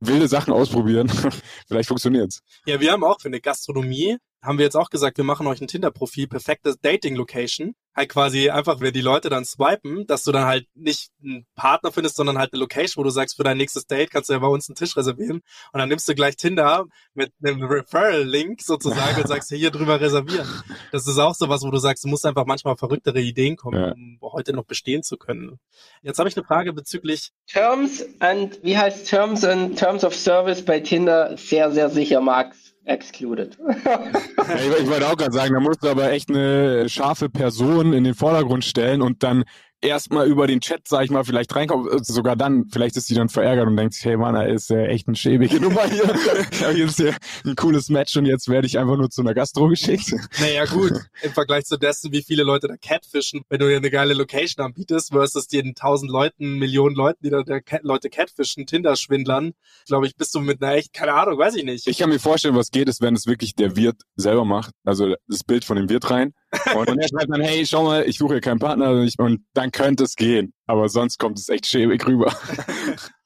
wilde 0.00 0.28
Sachen 0.28 0.52
ausprobieren. 0.52 1.08
Vielleicht 1.68 1.88
funktioniert's. 1.88 2.42
Ja, 2.66 2.80
wir 2.80 2.92
haben 2.92 3.02
auch 3.02 3.18
für 3.18 3.28
eine 3.28 3.40
Gastronomie 3.40 4.18
haben 4.42 4.58
wir 4.58 4.64
jetzt 4.64 4.76
auch 4.76 4.90
gesagt, 4.90 5.16
wir 5.16 5.24
machen 5.24 5.46
euch 5.46 5.60
ein 5.60 5.66
Tinder-Profil, 5.66 6.28
perfekte 6.28 6.76
Dating-Location. 6.80 7.74
Halt 7.94 8.08
quasi 8.10 8.50
einfach, 8.50 8.80
wenn 8.80 8.92
die 8.92 9.00
Leute 9.00 9.28
dann 9.28 9.44
swipen, 9.44 10.06
dass 10.06 10.22
du 10.22 10.30
dann 10.30 10.44
halt 10.44 10.68
nicht 10.74 11.10
einen 11.20 11.44
Partner 11.56 11.90
findest, 11.90 12.14
sondern 12.14 12.38
halt 12.38 12.52
eine 12.52 12.60
Location, 12.60 13.00
wo 13.00 13.04
du 13.04 13.10
sagst, 13.10 13.36
für 13.36 13.42
dein 13.42 13.56
nächstes 13.56 13.86
Date 13.86 14.10
kannst 14.12 14.28
du 14.28 14.34
ja 14.34 14.38
bei 14.38 14.46
uns 14.46 14.68
einen 14.68 14.76
Tisch 14.76 14.96
reservieren. 14.96 15.40
Und 15.72 15.78
dann 15.80 15.88
nimmst 15.88 16.08
du 16.08 16.14
gleich 16.14 16.36
Tinder 16.36 16.86
mit 17.14 17.32
einem 17.42 17.64
Referral-Link 17.64 18.62
sozusagen 18.62 19.20
und 19.20 19.26
sagst, 19.28 19.48
hier 19.52 19.72
drüber 19.72 20.00
reservieren. 20.00 20.46
Das 20.92 21.08
ist 21.08 21.18
auch 21.18 21.34
sowas, 21.34 21.62
wo 21.62 21.70
du 21.72 21.78
sagst, 21.78 22.04
du 22.04 22.08
musst 22.08 22.24
einfach 22.24 22.46
manchmal 22.46 22.76
verrücktere 22.76 23.20
Ideen 23.20 23.56
kommen, 23.56 23.80
ja. 23.80 23.92
um 23.92 24.18
heute 24.22 24.52
noch 24.52 24.64
bestehen 24.64 25.02
zu 25.02 25.16
können. 25.16 25.58
Jetzt 26.02 26.20
habe 26.20 26.28
ich 26.28 26.36
eine 26.36 26.46
Frage 26.46 26.72
bezüglich 26.72 27.32
Terms 27.48 28.04
and, 28.20 28.62
wie 28.62 28.78
heißt 28.78 29.08
Terms 29.08 29.44
and 29.44 29.76
Terms 29.76 30.04
of 30.04 30.14
Service 30.14 30.64
bei 30.64 30.78
Tinder? 30.78 31.36
Sehr, 31.36 31.72
sehr 31.72 31.90
sicher, 31.90 32.20
Max 32.20 32.67
excluded. 32.88 33.58
ich 33.58 34.88
wollte 34.88 35.06
auch 35.06 35.16
gerade 35.16 35.32
sagen, 35.32 35.54
da 35.54 35.60
musst 35.60 35.84
du 35.84 35.88
aber 35.88 36.10
echt 36.10 36.30
eine 36.30 36.88
scharfe 36.88 37.28
Person 37.28 37.92
in 37.92 38.04
den 38.04 38.14
Vordergrund 38.14 38.64
stellen 38.64 39.02
und 39.02 39.22
dann 39.22 39.44
erstmal 39.80 40.26
über 40.26 40.46
den 40.46 40.60
Chat, 40.60 40.88
sag 40.88 41.04
ich 41.04 41.10
mal, 41.10 41.24
vielleicht 41.24 41.54
reinkommt, 41.54 41.92
äh, 41.92 41.98
sogar 42.02 42.36
dann, 42.36 42.66
vielleicht 42.70 42.96
ist 42.96 43.06
sie 43.06 43.14
dann 43.14 43.28
verärgert 43.28 43.66
und 43.66 43.76
denkt 43.76 43.94
sich, 43.94 44.04
hey 44.04 44.16
Mann, 44.16 44.34
da 44.34 44.42
ist 44.42 44.70
ja 44.70 44.82
echt 44.82 45.08
ein 45.08 45.14
schäbige 45.14 45.60
Nummer 45.60 45.84
hier. 45.84 46.04
hier 46.74 46.86
ist 46.86 46.98
ja 46.98 47.12
ein 47.44 47.54
cooles 47.54 47.88
Match 47.88 48.16
und 48.16 48.26
jetzt 48.26 48.48
werde 48.48 48.66
ich 48.66 48.78
einfach 48.78 48.96
nur 48.96 49.10
zu 49.10 49.20
einer 49.20 49.34
Gastro 49.34 49.68
geschickt. 49.68 50.14
Naja, 50.40 50.64
gut, 50.66 50.92
im 51.22 51.32
Vergleich 51.32 51.64
zu 51.64 51.76
dessen, 51.76 52.12
wie 52.12 52.22
viele 52.22 52.42
Leute 52.42 52.68
da 52.68 52.76
catfischen, 52.76 53.42
wenn 53.48 53.58
du 53.58 53.68
dir 53.68 53.76
eine 53.76 53.90
geile 53.90 54.14
Location 54.14 54.64
anbietest, 54.64 55.10
versus 55.10 55.48
den 55.48 55.74
tausend 55.74 56.10
Leuten, 56.10 56.58
Millionen 56.58 56.94
Leuten, 56.94 57.18
die 57.24 57.30
da 57.30 57.42
der 57.42 57.60
Cat 57.60 57.82
Leute 57.82 58.08
catfischen, 58.08 58.66
Tinder-Schwindlern, 58.66 59.52
glaube 59.86 60.06
ich, 60.06 60.16
bist 60.16 60.34
du 60.34 60.40
mit 60.40 60.62
einer 60.62 60.74
echt, 60.74 60.92
keine 60.92 61.14
Ahnung, 61.14 61.38
weiß 61.38 61.56
ich 61.56 61.64
nicht. 61.64 61.86
Ich 61.86 61.98
kann 61.98 62.10
mir 62.10 62.18
vorstellen, 62.18 62.54
was 62.54 62.70
geht, 62.70 62.88
ist, 62.88 63.00
wenn 63.00 63.14
es 63.14 63.26
wirklich 63.26 63.54
der 63.54 63.76
Wirt 63.76 64.02
selber 64.16 64.44
macht, 64.44 64.74
also 64.84 65.14
das 65.26 65.44
Bild 65.44 65.64
von 65.64 65.76
dem 65.76 65.88
Wirt 65.88 66.10
rein 66.10 66.34
und, 66.74 66.88
und 66.88 66.98
er 66.98 67.08
schreibt 67.08 67.30
dann, 67.30 67.40
hey, 67.42 67.66
schau 67.66 67.84
mal, 67.84 68.08
ich 68.08 68.18
suche 68.18 68.34
hier 68.34 68.40
keinen 68.40 68.58
Partner 68.58 68.90
und 68.90 69.44
dann 69.54 69.70
könnte 69.70 70.04
es 70.04 70.14
gehen. 70.14 70.54
Aber 70.66 70.88
sonst 70.88 71.18
kommt 71.18 71.38
es 71.38 71.48
echt 71.48 71.66
schäbig 71.66 72.06
rüber. 72.06 72.34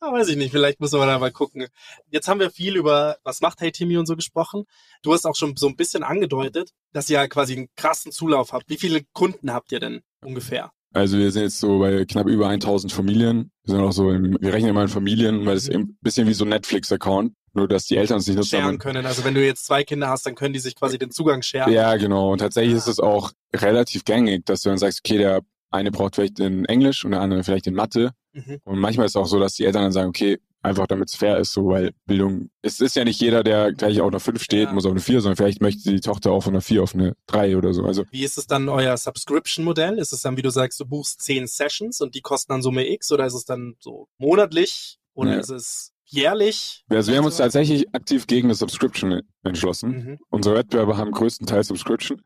ja, 0.00 0.12
weiß 0.12 0.28
ich 0.28 0.36
nicht, 0.36 0.50
vielleicht 0.50 0.80
müssen 0.80 0.98
wir 0.98 1.06
da 1.06 1.18
mal 1.18 1.30
gucken. 1.30 1.66
Jetzt 2.08 2.28
haben 2.28 2.40
wir 2.40 2.50
viel 2.50 2.76
über, 2.76 3.18
was 3.22 3.40
macht 3.40 3.60
Hey 3.60 3.72
Timmy 3.72 3.96
und 3.96 4.06
so 4.06 4.16
gesprochen. 4.16 4.64
Du 5.02 5.12
hast 5.12 5.24
auch 5.24 5.36
schon 5.36 5.56
so 5.56 5.68
ein 5.68 5.76
bisschen 5.76 6.02
angedeutet, 6.02 6.70
dass 6.92 7.08
ihr 7.10 7.26
quasi 7.28 7.56
einen 7.56 7.68
krassen 7.76 8.12
Zulauf 8.12 8.52
habt. 8.52 8.68
Wie 8.68 8.78
viele 8.78 9.02
Kunden 9.12 9.52
habt 9.52 9.72
ihr 9.72 9.80
denn 9.80 10.02
ungefähr? 10.24 10.72
Also 10.92 11.18
wir 11.18 11.30
sind 11.30 11.42
jetzt 11.42 11.58
so 11.58 11.78
bei 11.78 12.04
knapp 12.04 12.26
über 12.26 12.48
1000 12.48 12.92
Familien. 12.92 13.50
Wir 13.64 13.74
sind 13.74 13.84
auch 13.84 13.92
so, 13.92 14.10
im, 14.10 14.36
wir 14.40 14.52
rechnen 14.52 14.70
immer 14.70 14.82
in 14.82 14.88
Familien, 14.88 15.46
weil 15.46 15.56
es 15.56 15.68
mhm. 15.68 15.76
ein 15.76 15.98
bisschen 16.00 16.28
wie 16.28 16.34
so 16.34 16.44
ein 16.44 16.50
Netflix-Account. 16.50 17.32
Nur, 17.54 17.68
dass 17.68 17.84
die 17.84 17.96
Eltern 17.96 18.18
es 18.18 18.26
nicht 18.26 18.36
nutzen. 18.36 18.60
Sharen 18.60 18.78
können. 18.78 19.04
Also 19.04 19.24
wenn 19.24 19.34
du 19.34 19.44
jetzt 19.44 19.66
zwei 19.66 19.84
Kinder 19.84 20.08
hast, 20.08 20.24
dann 20.24 20.34
können 20.34 20.54
die 20.54 20.58
sich 20.58 20.74
quasi 20.74 20.98
den 20.98 21.10
Zugang 21.10 21.42
sharen. 21.42 21.70
Ja, 21.70 21.96
genau. 21.96 22.32
Und 22.32 22.38
tatsächlich 22.38 22.74
ah. 22.74 22.78
ist 22.78 22.86
es 22.86 22.98
auch 22.98 23.32
relativ 23.54 24.04
gängig, 24.04 24.46
dass 24.46 24.62
du 24.62 24.70
dann 24.70 24.78
sagst, 24.78 25.02
okay, 25.04 25.18
der 25.18 25.42
eine 25.70 25.90
braucht 25.90 26.14
vielleicht 26.14 26.40
in 26.40 26.64
Englisch 26.64 27.04
und 27.04 27.10
der 27.10 27.20
andere 27.20 27.44
vielleicht 27.44 27.66
in 27.66 27.74
Mathe. 27.74 28.12
Mhm. 28.32 28.58
Und 28.64 28.78
manchmal 28.78 29.06
ist 29.06 29.12
es 29.12 29.16
auch 29.16 29.26
so, 29.26 29.38
dass 29.38 29.54
die 29.54 29.64
Eltern 29.64 29.82
dann 29.82 29.92
sagen, 29.92 30.08
okay, 30.08 30.38
einfach 30.62 30.86
damit 30.86 31.08
es 31.08 31.16
fair 31.16 31.38
ist, 31.38 31.52
so, 31.52 31.68
weil 31.68 31.92
Bildung, 32.06 32.50
es 32.62 32.80
ist 32.80 32.96
ja 32.96 33.04
nicht 33.04 33.20
jeder, 33.20 33.42
der 33.42 33.72
gleich 33.72 34.00
auf 34.00 34.08
einer 34.08 34.20
5 34.20 34.42
steht, 34.42 34.68
ja. 34.68 34.72
muss 34.72 34.86
auf 34.86 34.92
eine 34.92 35.00
4, 35.00 35.20
sondern 35.20 35.36
vielleicht 35.36 35.60
möchte 35.60 35.90
die 35.90 36.00
Tochter 36.00 36.32
auch 36.32 36.44
von 36.44 36.54
einer 36.54 36.62
4 36.62 36.82
auf 36.82 36.94
eine 36.94 37.14
3 37.26 37.56
oder 37.56 37.74
so. 37.74 37.84
Also. 37.84 38.04
Wie 38.10 38.24
ist 38.24 38.38
es 38.38 38.46
dann 38.46 38.68
euer 38.68 38.96
Subscription-Modell? 38.96 39.98
Ist 39.98 40.12
es 40.12 40.22
dann, 40.22 40.36
wie 40.36 40.42
du 40.42 40.50
sagst, 40.50 40.78
du 40.80 40.86
buchst 40.86 41.20
10 41.22 41.46
Sessions 41.46 42.00
und 42.00 42.14
die 42.14 42.20
kosten 42.20 42.52
dann 42.52 42.62
Summe 42.62 42.88
X 42.88 43.10
oder 43.12 43.26
ist 43.26 43.34
es 43.34 43.44
dann 43.44 43.74
so 43.80 44.08
monatlich 44.18 44.98
oder 45.14 45.32
ja. 45.32 45.40
ist 45.40 45.50
es 45.50 45.92
jährlich? 46.06 46.84
Also 46.88 47.10
wir 47.10 47.18
haben 47.18 47.26
uns 47.26 47.38
tatsächlich 47.38 47.92
aktiv 47.94 48.26
gegen 48.26 48.46
eine 48.46 48.54
Subscription 48.54 49.22
entschlossen. 49.42 49.90
Mhm. 49.90 50.18
Unsere 50.30 50.56
Wettbewerber 50.56 50.96
haben 50.96 51.10
größtenteils 51.10 51.68
Subscription. 51.68 52.22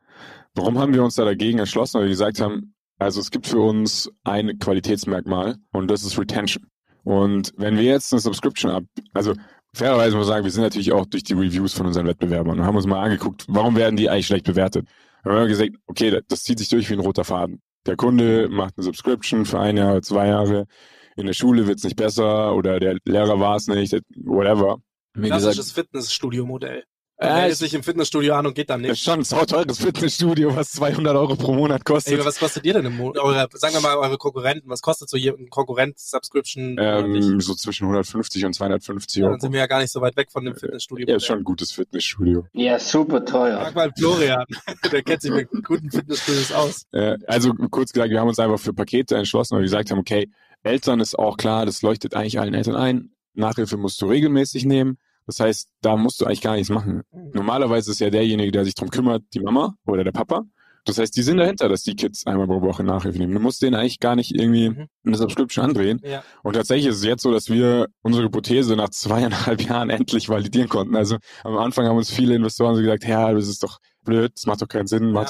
Warum 0.53 0.77
haben 0.77 0.93
wir 0.93 1.03
uns 1.03 1.15
da 1.15 1.25
dagegen 1.25 1.59
entschlossen? 1.59 1.95
Weil 1.95 2.05
wir 2.05 2.11
gesagt 2.11 2.39
haben, 2.39 2.75
also 2.99 3.19
es 3.19 3.31
gibt 3.31 3.47
für 3.47 3.59
uns 3.59 4.11
ein 4.23 4.59
Qualitätsmerkmal 4.59 5.57
und 5.71 5.89
das 5.89 6.03
ist 6.03 6.17
Retention. 6.19 6.67
Und 7.07 7.53
wenn 7.55 7.77
wir 7.77 7.85
jetzt 7.85 8.11
eine 8.11 8.19
Subscription 8.19 8.69
ab, 8.69 8.83
also 9.13 9.33
fairerweise 9.73 10.17
muss 10.17 10.25
ich 10.25 10.27
sagen, 10.27 10.43
wir 10.43 10.51
sind 10.51 10.63
natürlich 10.63 10.91
auch 10.91 11.05
durch 11.05 11.23
die 11.23 11.35
Reviews 11.35 11.71
von 11.71 11.85
unseren 11.85 12.05
Wettbewerbern 12.05 12.59
und 12.59 12.65
haben 12.65 12.75
uns 12.75 12.85
mal 12.85 13.01
angeguckt, 13.01 13.45
warum 13.47 13.77
werden 13.77 13.95
die 13.95 14.09
eigentlich 14.09 14.27
schlecht 14.27 14.45
bewertet? 14.45 14.89
Wir 15.23 15.31
haben 15.31 15.47
gesagt, 15.47 15.71
okay, 15.85 16.19
das 16.27 16.43
zieht 16.43 16.59
sich 16.59 16.67
durch 16.67 16.89
wie 16.89 16.95
ein 16.95 16.99
roter 16.99 17.23
Faden. 17.23 17.61
Der 17.85 17.95
Kunde 17.95 18.49
macht 18.49 18.73
eine 18.75 18.83
Subscription 18.83 19.45
für 19.45 19.57
ein 19.57 19.77
Jahr, 19.77 20.01
zwei 20.01 20.27
Jahre, 20.27 20.67
in 21.15 21.27
der 21.27 21.33
Schule 21.33 21.65
wird 21.65 21.77
es 21.77 21.85
nicht 21.85 21.95
besser 21.95 22.53
oder 22.53 22.77
der 22.77 22.97
Lehrer 23.05 23.39
war 23.39 23.55
es 23.55 23.67
nicht, 23.67 23.97
whatever. 24.17 24.81
Klassisches 25.17 25.71
Fitnessstudio-Modell. 25.71 26.83
Er 27.19 27.31
äh, 27.31 27.33
meldet 27.41 27.57
sich 27.57 27.73
im 27.73 27.81
Fitnessstudio 27.81 28.35
an 28.35 28.45
und 28.45 28.53
geht 28.53 28.69
dann 28.69 28.81
nicht. 28.81 28.91
Das 28.91 28.99
ist 28.99 29.03
schon 29.03 29.21
ein 29.21 29.23
sau 29.23 29.43
teures 29.43 29.79
Fitnessstudio, 29.79 30.55
was 30.55 30.71
200 30.73 31.15
Euro 31.15 31.35
pro 31.35 31.51
Monat 31.51 31.83
kostet. 31.83 32.19
Ey, 32.19 32.23
was 32.25 32.37
kostet 32.37 32.63
ihr 32.63 32.73
denn 32.73 32.85
im 32.85 32.95
Monat? 32.95 33.23
Eure, 33.23 33.47
sagen 33.53 33.73
wir 33.73 33.81
mal, 33.81 33.97
eure 33.97 34.19
Konkurrenten, 34.19 34.69
was 34.69 34.81
kostet 34.83 35.09
so 35.09 35.17
ein 35.17 35.49
Konkurrent-Subscription? 35.49 36.77
Ähm, 36.79 37.41
so 37.41 37.55
zwischen 37.55 37.85
150 37.85 38.45
und 38.45 38.53
250 38.53 39.23
Euro. 39.23 39.31
dann 39.31 39.39
sind 39.39 39.51
wir 39.51 39.59
ja 39.59 39.65
gar 39.65 39.79
nicht 39.79 39.91
so 39.91 39.99
weit 39.99 40.15
weg 40.15 40.31
von 40.31 40.45
dem 40.45 40.55
Fitnessstudio. 40.55 41.07
Ja, 41.07 41.15
ist 41.15 41.25
schon 41.25 41.39
ein 41.39 41.43
gutes 41.43 41.71
Fitnessstudio. 41.71 42.45
Ja, 42.53 42.77
super 42.77 43.25
teuer. 43.25 43.61
Sag 43.63 43.73
mal 43.75 43.91
Florian, 43.97 44.45
der 44.91 45.01
kennt 45.01 45.23
sich 45.23 45.31
mit 45.31 45.49
guten 45.63 45.89
Fitnessstudios 45.89 46.51
aus. 46.51 46.85
Äh, 46.91 47.17
also 47.25 47.51
kurz 47.71 47.93
gesagt, 47.93 48.11
wir 48.11 48.19
haben 48.19 48.27
uns 48.27 48.37
einfach 48.37 48.59
für 48.59 48.73
Pakete 48.73 49.15
entschlossen, 49.15 49.55
weil 49.55 49.61
wir 49.61 49.65
gesagt 49.65 49.89
haben, 49.89 49.99
okay, 49.99 50.29
Eltern 50.61 50.99
ist 50.99 51.17
auch 51.17 51.37
klar, 51.37 51.65
das 51.65 51.81
leuchtet 51.81 52.13
eigentlich 52.13 52.39
allen 52.39 52.53
Eltern 52.53 52.75
ein. 52.75 53.09
Nachhilfe 53.33 53.77
musst 53.77 53.99
du 54.03 54.05
regelmäßig 54.05 54.65
nehmen. 54.65 54.99
Das 55.27 55.39
heißt, 55.39 55.69
da 55.81 55.95
musst 55.95 56.21
du 56.21 56.25
eigentlich 56.25 56.41
gar 56.41 56.55
nichts 56.55 56.69
machen. 56.69 57.03
Mhm. 57.11 57.31
Normalerweise 57.33 57.91
ist 57.91 57.99
ja 57.99 58.09
derjenige, 58.09 58.51
der 58.51 58.65
sich 58.65 58.75
drum 58.75 58.89
kümmert, 58.89 59.23
die 59.33 59.41
Mama 59.41 59.75
oder 59.85 60.03
der 60.03 60.13
Papa. 60.13 60.43
Das 60.85 60.97
heißt, 60.97 61.17
die 61.17 61.21
sind 61.21 61.35
dahinter, 61.35 61.67
dass 61.67 61.83
die 61.83 61.97
Kids 61.97 62.25
einmal 62.25 62.47
pro 62.47 62.61
Woche 62.61 62.81
Nachhilfe 62.81 63.19
nehmen. 63.19 63.33
Du 63.33 63.41
musst 63.41 63.61
denen 63.61 63.75
eigentlich 63.75 63.99
gar 63.99 64.15
nicht 64.15 64.33
irgendwie 64.33 64.69
mhm. 64.69 64.87
eine 65.05 65.17
Subscription 65.17 65.65
andrehen. 65.65 65.99
Ja. 66.01 66.23
Und 66.43 66.53
tatsächlich 66.53 66.87
ist 66.87 66.97
es 66.97 67.03
jetzt 67.03 67.23
so, 67.23 67.31
dass 67.31 67.49
wir 67.49 67.87
unsere 68.03 68.23
Hypothese 68.23 68.77
nach 68.77 68.89
zweieinhalb 68.89 69.61
Jahren 69.69 69.89
endlich 69.89 70.29
validieren 70.29 70.69
konnten. 70.69 70.95
Also 70.95 71.17
am 71.43 71.57
Anfang 71.57 71.87
haben 71.87 71.97
uns 71.97 72.09
viele 72.09 72.35
Investoren 72.35 72.75
so 72.75 72.81
gesagt, 72.81 73.05
ja, 73.05 73.33
das 73.33 73.49
ist 73.49 73.63
doch 73.63 73.79
blöd, 74.05 74.31
das 74.35 74.45
macht 74.45 74.61
doch 74.61 74.69
keinen 74.69 74.87
Sinn. 74.87 75.13
Ja. 75.13 75.25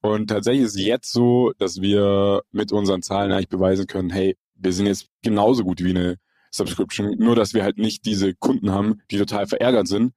Und 0.00 0.28
tatsächlich 0.28 0.64
ist 0.64 0.76
es 0.76 0.86
jetzt 0.86 1.12
so, 1.12 1.52
dass 1.58 1.82
wir 1.82 2.40
mit 2.50 2.72
unseren 2.72 3.02
Zahlen 3.02 3.32
eigentlich 3.32 3.50
beweisen 3.50 3.86
können, 3.86 4.08
hey, 4.08 4.38
wir 4.54 4.72
sind 4.72 4.86
jetzt 4.86 5.08
genauso 5.22 5.62
gut 5.62 5.84
wie 5.84 5.90
eine 5.90 6.16
Subscription, 6.54 7.16
nur 7.18 7.34
dass 7.34 7.54
wir 7.54 7.62
halt 7.62 7.78
nicht 7.78 8.04
diese 8.04 8.34
Kunden 8.34 8.70
haben, 8.70 9.00
die 9.10 9.18
total 9.18 9.46
verärgert 9.46 9.88
sind 9.88 10.12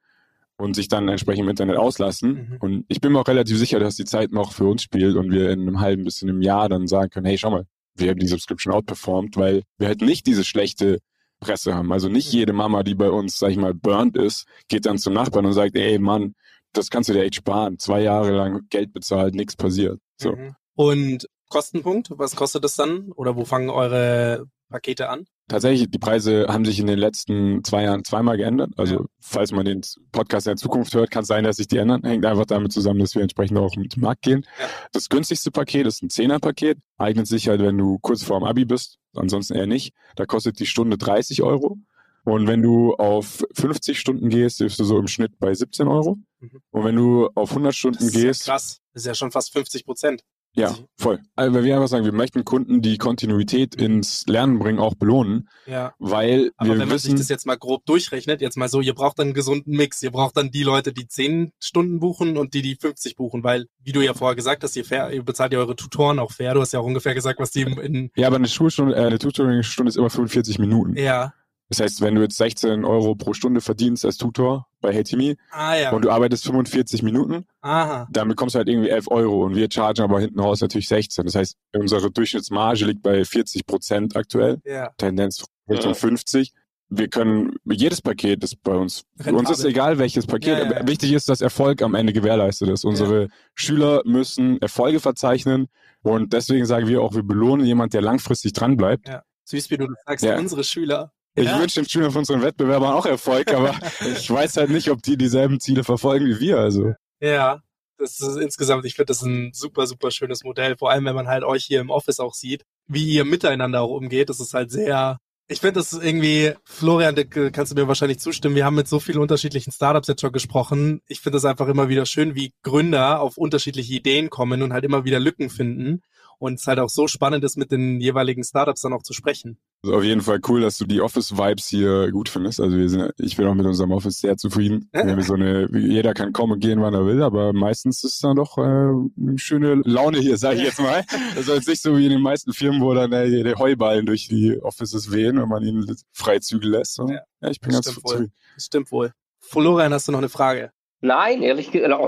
und 0.57 0.75
sich 0.75 0.87
dann 0.87 1.07
entsprechend 1.07 1.43
im 1.43 1.49
Internet 1.49 1.77
auslassen. 1.77 2.49
Mhm. 2.49 2.57
Und 2.59 2.85
ich 2.87 3.01
bin 3.01 3.11
mir 3.11 3.19
auch 3.19 3.27
relativ 3.27 3.57
sicher, 3.57 3.79
dass 3.79 3.95
die 3.95 4.05
Zeit 4.05 4.31
noch 4.31 4.53
für 4.53 4.65
uns 4.65 4.83
spielt 4.83 5.15
und 5.15 5.31
wir 5.31 5.49
in 5.51 5.61
einem 5.61 5.79
halben 5.79 6.03
bis 6.03 6.21
in 6.21 6.29
einem 6.29 6.41
Jahr 6.41 6.69
dann 6.69 6.87
sagen 6.87 7.09
können, 7.09 7.25
hey, 7.25 7.37
schau 7.37 7.51
mal, 7.51 7.65
wir 7.95 8.09
haben 8.09 8.19
die 8.19 8.27
Subscription 8.27 8.73
outperformed, 8.73 9.37
weil 9.37 9.63
wir 9.77 9.87
halt 9.87 10.01
nicht 10.01 10.27
diese 10.27 10.43
schlechte 10.43 10.99
Presse 11.39 11.73
haben. 11.73 11.91
Also 11.91 12.09
nicht 12.09 12.31
jede 12.31 12.53
Mama, 12.53 12.83
die 12.83 12.95
bei 12.95 13.09
uns, 13.09 13.39
sag 13.39 13.51
ich 13.51 13.57
mal, 13.57 13.73
burnt 13.73 14.17
ist, 14.17 14.45
geht 14.67 14.85
dann 14.85 14.97
zum 14.97 15.13
Nachbarn 15.13 15.45
und 15.45 15.53
sagt, 15.53 15.75
ey 15.75 15.99
Mann, 15.99 16.35
das 16.73 16.89
kannst 16.89 17.09
du 17.09 17.13
dir 17.13 17.23
echt 17.23 17.35
sparen. 17.35 17.79
Zwei 17.79 18.01
Jahre 18.01 18.31
lang 18.31 18.67
Geld 18.69 18.93
bezahlt, 18.93 19.35
nichts 19.35 19.55
passiert. 19.55 19.99
So. 20.17 20.33
Mhm. 20.33 20.55
Und 20.75 21.29
Kostenpunkt, 21.49 22.09
was 22.11 22.35
kostet 22.35 22.63
das 22.63 22.75
dann? 22.75 23.11
Oder 23.13 23.35
wo 23.35 23.45
fangen 23.45 23.69
eure 23.69 24.47
Pakete 24.69 25.09
an? 25.09 25.25
Tatsächlich, 25.47 25.89
die 25.91 25.99
Preise 25.99 26.47
haben 26.49 26.65
sich 26.65 26.79
in 26.79 26.87
den 26.87 26.97
letzten 26.97 27.63
zwei 27.63 27.83
Jahren 27.83 28.03
zweimal 28.03 28.35
geändert. 28.37 28.71
Also, 28.77 28.95
Ja. 28.95 29.05
falls 29.21 29.51
man 29.51 29.65
den 29.65 29.81
Podcast 30.11 30.47
in 30.47 30.51
der 30.51 30.57
Zukunft 30.57 30.93
hört, 30.95 31.11
kann 31.11 31.21
es 31.21 31.27
sein, 31.27 31.43
dass 31.43 31.57
sich 31.57 31.67
die 31.67 31.77
ändern. 31.77 32.01
Hängt 32.03 32.25
einfach 32.25 32.45
damit 32.45 32.71
zusammen, 32.71 32.99
dass 32.99 33.13
wir 33.13 33.21
entsprechend 33.21 33.57
auch 33.59 33.75
mit 33.75 33.95
dem 33.95 34.01
Markt 34.01 34.23
gehen. 34.23 34.43
Ja. 34.59 34.65
Das 34.91 35.07
günstigste 35.09 35.51
Paket 35.51 35.85
ist 35.85 36.01
ein 36.01 36.09
Zehner-Paket. 36.09 36.79
Eignet 36.97 37.27
sich 37.27 37.47
halt, 37.47 37.61
wenn 37.61 37.77
du 37.77 37.99
kurz 37.99 38.23
vorm 38.23 38.43
Abi 38.43 38.65
bist. 38.65 38.97
Ansonsten 39.13 39.55
eher 39.55 39.67
nicht. 39.67 39.93
Da 40.15 40.25
kostet 40.25 40.59
die 40.59 40.65
Stunde 40.65 40.97
30 40.97 41.43
Euro. 41.43 41.77
Und 42.23 42.47
wenn 42.47 42.63
du 42.63 42.95
auf 42.95 43.45
50 43.53 43.99
Stunden 43.99 44.29
gehst, 44.29 44.57
bist 44.57 44.79
du 44.79 44.83
so 44.83 44.97
im 44.97 45.07
Schnitt 45.07 45.37
bei 45.37 45.53
17 45.53 45.87
Euro. 45.87 46.17
Mhm. 46.39 46.59
Und 46.71 46.83
wenn 46.83 46.95
du 46.95 47.29
auf 47.35 47.51
100 47.51 47.69
Das 47.69 47.75
Stunden 47.77 48.03
ist 48.03 48.15
ja 48.15 48.21
gehst, 48.23 48.45
krass. 48.45 48.81
Das 48.93 49.03
ist 49.03 49.07
ja 49.07 49.13
schon 49.13 49.29
fast 49.31 49.53
50 49.53 49.85
Prozent. 49.85 50.23
Ja, 50.55 50.75
voll. 50.97 51.19
Also, 51.35 51.53
weil 51.53 51.63
wir 51.63 51.75
einfach 51.75 51.87
sagen, 51.87 52.05
wir 52.05 52.11
möchten 52.13 52.45
Kunden, 52.45 52.81
die 52.81 52.97
Kontinuität 52.97 53.75
ins 53.75 54.25
Lernen 54.27 54.59
bringen, 54.59 54.79
auch 54.79 54.95
belohnen, 54.95 55.49
Ja. 55.67 55.93
weil 55.99 56.51
Aber 56.57 56.69
wir 56.73 56.79
wenn 56.79 56.87
man 56.89 56.97
sich 56.99 57.13
das 57.15 57.29
jetzt 57.29 57.45
mal 57.45 57.57
grob 57.57 57.85
durchrechnet, 57.85 58.41
jetzt 58.41 58.55
mal 58.57 58.69
so, 58.69 58.81
ihr 58.81 58.93
braucht 58.93 59.19
dann 59.19 59.27
einen 59.27 59.33
gesunden 59.33 59.75
Mix. 59.75 60.01
Ihr 60.01 60.11
braucht 60.11 60.37
dann 60.37 60.51
die 60.51 60.63
Leute, 60.63 60.93
die 60.93 61.07
10 61.07 61.51
Stunden 61.59 61.99
buchen 61.99 62.37
und 62.37 62.53
die, 62.53 62.61
die 62.61 62.75
50 62.75 63.15
buchen, 63.15 63.43
weil, 63.43 63.65
wie 63.83 63.91
du 63.91 64.01
ja 64.01 64.13
vorher 64.13 64.35
gesagt 64.35 64.63
hast, 64.63 64.75
ihr, 64.75 64.85
fair, 64.85 65.11
ihr 65.11 65.23
bezahlt 65.23 65.53
ja 65.53 65.59
eure 65.59 65.75
Tutoren 65.75 66.19
auch 66.19 66.31
fair. 66.31 66.53
Du 66.53 66.61
hast 66.61 66.71
ja 66.73 66.79
auch 66.79 66.85
ungefähr 66.85 67.13
gesagt, 67.13 67.39
was 67.39 67.51
die 67.51 67.61
in, 67.61 67.77
in 67.77 68.11
Ja, 68.15 68.27
aber 68.27 68.37
eine 68.37 68.47
Schulstunde, 68.47 68.95
äh, 68.95 69.05
eine 69.05 69.19
Tutoring-Stunde 69.19 69.89
ist 69.89 69.97
immer 69.97 70.09
45 70.09 70.59
Minuten. 70.59 70.97
ja. 70.97 71.33
Das 71.69 71.79
heißt, 71.79 72.01
wenn 72.01 72.13
du 72.15 72.21
jetzt 72.21 72.37
16 72.37 72.85
Euro 72.85 73.15
pro 73.15 73.33
Stunde 73.33 73.59
verdienst 73.59 74.05
als 74.05 74.17
Tutor 74.17 74.67
bei 74.81 74.93
HeyTimi 74.93 75.35
Ah 75.51 75.75
ja. 75.75 75.91
und 75.91 76.03
du 76.05 76.11
arbeitest 76.11 76.45
45 76.45 77.01
Minuten, 77.01 77.45
Aha. 77.61 78.07
dann 78.11 78.27
bekommst 78.27 78.53
du 78.53 78.59
halt 78.59 78.69
irgendwie 78.69 78.89
11 78.89 79.07
Euro 79.09 79.45
und 79.45 79.55
wir 79.55 79.67
chargen 79.71 80.03
aber 80.03 80.19
hinten 80.19 80.39
raus 80.39 80.61
natürlich 80.61 80.87
16. 80.87 81.25
Das 81.25 81.33
heißt, 81.35 81.55
unsere 81.75 82.11
Durchschnittsmarge 82.11 82.85
liegt 82.85 83.01
bei 83.01 83.25
40 83.25 83.65
Prozent 83.65 84.15
aktuell, 84.15 84.59
Ja. 84.63 84.91
Tendenz 84.97 85.43
Richtung 85.67 85.91
Ja. 85.91 85.95
50. 85.95 86.53
Wir 86.89 87.07
können, 87.07 87.55
jedes 87.65 87.99
Paket 87.99 88.43
ist 88.43 88.61
bei 88.61 88.75
uns, 88.75 89.05
für 89.19 89.31
uns 89.33 89.49
ist 89.49 89.57
Rentabel. 89.65 89.71
egal 89.71 89.97
welches 89.97 90.27
Paket, 90.27 90.49
Ja, 90.49 90.59
ja, 90.59 90.65
aber 90.67 90.81
ja. 90.81 90.87
wichtig 90.87 91.13
ist, 91.13 91.27
dass 91.27 91.41
Erfolg 91.41 91.81
am 91.81 91.95
Ende 91.95 92.13
gewährleistet 92.13 92.69
ist. 92.69 92.85
Unsere 92.85 93.29
Schüler 93.55 94.03
müssen 94.05 94.61
Erfolge 94.61 94.99
verzeichnen 94.99 95.67
und 96.03 96.31
deswegen 96.31 96.67
sagen 96.67 96.87
wir 96.87 97.01
auch, 97.01 97.15
wir 97.15 97.23
belohnen 97.23 97.65
jemand, 97.65 97.95
der 97.95 98.01
langfristig 98.03 98.53
dran 98.53 98.77
bleibt. 98.77 99.07
Ja. 99.07 99.23
Süß, 99.45 99.71
wie 99.71 99.77
du 99.77 99.87
das 99.87 99.97
sagst, 100.05 100.25
Ja. 100.25 100.37
unsere 100.37 100.63
Schüler. 100.63 101.11
Ich 101.35 101.45
Ja. 101.45 101.59
wünsche 101.59 101.81
den 101.81 101.89
Schülern 101.89 102.11
von 102.11 102.19
unseren 102.19 102.41
Wettbewerbern 102.41 102.93
auch 102.93 103.05
Erfolg, 103.05 103.53
aber 103.53 103.73
ich 104.17 104.29
weiß 104.29 104.57
halt 104.57 104.69
nicht, 104.69 104.89
ob 104.89 105.01
die 105.03 105.17
dieselben 105.17 105.59
Ziele 105.59 105.83
verfolgen 105.83 106.25
wie 106.25 106.39
wir. 106.39 106.59
Also 106.59 106.93
Ja, 107.19 107.61
das 107.97 108.19
ist 108.19 108.37
insgesamt, 108.37 108.85
ich 108.85 108.95
finde 108.95 109.07
das 109.07 109.21
ein 109.21 109.51
super, 109.53 109.85
super 109.87 110.11
schönes 110.11 110.43
Modell. 110.43 110.77
Vor 110.77 110.91
allem, 110.91 111.05
wenn 111.05 111.15
man 111.15 111.27
halt 111.27 111.43
euch 111.43 111.65
hier 111.65 111.81
im 111.81 111.89
Office 111.89 112.19
auch 112.19 112.33
sieht, 112.33 112.63
wie 112.87 113.05
ihr 113.13 113.25
miteinander 113.25 113.81
auch 113.81 113.91
umgeht. 113.91 114.29
Das 114.29 114.39
ist 114.39 114.53
halt 114.53 114.71
sehr, 114.71 115.17
ich 115.47 115.59
finde 115.59 115.79
das 115.79 115.93
irgendwie, 115.93 116.53
Florian, 116.63 117.15
kannst 117.51 117.71
du 117.71 117.75
mir 117.75 117.87
wahrscheinlich 117.87 118.19
zustimmen. 118.19 118.55
Wir 118.55 118.65
haben 118.65 118.75
mit 118.75 118.87
so 118.87 118.99
vielen 118.99 119.19
unterschiedlichen 119.19 119.71
Startups 119.71 120.07
jetzt 120.07 120.21
schon 120.21 120.31
gesprochen. 120.31 121.01
Ich 121.07 121.19
finde 121.21 121.35
das 121.37 121.45
einfach 121.45 121.67
immer 121.67 121.87
wieder 121.89 122.05
schön, 122.05 122.33
wie 122.35 122.53
Gründer 122.63 123.19
auf 123.21 123.37
unterschiedliche 123.37 123.93
Ideen 123.93 124.29
kommen 124.29 124.61
und 124.63 124.73
halt 124.73 124.83
immer 124.85 125.03
wieder 125.05 125.19
Lücken 125.19 125.49
finden. 125.49 126.01
Und 126.39 126.59
es 126.59 126.67
halt 126.67 126.79
auch 126.79 126.89
so 126.89 127.07
spannend 127.07 127.43
ist, 127.43 127.57
mit 127.57 127.71
den 127.71 127.99
jeweiligen 128.01 128.43
Startups 128.43 128.81
dann 128.81 128.93
auch 128.93 129.03
zu 129.03 129.13
sprechen. 129.13 129.57
Also 129.83 129.97
auf 129.97 130.03
jeden 130.03 130.21
Fall 130.21 130.39
cool, 130.47 130.61
dass 130.61 130.77
du 130.77 130.85
die 130.85 130.99
Office-Vibes 131.01 131.67
hier 131.67 132.11
gut 132.11 132.27
findest. 132.29 132.59
Also 132.59 132.75
wir 132.75 132.89
sind, 132.89 133.11
ich 133.17 133.37
bin 133.37 133.45
auch 133.47 133.53
mit 133.53 133.65
unserem 133.65 133.91
Office 133.91 134.19
sehr 134.19 134.35
zufrieden. 134.35 134.89
So 135.21 135.33
eine, 135.35 135.67
jeder 135.77 136.13
kann 136.13 136.33
kommen 136.33 136.53
und 136.53 136.59
gehen, 136.59 136.81
wann 136.81 136.93
er 136.93 137.05
will, 137.05 137.21
aber 137.21 137.53
meistens 137.53 138.03
ist 138.03 138.23
dann 138.23 138.35
doch 138.37 138.57
äh, 138.57 138.61
eine 138.61 139.37
schöne 139.37 139.75
Laune 139.85 140.19
hier, 140.19 140.37
sage 140.37 140.57
ich 140.57 140.63
jetzt 140.63 140.79
mal. 140.79 141.03
Das 141.35 141.47
ist 141.47 141.53
jetzt 141.53 141.67
nicht 141.67 141.81
so 141.81 141.97
wie 141.97 142.05
in 142.05 142.11
den 142.11 142.21
meisten 142.21 142.51
Firmen, 142.53 142.81
wo 142.81 142.93
dann 142.93 143.11
äh, 143.11 143.29
die 143.43 143.55
Heuballen 143.55 144.05
durch 144.05 144.27
die 144.27 144.59
Offices 144.61 145.11
wehen, 145.11 145.39
wenn 145.39 145.49
man 145.49 145.63
ihnen 145.63 145.95
frei 146.11 146.39
Zügel 146.39 146.71
lässt. 146.71 146.95
So. 146.95 147.07
Ja, 147.07 147.21
Ja, 147.41 147.49
ich 147.49 147.59
bin 147.59 147.71
das 147.71 147.85
ganz 147.85 147.91
stimmt 147.91 148.05
wohl. 148.05 148.11
zufrieden. 148.11 148.33
Das 148.55 148.65
stimmt 148.65 148.91
wohl. 148.91 149.13
Florian, 149.39 149.93
hast 149.93 150.07
du 150.07 150.11
noch 150.11 150.19
eine 150.19 150.29
Frage? 150.29 150.71
Nein, 151.01 151.43
ehrlich 151.43 151.71
gesagt, 151.71 151.93
oh, 151.93 152.07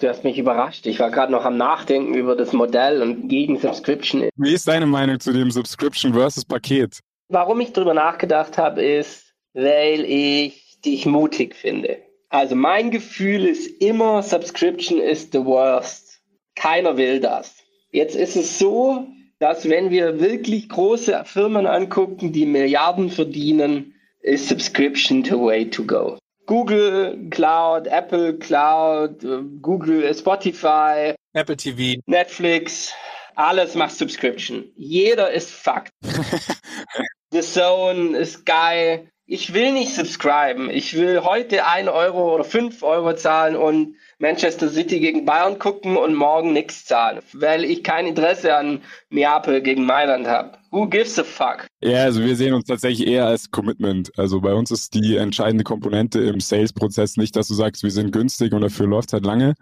du 0.00 0.08
hast 0.08 0.24
mich 0.24 0.38
überrascht. 0.38 0.86
Ich 0.86 1.00
war 1.00 1.10
gerade 1.10 1.32
noch 1.32 1.44
am 1.44 1.56
Nachdenken 1.56 2.14
über 2.14 2.36
das 2.36 2.52
Modell 2.52 3.02
und 3.02 3.28
gegen 3.28 3.58
Subscription. 3.58 4.28
Wie 4.36 4.54
ist 4.54 4.68
deine 4.68 4.86
Meinung 4.86 5.20
zu 5.20 5.32
dem 5.32 5.50
Subscription 5.50 6.14
versus 6.14 6.44
Paket? 6.44 7.00
Warum 7.28 7.60
ich 7.60 7.72
darüber 7.72 7.94
nachgedacht 7.94 8.56
habe, 8.56 8.82
ist, 8.82 9.34
weil 9.52 10.04
ich 10.04 10.80
dich 10.84 11.04
mutig 11.04 11.54
finde. 11.54 11.98
Also 12.30 12.54
mein 12.54 12.90
Gefühl 12.90 13.46
ist 13.46 13.66
immer, 13.82 14.22
Subscription 14.22 14.98
is 15.00 15.28
the 15.32 15.44
worst. 15.44 16.20
Keiner 16.54 16.96
will 16.96 17.20
das. 17.20 17.56
Jetzt 17.90 18.16
ist 18.16 18.36
es 18.36 18.58
so, 18.58 19.06
dass 19.38 19.68
wenn 19.68 19.90
wir 19.90 20.20
wirklich 20.20 20.68
große 20.68 21.22
Firmen 21.24 21.66
angucken, 21.66 22.32
die 22.32 22.46
Milliarden 22.46 23.10
verdienen, 23.10 23.94
ist 24.20 24.48
Subscription 24.48 25.24
the 25.24 25.38
way 25.38 25.68
to 25.68 25.84
go. 25.84 26.18
Google 26.48 27.28
Cloud, 27.28 27.86
Apple 27.88 28.38
Cloud, 28.38 29.20
Google 29.60 30.02
Spotify, 30.14 31.14
Apple 31.34 31.56
TV. 31.56 32.00
Netflix, 32.06 32.94
alles 33.34 33.74
macht 33.74 33.94
Subscription. 33.94 34.64
Jeder 34.74 35.30
ist 35.30 35.50
fucked. 35.50 35.92
The 37.32 37.42
Zone, 37.42 38.24
Sky. 38.24 39.10
Ich 39.26 39.52
will 39.52 39.72
nicht 39.72 39.94
subscriben. 39.94 40.70
Ich 40.70 40.96
will 40.96 41.22
heute 41.22 41.66
1 41.66 41.86
Euro 41.90 42.34
oder 42.34 42.44
5 42.44 42.82
Euro 42.82 43.14
zahlen 43.14 43.54
und 43.54 43.96
Manchester 44.20 44.68
City 44.68 44.98
gegen 44.98 45.24
Bayern 45.24 45.58
gucken 45.60 45.96
und 45.96 46.14
morgen 46.14 46.52
nichts 46.52 46.84
zahlen, 46.84 47.20
weil 47.34 47.64
ich 47.64 47.84
kein 47.84 48.06
Interesse 48.06 48.56
an 48.56 48.82
Neapel 49.10 49.62
gegen 49.62 49.86
Mailand 49.86 50.26
habe. 50.26 50.58
Who 50.70 50.88
gives 50.88 51.18
a 51.18 51.24
fuck? 51.24 51.66
Ja, 51.80 52.02
also 52.02 52.22
wir 52.24 52.34
sehen 52.34 52.52
uns 52.52 52.64
tatsächlich 52.64 53.06
eher 53.06 53.26
als 53.26 53.50
Commitment. 53.50 54.10
Also 54.18 54.40
bei 54.40 54.54
uns 54.54 54.72
ist 54.72 54.94
die 54.94 55.16
entscheidende 55.16 55.62
Komponente 55.62 56.20
im 56.20 56.40
Sales-Prozess 56.40 57.16
nicht, 57.16 57.36
dass 57.36 57.46
du 57.46 57.54
sagst, 57.54 57.84
wir 57.84 57.92
sind 57.92 58.10
günstig 58.10 58.52
und 58.52 58.62
dafür 58.62 58.88
läuft 58.88 59.12
halt 59.12 59.24
lange, 59.24 59.54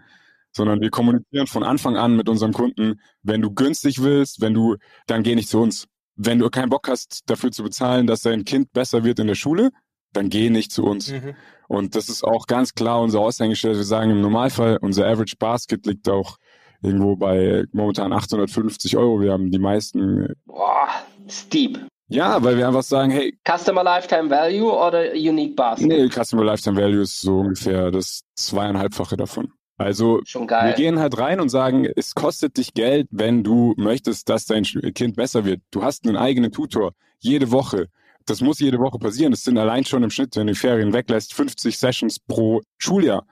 sondern 0.53 0.81
wir 0.81 0.89
kommunizieren 0.89 1.47
von 1.47 1.63
Anfang 1.63 1.97
an 1.97 2.17
mit 2.17 2.29
unserem 2.29 2.55
Kunden, 2.55 3.01
wenn 3.23 3.43
du 3.43 3.53
günstig 3.53 4.03
willst, 4.03 4.41
wenn 4.41 4.55
du, 4.55 4.77
dann 5.07 5.23
geh 5.23 5.35
nicht 5.35 5.51
zu 5.51 5.61
uns. 5.61 5.87
Wenn 6.19 6.39
du 6.39 6.49
keinen 6.49 6.71
Bock 6.71 6.89
hast, 6.89 7.29
dafür 7.29 7.53
zu 7.53 7.63
bezahlen, 7.63 8.07
dass 8.07 8.23
dein 8.23 8.47
Kind 8.47 8.73
besser 8.73 9.05
wird 9.05 9.19
in 9.19 9.27
der 9.27 9.35
Schule, 9.35 9.71
dann 10.17 10.31
geh 10.31 10.51
nicht 10.51 10.73
zu 10.73 10.85
uns. 10.85 11.13
Mhm. 11.13 11.35
Und 11.69 11.95
das 11.97 12.09
ist 12.09 12.25
auch 12.25 12.47
ganz 12.47 12.75
klar 12.75 13.01
unser 13.01 13.21
Aushängeschild. 13.21 13.77
Wir 13.77 13.85
sagen 13.85 14.11
im 14.11 14.21
Normalfall, 14.21 14.79
unser 14.81 15.07
Average 15.07 15.37
Basket 15.39 15.85
liegt 15.87 16.09
auch 16.09 16.37
irgendwo 16.83 17.17
bei 17.17 17.65
momentan 17.73 18.13
850 18.13 18.97
Euro. 18.97 19.21
Wir 19.21 19.33
haben 19.33 19.51
die 19.51 19.59
meisten. 19.59 20.35
Boah, 20.47 20.89
steep. 21.29 21.79
Ja, 22.09 22.43
weil 22.45 22.57
wir 22.57 22.69
einfach 22.69 22.85
sagen, 22.85 23.11
hey, 23.11 23.37
Customer 23.45 23.83
Lifetime 23.83 24.31
Value 24.31 24.71
oder 24.71 25.13
Unique 25.13 25.57
Basket? 25.57 25.89
nee, 25.89 26.09
Customer 26.09 26.45
Lifetime 26.45 26.81
Value 26.81 27.03
ist 27.03 27.21
so 27.21 27.41
ungefähr 27.41 27.91
das 27.91 28.23
zweieinhalbfache 28.37 29.17
davon. 29.17 29.53
Also 29.77 30.21
Schon 30.25 30.49
wir 30.49 30.73
gehen 30.73 30.99
halt 30.99 31.19
rein 31.19 31.41
und 31.41 31.51
sagen, 31.51 31.87
es 31.97 32.15
kostet 32.15 32.57
dich 32.57 32.73
Geld, 32.73 33.09
wenn 33.11 33.43
du 33.43 33.75
möchtest, 33.77 34.29
dass 34.29 34.47
dein 34.47 34.63
Kind 34.63 35.17
besser 35.17 35.45
wird. 35.45 35.61
Du 35.71 35.83
hast 35.83 36.07
einen 36.07 36.17
eigenen 36.17 36.53
Tutor 36.53 36.93
jede 37.19 37.51
Woche. 37.51 37.89
Das 38.27 38.41
muss 38.41 38.59
jede 38.59 38.79
Woche 38.79 38.99
passieren. 38.99 39.31
Das 39.31 39.43
sind 39.43 39.57
allein 39.57 39.85
schon 39.85 40.03
im 40.03 40.11
Schnitt, 40.11 40.37
wenn 40.37 40.47
du 40.47 40.53
die 40.53 40.59
Ferien 40.59 40.93
weglässt, 40.93 41.33
50 41.35 41.79
Sessions 41.79 42.19
pro 42.19 42.61
Schuljahr. 42.79 43.25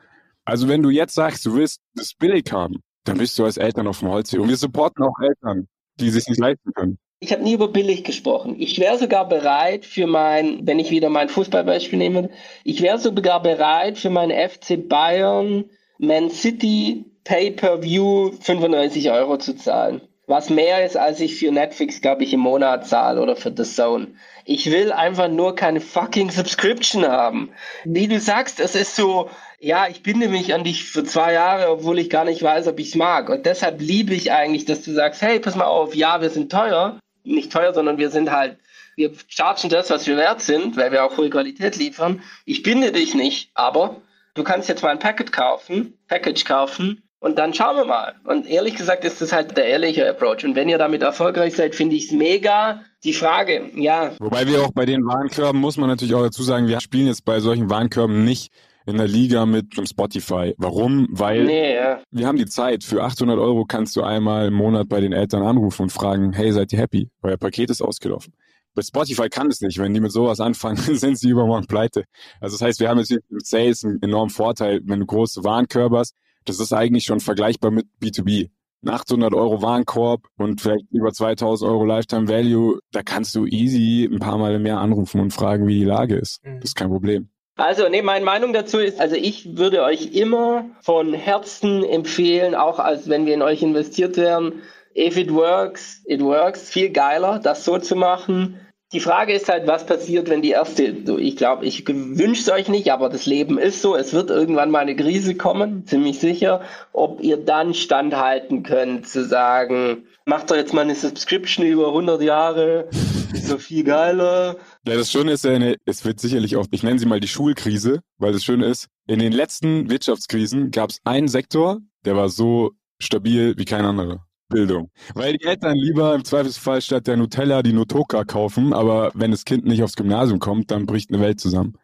Also 0.44 0.68
wenn 0.68 0.82
du 0.82 0.90
jetzt 0.90 1.14
sagst, 1.14 1.44
du 1.46 1.54
willst 1.54 1.80
das 1.94 2.14
billig 2.14 2.50
haben, 2.52 2.76
dann 3.04 3.18
bist 3.18 3.38
du 3.38 3.44
als 3.44 3.56
Eltern 3.56 3.86
auf 3.86 3.98
dem 3.98 4.08
Holz. 4.08 4.32
Und 4.32 4.48
wir 4.48 4.56
supporten 4.56 5.04
auch 5.04 5.18
Eltern, 5.20 5.66
die 6.00 6.10
sich 6.10 6.26
nicht 6.28 6.38
leisten 6.38 6.72
können. 6.74 6.98
Ich 7.20 7.32
habe 7.32 7.42
nie 7.42 7.54
über 7.54 7.68
billig 7.68 8.04
gesprochen. 8.04 8.56
Ich 8.58 8.78
wäre 8.78 8.98
sogar 8.98 9.28
bereit 9.28 9.86
für 9.86 10.06
mein, 10.06 10.66
wenn 10.66 10.78
ich 10.78 10.90
wieder 10.90 11.08
mein 11.08 11.28
Fußballbeispiel 11.28 11.98
nehme, 11.98 12.30
ich 12.64 12.82
wäre 12.82 12.98
sogar 12.98 13.42
bereit 13.42 13.98
für 13.98 14.10
mein 14.10 14.30
FC 14.30 14.88
Bayern 14.88 15.64
Man 15.98 16.30
City 16.30 17.06
Pay-per-View 17.24 18.32
95 18.40 19.10
Euro 19.10 19.38
zu 19.38 19.56
zahlen. 19.56 20.02
Was 20.26 20.48
mehr 20.48 20.84
ist, 20.84 20.96
als 20.96 21.20
ich 21.20 21.38
für 21.38 21.52
Netflix, 21.52 22.00
glaube 22.00 22.24
ich, 22.24 22.32
im 22.32 22.40
Monat 22.40 22.86
zahle 22.86 23.20
oder 23.20 23.36
für 23.36 23.52
The 23.54 23.64
Zone. 23.64 24.14
Ich 24.46 24.70
will 24.70 24.90
einfach 24.90 25.28
nur 25.28 25.54
keine 25.54 25.80
fucking 25.80 26.30
Subscription 26.30 27.06
haben. 27.06 27.50
Wie 27.84 28.08
du 28.08 28.18
sagst, 28.18 28.58
es 28.58 28.74
ist 28.74 28.96
so, 28.96 29.28
ja, 29.58 29.86
ich 29.88 30.02
binde 30.02 30.28
mich 30.28 30.54
an 30.54 30.64
dich 30.64 30.84
für 30.84 31.04
zwei 31.04 31.34
Jahre, 31.34 31.70
obwohl 31.70 31.98
ich 31.98 32.08
gar 32.08 32.24
nicht 32.24 32.42
weiß, 32.42 32.68
ob 32.68 32.78
ich 32.78 32.88
es 32.88 32.94
mag. 32.94 33.28
Und 33.28 33.44
deshalb 33.44 33.80
liebe 33.80 34.14
ich 34.14 34.32
eigentlich, 34.32 34.64
dass 34.64 34.82
du 34.82 34.92
sagst, 34.92 35.20
hey, 35.20 35.40
pass 35.40 35.56
mal 35.56 35.64
auf, 35.64 35.94
ja, 35.94 36.20
wir 36.22 36.30
sind 36.30 36.50
teuer. 36.50 36.98
Nicht 37.22 37.52
teuer, 37.52 37.74
sondern 37.74 37.98
wir 37.98 38.10
sind 38.10 38.30
halt, 38.30 38.58
wir 38.96 39.12
chargen 39.28 39.70
das, 39.70 39.90
was 39.90 40.06
wir 40.06 40.16
wert 40.16 40.40
sind, 40.40 40.76
weil 40.76 40.92
wir 40.92 41.04
auch 41.04 41.16
hohe 41.16 41.30
Qualität 41.30 41.76
liefern. 41.76 42.22
Ich 42.44 42.62
binde 42.62 42.92
dich 42.92 43.14
nicht, 43.14 43.50
aber 43.54 43.96
du 44.34 44.42
kannst 44.44 44.68
jetzt 44.68 44.82
mal 44.82 44.90
ein 44.90 44.98
Packet 44.98 45.32
kaufen, 45.32 45.98
Package 46.08 46.44
kaufen 46.44 47.02
Und 47.24 47.38
dann 47.38 47.54
schauen 47.54 47.74
wir 47.76 47.86
mal. 47.86 48.16
Und 48.24 48.46
ehrlich 48.46 48.74
gesagt 48.74 49.02
ist 49.06 49.22
das 49.22 49.32
halt 49.32 49.56
der 49.56 49.64
ehrliche 49.64 50.06
Approach. 50.06 50.44
Und 50.44 50.56
wenn 50.56 50.68
ihr 50.68 50.76
damit 50.76 51.00
erfolgreich 51.00 51.56
seid, 51.56 51.74
finde 51.74 51.96
ich 51.96 52.04
es 52.04 52.12
mega. 52.12 52.82
Die 53.02 53.14
Frage, 53.14 53.70
ja. 53.76 54.12
Wobei 54.18 54.46
wir 54.46 54.62
auch 54.62 54.72
bei 54.72 54.84
den 54.84 55.06
Warenkörben, 55.06 55.58
muss 55.58 55.78
man 55.78 55.88
natürlich 55.88 56.14
auch 56.14 56.22
dazu 56.22 56.42
sagen, 56.42 56.68
wir 56.68 56.78
spielen 56.80 57.06
jetzt 57.06 57.24
bei 57.24 57.40
solchen 57.40 57.70
Warenkörben 57.70 58.24
nicht 58.24 58.52
in 58.84 58.98
der 58.98 59.08
Liga 59.08 59.46
mit 59.46 59.68
einem 59.78 59.86
Spotify. 59.86 60.54
Warum? 60.58 61.08
Weil 61.12 61.44
Nee, 61.44 61.76
ja. 61.76 62.02
wir 62.10 62.26
haben 62.26 62.36
die 62.36 62.44
Zeit. 62.44 62.84
Für 62.84 63.02
800 63.02 63.38
Euro 63.38 63.64
kannst 63.64 63.96
du 63.96 64.02
einmal 64.02 64.48
im 64.48 64.54
Monat 64.54 64.90
bei 64.90 65.00
den 65.00 65.14
Eltern 65.14 65.44
anrufen 65.44 65.84
und 65.84 65.92
fragen, 65.92 66.34
hey, 66.34 66.52
seid 66.52 66.74
ihr 66.74 66.78
happy? 66.78 67.08
Euer 67.22 67.38
Paket 67.38 67.70
ist 67.70 67.80
ausgelaufen. 67.80 68.34
Bei 68.74 68.82
Spotify 68.82 69.30
kann 69.30 69.46
es 69.46 69.62
nicht. 69.62 69.78
Wenn 69.78 69.94
die 69.94 70.00
mit 70.00 70.12
sowas 70.12 70.40
anfangen, 70.40 70.76
sind 70.94 71.18
sie 71.18 71.30
übermorgen 71.30 71.68
pleite. 71.68 72.04
Also 72.38 72.58
das 72.58 72.60
heißt, 72.60 72.80
wir 72.80 72.90
haben 72.90 72.98
jetzt 72.98 73.12
mit 73.30 73.46
Sales 73.46 73.82
einen 73.82 74.02
enormen 74.02 74.28
Vorteil, 74.28 74.82
wenn 74.84 75.00
du 75.00 75.06
große 75.06 75.42
Warenkörbe 75.42 76.00
hast. 76.00 76.14
Das 76.44 76.60
ist 76.60 76.72
eigentlich 76.72 77.04
schon 77.04 77.20
vergleichbar 77.20 77.70
mit 77.70 77.86
B2B. 78.02 78.50
Ein 78.84 78.90
800 78.90 79.32
Euro 79.32 79.62
Warenkorb 79.62 80.26
und 80.36 80.60
vielleicht 80.60 80.84
über 80.90 81.12
2000 81.12 81.70
Euro 81.70 81.86
Lifetime 81.86 82.28
Value, 82.28 82.80
da 82.92 83.02
kannst 83.02 83.34
du 83.34 83.46
easy 83.46 84.08
ein 84.10 84.18
paar 84.18 84.36
Mal 84.36 84.58
mehr 84.58 84.78
anrufen 84.78 85.20
und 85.20 85.32
fragen, 85.32 85.66
wie 85.66 85.78
die 85.78 85.84
Lage 85.84 86.16
ist. 86.16 86.40
Das 86.44 86.64
ist 86.64 86.76
kein 86.76 86.90
Problem. 86.90 87.28
Also, 87.56 87.88
nee, 87.88 88.02
meine 88.02 88.24
Meinung 88.24 88.52
dazu 88.52 88.78
ist, 88.78 89.00
also 89.00 89.14
ich 89.14 89.56
würde 89.56 89.84
euch 89.84 90.12
immer 90.12 90.66
von 90.80 91.14
Herzen 91.14 91.84
empfehlen, 91.84 92.54
auch 92.54 92.80
als 92.80 93.08
wenn 93.08 93.26
wir 93.26 93.34
in 93.34 93.42
euch 93.42 93.62
investiert 93.62 94.16
wären, 94.16 94.62
if 94.96 95.16
it 95.16 95.32
works, 95.32 96.02
it 96.06 96.20
works, 96.20 96.68
viel 96.68 96.90
geiler, 96.90 97.38
das 97.38 97.64
so 97.64 97.78
zu 97.78 97.94
machen. 97.94 98.60
Die 98.94 99.00
Frage 99.00 99.32
ist 99.32 99.48
halt, 99.48 99.66
was 99.66 99.84
passiert, 99.86 100.30
wenn 100.30 100.40
die 100.40 100.52
erste, 100.52 100.84
ich 100.84 101.36
glaube, 101.36 101.66
ich 101.66 101.84
wünsche 101.88 102.42
es 102.42 102.48
euch 102.48 102.68
nicht, 102.68 102.92
aber 102.92 103.08
das 103.08 103.26
Leben 103.26 103.58
ist 103.58 103.82
so, 103.82 103.96
es 103.96 104.12
wird 104.12 104.30
irgendwann 104.30 104.70
mal 104.70 104.78
eine 104.78 104.94
Krise 104.94 105.34
kommen, 105.34 105.84
ziemlich 105.84 106.20
sicher, 106.20 106.60
ob 106.92 107.20
ihr 107.20 107.36
dann 107.36 107.74
standhalten 107.74 108.62
könnt, 108.62 109.08
zu 109.08 109.24
sagen, 109.24 110.06
macht 110.26 110.48
doch 110.48 110.54
jetzt 110.54 110.72
mal 110.72 110.82
eine 110.82 110.94
Subscription 110.94 111.66
über 111.66 111.88
100 111.88 112.22
Jahre, 112.22 112.88
ist 113.32 113.48
so 113.48 113.58
viel 113.58 113.82
geiler. 113.82 114.58
Ja, 114.86 114.94
das 114.94 115.10
Schöne 115.10 115.32
ist 115.32 115.44
ja, 115.44 115.50
eine, 115.50 115.74
es 115.86 116.04
wird 116.04 116.20
sicherlich 116.20 116.54
auch, 116.54 116.66
ich 116.70 116.84
nenne 116.84 117.00
sie 117.00 117.06
mal 117.06 117.18
die 117.18 117.26
Schulkrise, 117.26 118.00
weil 118.18 118.32
das 118.32 118.44
Schöne 118.44 118.66
ist, 118.66 118.86
in 119.08 119.18
den 119.18 119.32
letzten 119.32 119.90
Wirtschaftskrisen 119.90 120.70
gab 120.70 120.90
es 120.90 121.00
einen 121.02 121.26
Sektor, 121.26 121.80
der 122.04 122.14
war 122.14 122.28
so 122.28 122.70
stabil 123.00 123.54
wie 123.56 123.64
kein 123.64 123.84
anderer. 123.84 124.24
Bildung. 124.48 124.90
Weil 125.14 125.36
die 125.36 125.44
Eltern 125.44 125.76
lieber 125.76 126.14
im 126.14 126.24
Zweifelsfall 126.24 126.80
statt 126.80 127.06
der 127.06 127.16
Nutella 127.16 127.62
die 127.62 127.72
Notoka 127.72 128.24
kaufen, 128.24 128.72
aber 128.72 129.10
wenn 129.14 129.30
das 129.30 129.44
Kind 129.44 129.64
nicht 129.64 129.82
aufs 129.82 129.96
Gymnasium 129.96 130.38
kommt, 130.38 130.70
dann 130.70 130.86
bricht 130.86 131.10
eine 131.10 131.22
Welt 131.22 131.40
zusammen. 131.40 131.74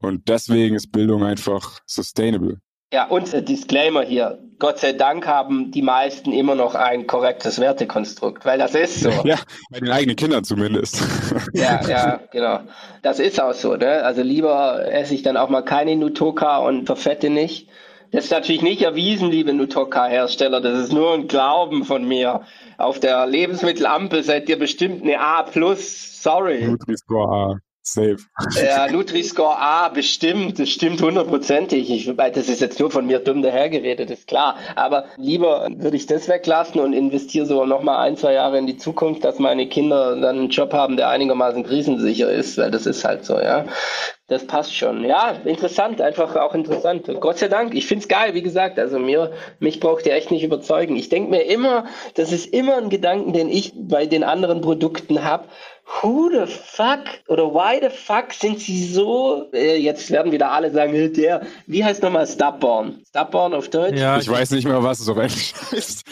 Und 0.00 0.28
deswegen 0.28 0.76
ist 0.76 0.92
Bildung 0.92 1.24
einfach 1.24 1.80
sustainable. 1.86 2.60
Ja, 2.92 3.06
und 3.06 3.32
äh, 3.32 3.42
Disclaimer 3.42 4.02
hier. 4.02 4.38
Gott 4.58 4.80
sei 4.80 4.92
Dank 4.92 5.26
haben 5.26 5.70
die 5.70 5.80
meisten 5.80 6.32
immer 6.32 6.56
noch 6.56 6.74
ein 6.74 7.06
korrektes 7.06 7.60
Wertekonstrukt, 7.60 8.44
weil 8.44 8.58
das 8.58 8.74
ist 8.74 9.00
so. 9.00 9.10
Ja, 9.24 9.36
bei 9.70 9.78
den 9.78 9.90
eigenen 9.90 10.16
Kindern 10.16 10.42
zumindest. 10.42 11.02
Ja, 11.54 11.80
ja, 11.88 12.20
genau. 12.32 12.60
Das 13.02 13.20
ist 13.20 13.40
auch 13.40 13.54
so, 13.54 13.76
ne? 13.76 14.02
Also 14.02 14.22
lieber 14.22 14.84
esse 14.90 15.14
ich 15.14 15.22
dann 15.22 15.36
auch 15.36 15.48
mal 15.48 15.62
keine 15.62 15.96
Nutoka 15.96 16.58
und 16.58 16.86
verfette 16.86 17.30
nicht. 17.30 17.68
Das 18.12 18.24
ist 18.24 18.30
natürlich 18.30 18.62
nicht 18.62 18.82
erwiesen, 18.82 19.30
liebe 19.30 19.52
Nutoka-Hersteller. 19.52 20.60
Das 20.60 20.78
ist 20.78 20.92
nur 20.92 21.14
ein 21.14 21.28
Glauben 21.28 21.84
von 21.84 22.06
mir. 22.06 22.42
Auf 22.76 22.98
der 22.98 23.26
Lebensmittelampel 23.26 24.24
seid 24.24 24.48
ihr 24.48 24.58
bestimmt 24.58 25.02
eine 25.02 25.20
A+. 25.20 25.46
Sorry. 25.76 26.64
Nutri-Score 26.64 27.32
A. 27.32 27.58
Safe. 27.82 28.18
Ja, 28.62 28.88
Nutri-Score 28.88 29.56
A, 29.56 29.88
bestimmt, 29.88 30.58
das 30.58 30.68
stimmt 30.68 31.00
hundertprozentig. 31.00 31.90
Ich, 31.90 32.14
das 32.14 32.48
ist 32.48 32.60
jetzt 32.60 32.78
nur 32.78 32.90
von 32.90 33.06
mir 33.06 33.20
dumm 33.20 33.40
dahergeredet, 33.40 34.10
ist 34.10 34.26
klar. 34.26 34.56
Aber 34.76 35.06
lieber 35.16 35.66
würde 35.74 35.96
ich 35.96 36.06
das 36.06 36.28
weglassen 36.28 36.80
und 36.80 36.92
investiere 36.92 37.46
so 37.46 37.64
nochmal 37.64 38.06
ein, 38.06 38.18
zwei 38.18 38.34
Jahre 38.34 38.58
in 38.58 38.66
die 38.66 38.76
Zukunft, 38.76 39.24
dass 39.24 39.38
meine 39.38 39.66
Kinder 39.66 40.14
dann 40.16 40.38
einen 40.38 40.50
Job 40.50 40.74
haben, 40.74 40.98
der 40.98 41.08
einigermaßen 41.08 41.64
krisensicher 41.64 42.30
ist, 42.30 42.58
weil 42.58 42.70
das 42.70 42.84
ist 42.84 43.02
halt 43.04 43.24
so, 43.24 43.38
ja. 43.40 43.64
Das 44.30 44.46
passt 44.46 44.76
schon. 44.76 45.04
Ja, 45.04 45.32
interessant, 45.44 46.00
einfach 46.00 46.36
auch 46.36 46.54
interessant. 46.54 47.10
Gott 47.18 47.38
sei 47.38 47.48
Dank, 47.48 47.74
ich 47.74 47.86
find's 47.86 48.06
geil, 48.06 48.32
wie 48.32 48.42
gesagt, 48.42 48.78
also 48.78 49.00
mir, 49.00 49.32
mich 49.58 49.80
braucht 49.80 50.06
ihr 50.06 50.14
echt 50.14 50.30
nicht 50.30 50.44
überzeugen. 50.44 50.94
Ich 50.94 51.08
denke 51.08 51.30
mir 51.30 51.42
immer, 51.42 51.86
das 52.14 52.30
ist 52.30 52.46
immer 52.46 52.76
ein 52.76 52.90
Gedanken, 52.90 53.32
den 53.32 53.48
ich 53.48 53.72
bei 53.74 54.06
den 54.06 54.22
anderen 54.22 54.60
Produkten 54.60 55.24
habe. 55.24 55.48
Who 56.02 56.30
the 56.30 56.46
fuck 56.46 57.00
oder 57.26 57.52
why 57.52 57.80
the 57.82 57.90
fuck 57.90 58.32
sind 58.32 58.60
sie 58.60 58.86
so, 58.86 59.50
äh, 59.52 59.76
jetzt 59.76 60.10
werden 60.10 60.30
wieder 60.30 60.50
alle 60.52 60.70
sagen, 60.70 61.12
der, 61.12 61.42
wie 61.66 61.84
heißt 61.84 62.02
nochmal 62.02 62.26
Stubborn? 62.26 63.02
Stubborn 63.08 63.54
auf 63.54 63.68
Deutsch? 63.68 63.98
Ja, 63.98 64.18
Ich 64.18 64.28
weiß 64.28 64.52
nicht 64.52 64.66
mehr, 64.66 64.82
was 64.82 65.00
es 65.00 65.08
auf 65.08 65.16
Englisch 65.18 65.52
heißt. 65.72 66.04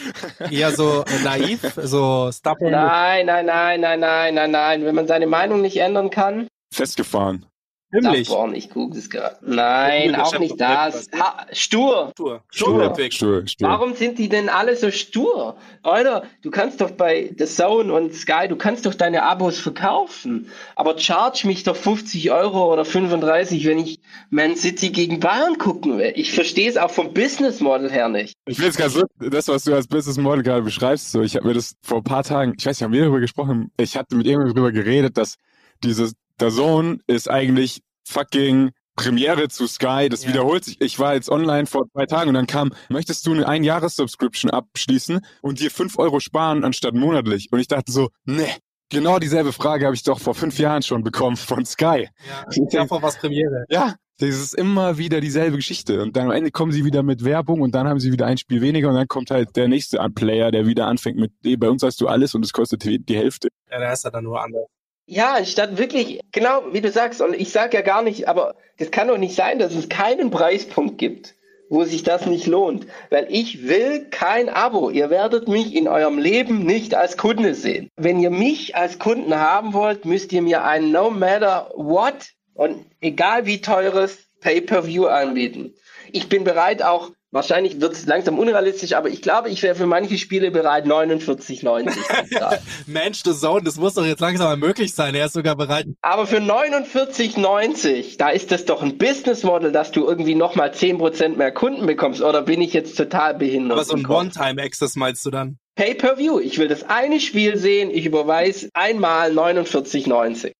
eher 0.51 0.71
so 0.75 1.03
äh, 1.03 1.23
naiv, 1.23 1.61
so 1.77 2.29
stubborn. 2.31 2.71
Nein, 2.71 3.25
nein, 3.25 3.45
nein, 3.45 3.79
nein, 3.81 3.99
nein, 3.99 4.33
nein, 4.35 4.51
nein. 4.51 4.85
Wenn 4.85 4.95
man 4.95 5.07
seine 5.07 5.27
Meinung 5.27 5.61
nicht 5.61 5.77
ändern 5.77 6.09
kann, 6.09 6.47
Festgefahren. 6.71 7.45
Himmlisch. 7.91 8.27
Stubborn, 8.27 8.53
ich 8.53 8.69
google 8.69 8.99
es 8.99 9.09
gerade. 9.09 9.37
Nein, 9.41 10.15
auch 10.15 10.37
nicht 10.37 10.61
das. 10.61 11.07
Ha, 11.17 11.47
stur. 11.51 12.11
Stur. 12.15 12.43
Stur. 12.51 12.95
Stur, 13.09 13.47
stur. 13.47 13.67
Warum 13.67 13.95
sind 13.95 14.19
die 14.19 14.29
denn 14.29 14.47
alle 14.47 14.75
so 14.75 14.91
stur? 14.91 15.57
Alter, 15.81 16.23
du 16.43 16.51
kannst 16.51 16.81
doch 16.81 16.91
bei 16.91 17.33
The 17.37 17.45
Zone 17.45 17.91
und 17.91 18.13
Sky, 18.13 18.47
du 18.47 18.55
kannst 18.57 18.85
doch 18.85 18.93
deine 18.93 19.23
Abos 19.23 19.59
verkaufen. 19.59 20.51
Aber 20.75 20.97
charge 20.99 21.47
mich 21.47 21.63
doch 21.63 21.75
50 21.75 22.31
Euro 22.31 22.71
oder 22.71 22.85
35, 22.85 23.65
wenn 23.65 23.79
ich 23.79 23.99
Man 24.29 24.55
City 24.55 24.91
gegen 24.91 25.19
Bayern 25.19 25.57
gucken 25.57 25.97
will. 25.97 26.13
Ich 26.15 26.31
verstehe 26.31 26.69
es 26.69 26.77
auch 26.77 26.91
vom 26.91 27.13
Business 27.13 27.59
Model 27.59 27.91
her 27.91 28.07
nicht. 28.07 28.35
Ich 28.45 28.57
finde 28.57 28.69
es 28.69 28.77
ganz 28.77 28.93
lustig, 28.93 29.31
das, 29.31 29.47
was 29.47 29.63
du 29.63 29.73
als 29.73 29.87
Business 29.87 30.17
Model 30.17 30.43
gerade 30.43 30.61
beschreibst, 30.61 31.11
so, 31.11 31.21
ich 31.23 31.35
habe 31.35 31.47
mir 31.47 31.55
das 31.55 31.75
vor 31.81 31.97
ein 31.97 32.03
paar 32.03 32.23
Tagen, 32.23 32.53
ich 32.57 32.65
weiß 32.65 32.77
nicht, 32.77 32.83
haben 32.83 32.93
wir 32.93 33.01
darüber 33.01 33.19
gesprochen, 33.19 33.71
ich 33.77 33.97
hatte 33.97 34.15
mit 34.15 34.27
irgendjemandem 34.27 34.55
darüber 34.55 34.71
geredet, 34.71 35.17
dass 35.17 35.35
dieses, 35.83 36.13
der 36.39 36.49
Zone 36.51 36.99
ist 37.07 37.29
eigentlich 37.29 37.81
fucking 38.07 38.71
Premiere 38.95 39.47
zu 39.47 39.65
Sky, 39.67 40.09
das 40.09 40.23
Ja. 40.23 40.29
wiederholt 40.29 40.65
sich. 40.65 40.81
Ich 40.81 40.99
war 40.99 41.13
jetzt 41.13 41.29
online 41.29 41.67
vor 41.67 41.85
zwei 41.93 42.05
Tagen 42.05 42.29
und 42.29 42.33
dann 42.33 42.47
kam, 42.47 42.73
möchtest 42.89 43.25
du 43.25 43.31
eine 43.31 43.47
Ein-Jahres-Subscription 43.47 44.51
abschließen 44.51 45.21
und 45.41 45.59
dir 45.61 45.71
fünf 45.71 45.97
Euro 45.97 46.19
sparen 46.19 46.63
anstatt 46.65 46.93
monatlich? 46.95 47.47
Und 47.51 47.59
ich 47.59 47.67
dachte 47.67 47.91
so, 47.93 48.09
ne, 48.25 48.45
genau 48.89 49.17
dieselbe 49.19 49.53
Frage 49.53 49.85
habe 49.85 49.95
ich 49.95 50.03
doch 50.03 50.19
vor 50.19 50.35
fünf 50.35 50.59
Jahren 50.59 50.81
schon 50.81 51.03
bekommen 51.03 51.37
von 51.37 51.65
Sky. 51.65 52.09
Ja, 52.27 52.45
davor 52.71 53.01
was 53.01 53.17
Premiere. 53.17 53.63
Ja, 53.69 53.95
das 54.17 54.31
ist 54.35 54.53
immer 54.55 54.97
wieder 54.97 55.21
dieselbe 55.21 55.55
Geschichte. 55.55 56.01
Und 56.01 56.17
dann 56.17 56.25
am 56.25 56.31
Ende 56.33 56.51
kommen 56.51 56.73
sie 56.73 56.83
wieder 56.83 57.01
mit 57.03 57.23
Werbung 57.23 57.61
und 57.61 57.73
dann 57.73 57.87
haben 57.87 58.01
sie 58.01 58.11
wieder 58.11 58.25
ein 58.25 58.37
Spiel 58.37 58.59
weniger 58.59 58.89
und 58.89 58.95
dann 58.95 59.07
kommt 59.07 59.31
halt 59.31 59.55
der 59.55 59.69
nächste 59.69 59.99
Player, 60.13 60.51
der 60.51 60.65
wieder 60.67 60.87
anfängt 60.87 61.17
mit, 61.17 61.31
"Nee, 61.41 61.55
bei 61.55 61.69
uns 61.69 61.83
hast 61.83 62.01
du 62.01 62.07
alles 62.09 62.35
und 62.35 62.43
es 62.43 62.51
kostet 62.51 62.83
die 62.83 62.99
die 62.99 63.15
Hälfte. 63.15 63.47
Ja, 63.71 63.79
da 63.79 63.93
ist 63.93 64.03
er 64.03 64.11
dann 64.11 64.25
nur 64.25 64.41
anders. 64.43 64.65
Ja, 65.11 65.33
anstatt 65.33 65.79
wirklich, 65.79 66.19
genau 66.31 66.61
wie 66.71 66.81
du 66.81 66.91
sagst, 66.91 67.19
und 67.19 67.33
ich 67.33 67.51
sage 67.51 67.75
ja 67.75 67.81
gar 67.81 68.03
nicht, 68.03 68.27
aber 68.27 68.53
das 68.77 68.91
kann 68.91 69.07
doch 69.07 69.17
nicht 69.17 69.33
sein, 69.33 69.57
dass 69.57 69.73
es 69.73 69.89
keinen 69.89 70.29
Preispunkt 70.29 70.99
gibt, 70.99 71.33
wo 71.67 71.83
sich 71.83 72.03
das 72.03 72.27
nicht 72.27 72.45
lohnt. 72.45 72.85
Weil 73.09 73.25
ich 73.31 73.67
will 73.67 74.05
kein 74.11 74.49
Abo. 74.49 74.91
Ihr 74.91 75.09
werdet 75.09 75.47
mich 75.47 75.73
in 75.73 75.87
eurem 75.87 76.19
Leben 76.19 76.63
nicht 76.63 76.93
als 76.93 77.17
Kunde 77.17 77.55
sehen. 77.55 77.89
Wenn 77.95 78.19
ihr 78.19 78.29
mich 78.29 78.75
als 78.75 78.99
Kunden 78.99 79.33
haben 79.33 79.73
wollt, 79.73 80.05
müsst 80.05 80.31
ihr 80.31 80.43
mir 80.43 80.63
ein 80.63 80.91
No 80.91 81.09
Matter 81.09 81.71
What 81.75 82.33
und 82.53 82.85
egal 83.01 83.47
wie 83.47 83.61
teures 83.61 84.29
Pay-per-View 84.41 85.07
anbieten. 85.07 85.73
Ich 86.11 86.29
bin 86.29 86.43
bereit 86.43 86.83
auch, 86.83 87.09
wahrscheinlich 87.31 87.79
wird 87.81 87.93
es 87.93 88.05
langsam 88.05 88.39
unrealistisch, 88.39 88.93
aber 88.93 89.09
ich 89.09 89.21
glaube, 89.21 89.49
ich 89.49 89.61
wäre 89.63 89.75
für 89.75 89.85
manche 89.85 90.17
Spiele 90.17 90.51
bereit, 90.51 90.85
49,90 90.85 91.19
zu 91.19 91.35
zahlen. 91.59 91.89
Mensch, 92.87 93.21
The 93.23 93.33
Zone, 93.33 93.63
das 93.63 93.77
muss 93.77 93.93
doch 93.93 94.05
jetzt 94.05 94.19
langsam 94.19 94.47
mal 94.47 94.57
möglich 94.57 94.93
sein. 94.93 95.15
Er 95.15 95.25
ist 95.25 95.33
sogar 95.33 95.55
bereit. 95.55 95.87
Aber 96.01 96.27
für 96.27 96.39
49,90, 96.39 98.17
da 98.17 98.29
ist 98.29 98.51
das 98.51 98.65
doch 98.65 98.81
ein 98.81 98.97
Business 98.97 99.43
Model, 99.43 99.71
dass 99.71 99.91
du 99.91 100.05
irgendwie 100.07 100.35
nochmal 100.35 100.71
10% 100.71 101.35
mehr 101.35 101.51
Kunden 101.51 101.85
bekommst. 101.85 102.21
Oder 102.21 102.41
bin 102.41 102.61
ich 102.61 102.73
jetzt 102.73 102.95
total 102.97 103.35
behindert? 103.35 103.73
Aber 103.73 103.85
so 103.85 103.95
ein? 103.95 104.05
One-Time-Access 104.05 104.95
meinst 104.95 105.25
du 105.25 105.31
dann? 105.31 105.57
Pay-per-view. 105.75 106.39
Ich 106.39 106.57
will 106.57 106.67
das 106.67 106.83
eine 106.83 107.19
Spiel 107.19 107.57
sehen, 107.57 107.89
ich 107.89 108.05
überweise 108.05 108.69
einmal 108.73 109.31
49,90. 109.31 110.51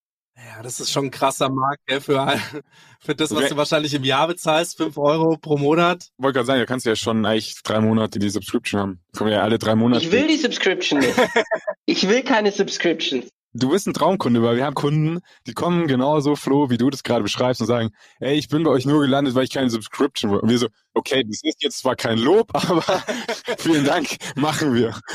Ja, 0.59 0.63
das 0.63 0.81
ist 0.81 0.91
schon 0.91 1.05
ein 1.05 1.11
krasser 1.11 1.47
Markt, 1.49 1.85
gell, 1.87 2.01
für, 2.01 2.19
all- 2.19 2.37
für 2.99 3.15
das, 3.15 3.31
was 3.31 3.37
Okay. 3.37 3.47
du 3.51 3.55
wahrscheinlich 3.55 3.93
im 3.93 4.03
Jahr 4.03 4.27
bezahlst, 4.27 4.75
5 4.75 4.97
Euro 4.97 5.37
pro 5.37 5.57
Monat. 5.57 6.09
Wollte 6.17 6.33
gerade 6.39 6.47
sagen, 6.47 6.59
da 6.59 6.65
kannst 6.65 6.85
du 6.85 6.89
ja 6.89 6.97
schon 6.97 7.25
eigentlich 7.25 7.55
drei 7.63 7.79
Monate 7.79 8.19
die 8.19 8.29
Subscription 8.29 8.81
haben. 8.81 8.99
Kommen 9.17 9.31
ja 9.31 9.41
alle 9.41 9.57
drei 9.57 9.75
Monate. 9.75 10.03
Ich 10.03 10.11
will 10.11 10.27
die 10.27 10.35
Subscription 10.35 10.99
nicht. 10.99 11.15
Ich 11.85 12.09
will 12.09 12.23
keine 12.23 12.51
Subscriptions. 12.51 13.29
Du 13.53 13.69
bist 13.69 13.87
ein 13.87 13.95
Traumkunde, 13.95 14.43
weil 14.43 14.57
wir 14.57 14.65
haben 14.65 14.75
Kunden, 14.75 15.21
die 15.47 15.53
kommen 15.53 15.87
genauso, 15.87 16.35
Flo, 16.35 16.69
wie 16.69 16.77
du 16.77 16.91
das 16.91 17.01
gerade 17.01 17.23
beschreibst 17.23 17.59
und 17.61 17.65
sagen, 17.65 17.89
ey, 18.19 18.37
ich 18.37 18.47
bin 18.47 18.63
bei 18.63 18.69
euch 18.69 18.85
nur 18.85 19.01
gelandet, 19.01 19.33
weil 19.33 19.45
ich 19.45 19.49
keine 19.49 19.71
Subscription 19.71 20.31
will. 20.31 20.37
Und 20.37 20.49
wir 20.49 20.59
so, 20.59 20.67
okay, 20.93 21.23
das 21.27 21.41
ist 21.41 21.63
jetzt 21.63 21.79
zwar 21.79 21.95
kein 21.95 22.19
Lob, 22.19 22.49
aber 22.53 22.83
vielen 23.57 23.85
Dank, 23.85 24.17
machen 24.35 24.75
wir. 24.75 24.99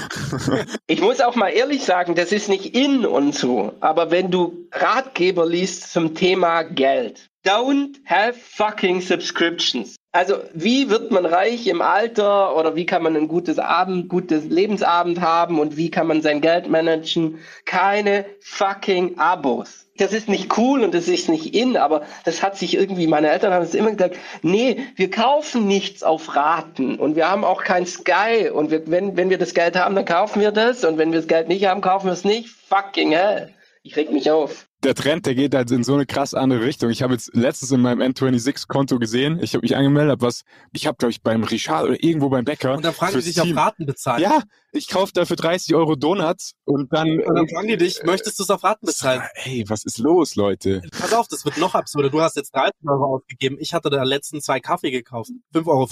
Ich 0.87 1.01
muss 1.01 1.21
auch 1.21 1.35
mal 1.35 1.49
ehrlich 1.49 1.85
sagen, 1.85 2.15
das 2.15 2.33
ist 2.33 2.49
nicht 2.49 2.75
in 2.75 3.07
und 3.07 3.35
so. 3.35 3.73
Aber 3.81 4.11
wenn 4.11 4.31
du 4.31 4.69
Ratgeber 4.73 5.47
liest 5.47 5.93
zum 5.93 6.15
Thema 6.15 6.63
Geld, 6.63 7.31
don't 7.45 7.97
have 8.05 8.35
fucking 8.35 9.01
subscriptions. 9.01 9.97
Also, 10.15 10.37
wie 10.53 10.91
wird 10.91 11.11
man 11.11 11.27
reich 11.27 11.67
im 11.67 11.83
Alter 11.83 12.57
oder 12.57 12.77
wie 12.77 12.87
kann 12.87 13.03
man 13.03 13.17
ein 13.17 13.27
gutes 13.27 13.59
Abend, 13.59 14.09
gutes 14.09 14.45
Lebensabend 14.45 15.21
haben 15.21 15.59
und 15.59 15.77
wie 15.77 15.91
kann 15.91 16.07
man 16.07 16.23
sein 16.23 16.41
Geld 16.41 16.69
managen? 16.69 17.41
Keine 17.65 18.25
fucking 18.41 19.19
Abos. 19.19 19.87
Das 19.97 20.13
ist 20.13 20.29
nicht 20.29 20.57
cool 20.57 20.85
und 20.85 20.95
das 20.95 21.09
ist 21.09 21.29
nicht 21.29 21.53
in, 21.57 21.77
aber 21.77 22.03
das 22.25 22.45
hat 22.45 22.57
sich 22.57 22.77
irgendwie, 22.77 23.09
meine 23.09 23.29
Eltern 23.29 23.53
haben 23.53 23.65
es 23.65 23.75
immer 23.75 23.91
gesagt, 23.91 24.17
nee, 24.43 24.87
wir 24.95 25.11
kaufen 25.11 25.67
nichts 25.67 26.05
auf 26.05 26.37
Raten 26.37 26.95
und 27.01 27.17
wir 27.17 27.29
haben 27.29 27.43
auch 27.43 27.65
kein 27.65 27.85
Sky 27.85 28.51
und 28.55 28.71
wir, 28.71 28.89
wenn, 28.89 29.17
wenn 29.17 29.31
wir 29.31 29.39
das 29.39 29.53
Geld 29.53 29.75
haben, 29.75 29.97
dann 29.97 30.05
kaufen 30.05 30.41
wir 30.41 30.53
das 30.53 30.85
und 30.85 30.97
wenn 30.97 31.11
wir 31.11 31.19
das 31.19 31.29
Geld 31.29 31.49
nicht 31.49 31.67
haben, 31.67 31.81
kaufen 31.81 32.07
wir 32.07 32.13
es 32.13 32.23
nicht. 32.23 32.51
Fucking 32.69 33.11
hell. 33.11 33.53
Ich 33.83 33.97
reg 33.97 34.13
mich 34.13 34.31
auf 34.31 34.69
der 34.85 34.95
Trend, 34.95 35.27
der 35.27 35.35
geht 35.35 35.55
halt 35.55 35.71
in 35.71 35.83
so 35.83 35.95
eine 35.95 36.07
krass 36.07 36.35
andere 36.35 36.61
Richtung. 36.61 36.91
Ich 36.91 37.03
habe 37.03 37.15
jetzt 37.15 37.35
letztens 37.35 37.73
in 37.73 37.81
meinem 37.81 38.01
N26-Konto 38.01 38.99
gesehen, 38.99 39.39
ich 39.43 39.55
habe 39.55 39.63
mich 39.63 39.77
angemeldet, 39.77 40.13
hab 40.13 40.23
was, 40.23 40.43
ich 40.73 40.87
habe, 40.87 40.97
glaube 40.97 41.11
ich, 41.11 41.23
beim 41.23 41.45
Richard 41.45 41.85
oder 41.85 42.03
irgendwo 42.03 42.29
beim 42.29 42.45
Bäcker. 42.45 42.75
Und 42.75 42.85
dann 42.85 42.95
fragen 42.95 43.15
die 43.15 43.23
sich 43.23 43.41
auf 43.41 43.57
Raten 43.57 43.87
bezahlen. 43.87 44.23
Ja, 44.23 44.43
ich 44.73 44.89
kaufe 44.89 45.13
dafür 45.13 45.37
30 45.37 45.75
Euro 45.75 45.97
Donuts 45.97 46.55
und 46.65 46.93
dann. 46.93 47.21
Und 47.21 47.35
dann 47.35 47.49
fragen 47.49 47.69
die 47.69 47.77
dich, 47.77 48.03
möchtest 48.05 48.39
du 48.39 48.43
es 48.43 48.51
auf 48.51 48.63
Raten 48.63 48.87
bezahlen? 48.87 49.23
Ey, 49.45 49.65
was 49.69 49.85
ist 49.85 49.99
los, 49.99 50.37
Leute? 50.37 50.83
Pass 50.99 51.13
auf, 51.13 51.29
das 51.29 51.45
wird 51.45 51.59
noch 51.59 51.75
absurder. 51.75 52.11
Du 52.11 52.21
hast 52.21 52.37
jetzt 52.37 52.55
13 52.55 52.89
Euro 52.89 53.17
ausgegeben. 53.17 53.57
Ich 53.61 53.75
hatte 53.75 53.91
da 53.91 54.03
letzten 54.03 54.41
zwei 54.41 54.61
Kaffee 54.61 54.91
gekauft. 54.91 55.31
5,50 55.55 55.65
Euro. 55.67 55.85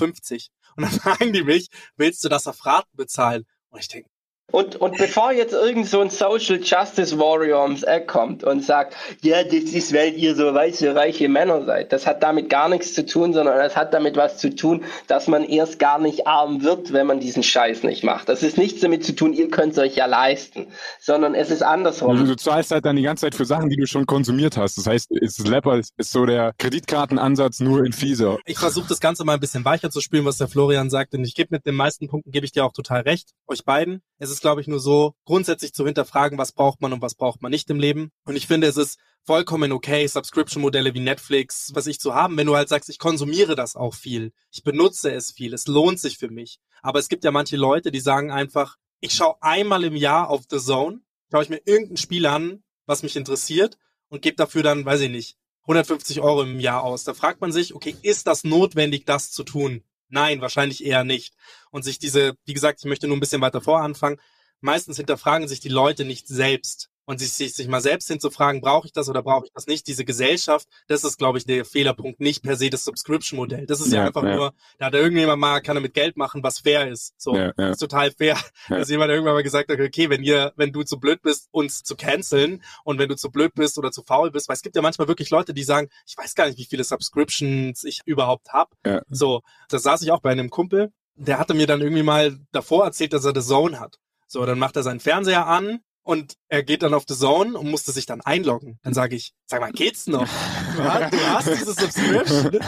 Und 0.76 0.82
dann 0.82 0.90
fragen 0.90 1.32
die 1.32 1.42
mich, 1.42 1.68
willst 1.96 2.24
du 2.24 2.28
das 2.28 2.46
auf 2.46 2.64
Raten 2.66 2.96
bezahlen? 2.96 3.44
Und 3.70 3.80
ich 3.80 3.88
denke, 3.88 4.10
und, 4.50 4.76
und 4.76 4.98
bevor 4.98 5.32
jetzt 5.32 5.54
irgend 5.54 5.86
so 5.86 6.00
ein 6.00 6.10
Social 6.10 6.60
Justice 6.62 7.18
Warrior 7.18 7.62
ums 7.62 7.82
Eck 7.82 8.06
kommt 8.06 8.44
und 8.44 8.62
sagt, 8.62 8.94
ja, 9.22 9.42
das 9.42 9.54
ist, 9.54 9.94
weil 9.94 10.12
ihr 10.14 10.36
so 10.36 10.52
weiße, 10.52 10.94
reiche 10.94 11.28
Männer 11.28 11.64
seid, 11.64 11.92
das 11.92 12.06
hat 12.06 12.22
damit 12.22 12.50
gar 12.50 12.68
nichts 12.68 12.92
zu 12.92 13.06
tun, 13.06 13.32
sondern 13.32 13.56
das 13.56 13.76
hat 13.76 13.94
damit 13.94 14.16
was 14.16 14.36
zu 14.36 14.54
tun, 14.54 14.84
dass 15.06 15.26
man 15.26 15.44
erst 15.44 15.78
gar 15.78 15.98
nicht 15.98 16.26
arm 16.26 16.62
wird, 16.62 16.92
wenn 16.92 17.06
man 17.06 17.18
diesen 17.18 17.42
Scheiß 17.42 17.82
nicht 17.82 18.04
macht. 18.04 18.28
Das 18.28 18.42
ist 18.42 18.58
nichts 18.58 18.82
damit 18.82 19.04
zu 19.04 19.14
tun, 19.14 19.32
ihr 19.32 19.48
könnt 19.48 19.72
es 19.72 19.78
euch 19.78 19.96
ja 19.96 20.04
leisten, 20.04 20.66
sondern 21.00 21.34
es 21.34 21.50
ist 21.50 21.62
andersrum. 21.62 22.10
Also 22.10 22.26
du 22.26 22.36
zahlst 22.36 22.72
halt 22.72 22.84
dann 22.84 22.96
die 22.96 23.02
ganze 23.02 23.22
Zeit 23.22 23.34
für 23.34 23.46
Sachen, 23.46 23.70
die 23.70 23.76
du 23.76 23.86
schon 23.86 24.04
konsumiert 24.04 24.58
hast. 24.58 24.76
Das 24.76 24.86
heißt, 24.86 25.12
ist 25.12 25.48
Lepper 25.48 25.78
ist 25.78 26.12
so 26.12 26.26
der 26.26 26.52
Kreditkartenansatz 26.58 27.60
nur 27.60 27.86
in 27.86 27.94
fieser. 27.94 28.38
Ich 28.44 28.58
versuche 28.58 28.88
das 28.88 29.00
Ganze 29.00 29.24
mal 29.24 29.34
ein 29.34 29.40
bisschen 29.40 29.64
weicher 29.64 29.90
zu 29.90 30.02
spielen, 30.02 30.26
was 30.26 30.36
der 30.36 30.48
Florian 30.48 30.90
sagt, 30.90 31.14
denn 31.14 31.24
ich 31.24 31.34
gebe 31.34 31.48
mit 31.52 31.64
den 31.64 31.74
meisten 31.74 32.06
Punkten, 32.08 32.30
gebe 32.32 32.44
ich 32.44 32.52
dir 32.52 32.66
auch 32.66 32.72
total 32.72 33.00
recht, 33.00 33.30
euch 33.46 33.64
beiden. 33.64 34.02
Es 34.22 34.30
ist, 34.30 34.40
glaube 34.40 34.60
ich, 34.60 34.68
nur 34.68 34.78
so, 34.78 35.16
grundsätzlich 35.24 35.74
zu 35.74 35.84
hinterfragen, 35.84 36.38
was 36.38 36.52
braucht 36.52 36.80
man 36.80 36.92
und 36.92 37.02
was 37.02 37.16
braucht 37.16 37.42
man 37.42 37.50
nicht 37.50 37.68
im 37.70 37.80
Leben. 37.80 38.12
Und 38.24 38.36
ich 38.36 38.46
finde, 38.46 38.68
es 38.68 38.76
ist 38.76 39.00
vollkommen 39.24 39.72
okay, 39.72 40.06
Subscription-Modelle 40.06 40.94
wie 40.94 41.00
Netflix, 41.00 41.72
was 41.74 41.88
ich 41.88 41.98
zu 41.98 42.14
haben, 42.14 42.36
wenn 42.36 42.46
du 42.46 42.54
halt 42.54 42.68
sagst, 42.68 42.88
ich 42.88 43.00
konsumiere 43.00 43.56
das 43.56 43.74
auch 43.74 43.94
viel, 43.94 44.32
ich 44.52 44.62
benutze 44.62 45.10
es 45.10 45.32
viel, 45.32 45.52
es 45.52 45.66
lohnt 45.66 45.98
sich 45.98 46.18
für 46.18 46.30
mich. 46.30 46.60
Aber 46.82 47.00
es 47.00 47.08
gibt 47.08 47.24
ja 47.24 47.32
manche 47.32 47.56
Leute, 47.56 47.90
die 47.90 47.98
sagen 47.98 48.30
einfach, 48.30 48.76
ich 49.00 49.12
schaue 49.12 49.42
einmal 49.42 49.82
im 49.82 49.96
Jahr 49.96 50.30
auf 50.30 50.42
The 50.48 50.60
Zone, 50.60 51.00
schaue 51.32 51.42
ich 51.42 51.48
mir 51.48 51.60
irgendein 51.64 51.96
Spiel 51.96 52.26
an, 52.26 52.62
was 52.86 53.02
mich 53.02 53.16
interessiert 53.16 53.76
und 54.08 54.22
gebe 54.22 54.36
dafür 54.36 54.62
dann, 54.62 54.84
weiß 54.84 55.00
ich 55.00 55.10
nicht, 55.10 55.36
150 55.62 56.20
Euro 56.20 56.42
im 56.42 56.60
Jahr 56.60 56.84
aus. 56.84 57.02
Da 57.02 57.14
fragt 57.14 57.40
man 57.40 57.50
sich, 57.50 57.74
okay, 57.74 57.96
ist 58.02 58.28
das 58.28 58.44
notwendig, 58.44 59.04
das 59.04 59.32
zu 59.32 59.42
tun? 59.42 59.82
Nein, 60.12 60.42
wahrscheinlich 60.42 60.84
eher 60.84 61.04
nicht. 61.04 61.34
Und 61.70 61.84
sich 61.84 61.98
diese, 61.98 62.36
wie 62.44 62.52
gesagt, 62.52 62.80
ich 62.80 62.84
möchte 62.84 63.08
nur 63.08 63.16
ein 63.16 63.20
bisschen 63.20 63.40
weiter 63.40 63.62
voranfangen, 63.62 64.20
meistens 64.60 64.98
hinterfragen 64.98 65.48
sich 65.48 65.60
die 65.60 65.70
Leute 65.70 66.04
nicht 66.04 66.28
selbst 66.28 66.90
und 67.04 67.18
sich, 67.18 67.32
sich, 67.32 67.54
sich 67.54 67.68
mal 67.68 67.80
selbst 67.80 68.08
hinzufragen, 68.08 68.60
brauche 68.60 68.86
ich 68.86 68.92
das 68.92 69.08
oder 69.08 69.22
brauche 69.22 69.46
ich 69.46 69.52
das 69.52 69.66
nicht? 69.66 69.86
Diese 69.86 70.04
Gesellschaft, 70.04 70.68
das 70.86 71.04
ist, 71.04 71.18
glaube 71.18 71.38
ich, 71.38 71.46
der 71.46 71.64
Fehlerpunkt, 71.64 72.20
nicht 72.20 72.42
per 72.42 72.56
se 72.56 72.70
das 72.70 72.84
Subscription-Modell. 72.84 73.66
Das 73.66 73.80
ist 73.80 73.92
ja, 73.92 74.00
ja 74.00 74.06
einfach 74.06 74.22
ja. 74.22 74.36
nur, 74.36 74.54
da 74.78 74.86
hat 74.86 74.94
irgendjemand 74.94 75.40
mal, 75.40 75.60
kann 75.60 75.76
er 75.76 75.80
mit 75.80 75.94
Geld 75.94 76.16
machen, 76.16 76.42
was 76.42 76.60
fair 76.60 76.88
ist. 76.88 77.14
So, 77.18 77.36
ja, 77.36 77.50
ist 77.50 77.78
total 77.78 78.10
fair, 78.12 78.38
dass 78.68 78.88
jemand 78.88 79.10
irgendwann 79.10 79.34
mal 79.34 79.42
gesagt 79.42 79.70
hat, 79.70 79.80
okay, 79.80 80.10
wenn 80.10 80.22
ihr, 80.22 80.52
wenn 80.56 80.72
du 80.72 80.82
zu 80.82 80.98
blöd 80.98 81.22
bist, 81.22 81.48
uns 81.50 81.82
zu 81.82 81.96
canceln 81.96 82.62
und 82.84 82.98
wenn 82.98 83.08
du 83.08 83.16
zu 83.16 83.30
blöd 83.30 83.54
bist 83.54 83.78
oder 83.78 83.90
zu 83.90 84.02
faul 84.02 84.30
bist, 84.30 84.48
weil 84.48 84.56
es 84.56 84.62
gibt 84.62 84.76
ja 84.76 84.82
manchmal 84.82 85.08
wirklich 85.08 85.30
Leute, 85.30 85.54
die 85.54 85.64
sagen, 85.64 85.88
ich 86.06 86.16
weiß 86.16 86.34
gar 86.34 86.46
nicht, 86.46 86.58
wie 86.58 86.66
viele 86.66 86.84
Subscriptions 86.84 87.84
ich 87.84 88.00
überhaupt 88.04 88.52
habe. 88.52 88.70
So, 89.10 89.42
da 89.68 89.78
saß 89.78 90.02
ich 90.02 90.12
auch 90.12 90.20
bei 90.20 90.30
einem 90.30 90.50
Kumpel, 90.50 90.92
der 91.14 91.38
hatte 91.38 91.54
mir 91.54 91.66
dann 91.66 91.80
irgendwie 91.80 92.02
mal 92.02 92.38
davor 92.52 92.84
erzählt, 92.84 93.12
dass 93.12 93.24
er 93.24 93.34
The 93.34 93.46
Zone 93.46 93.78
hat. 93.80 93.98
So, 94.26 94.44
dann 94.46 94.58
macht 94.58 94.76
er 94.76 94.82
seinen 94.82 95.00
Fernseher 95.00 95.46
an 95.46 95.80
und 96.04 96.34
er 96.48 96.62
geht 96.62 96.82
dann 96.82 96.94
auf 96.94 97.04
The 97.06 97.14
Zone 97.14 97.56
und 97.56 97.70
musste 97.70 97.92
sich 97.92 98.06
dann 98.06 98.20
einloggen. 98.20 98.78
Dann 98.82 98.92
sage 98.92 99.14
ich, 99.14 99.32
sag 99.46 99.60
mal, 99.60 99.70
geht's 99.70 100.06
noch? 100.06 100.28
Du 100.76 100.82
hast, 100.82 101.12
du 101.12 101.18
hast 101.28 101.48
diese 101.48 101.72
Subscription. 101.72 102.60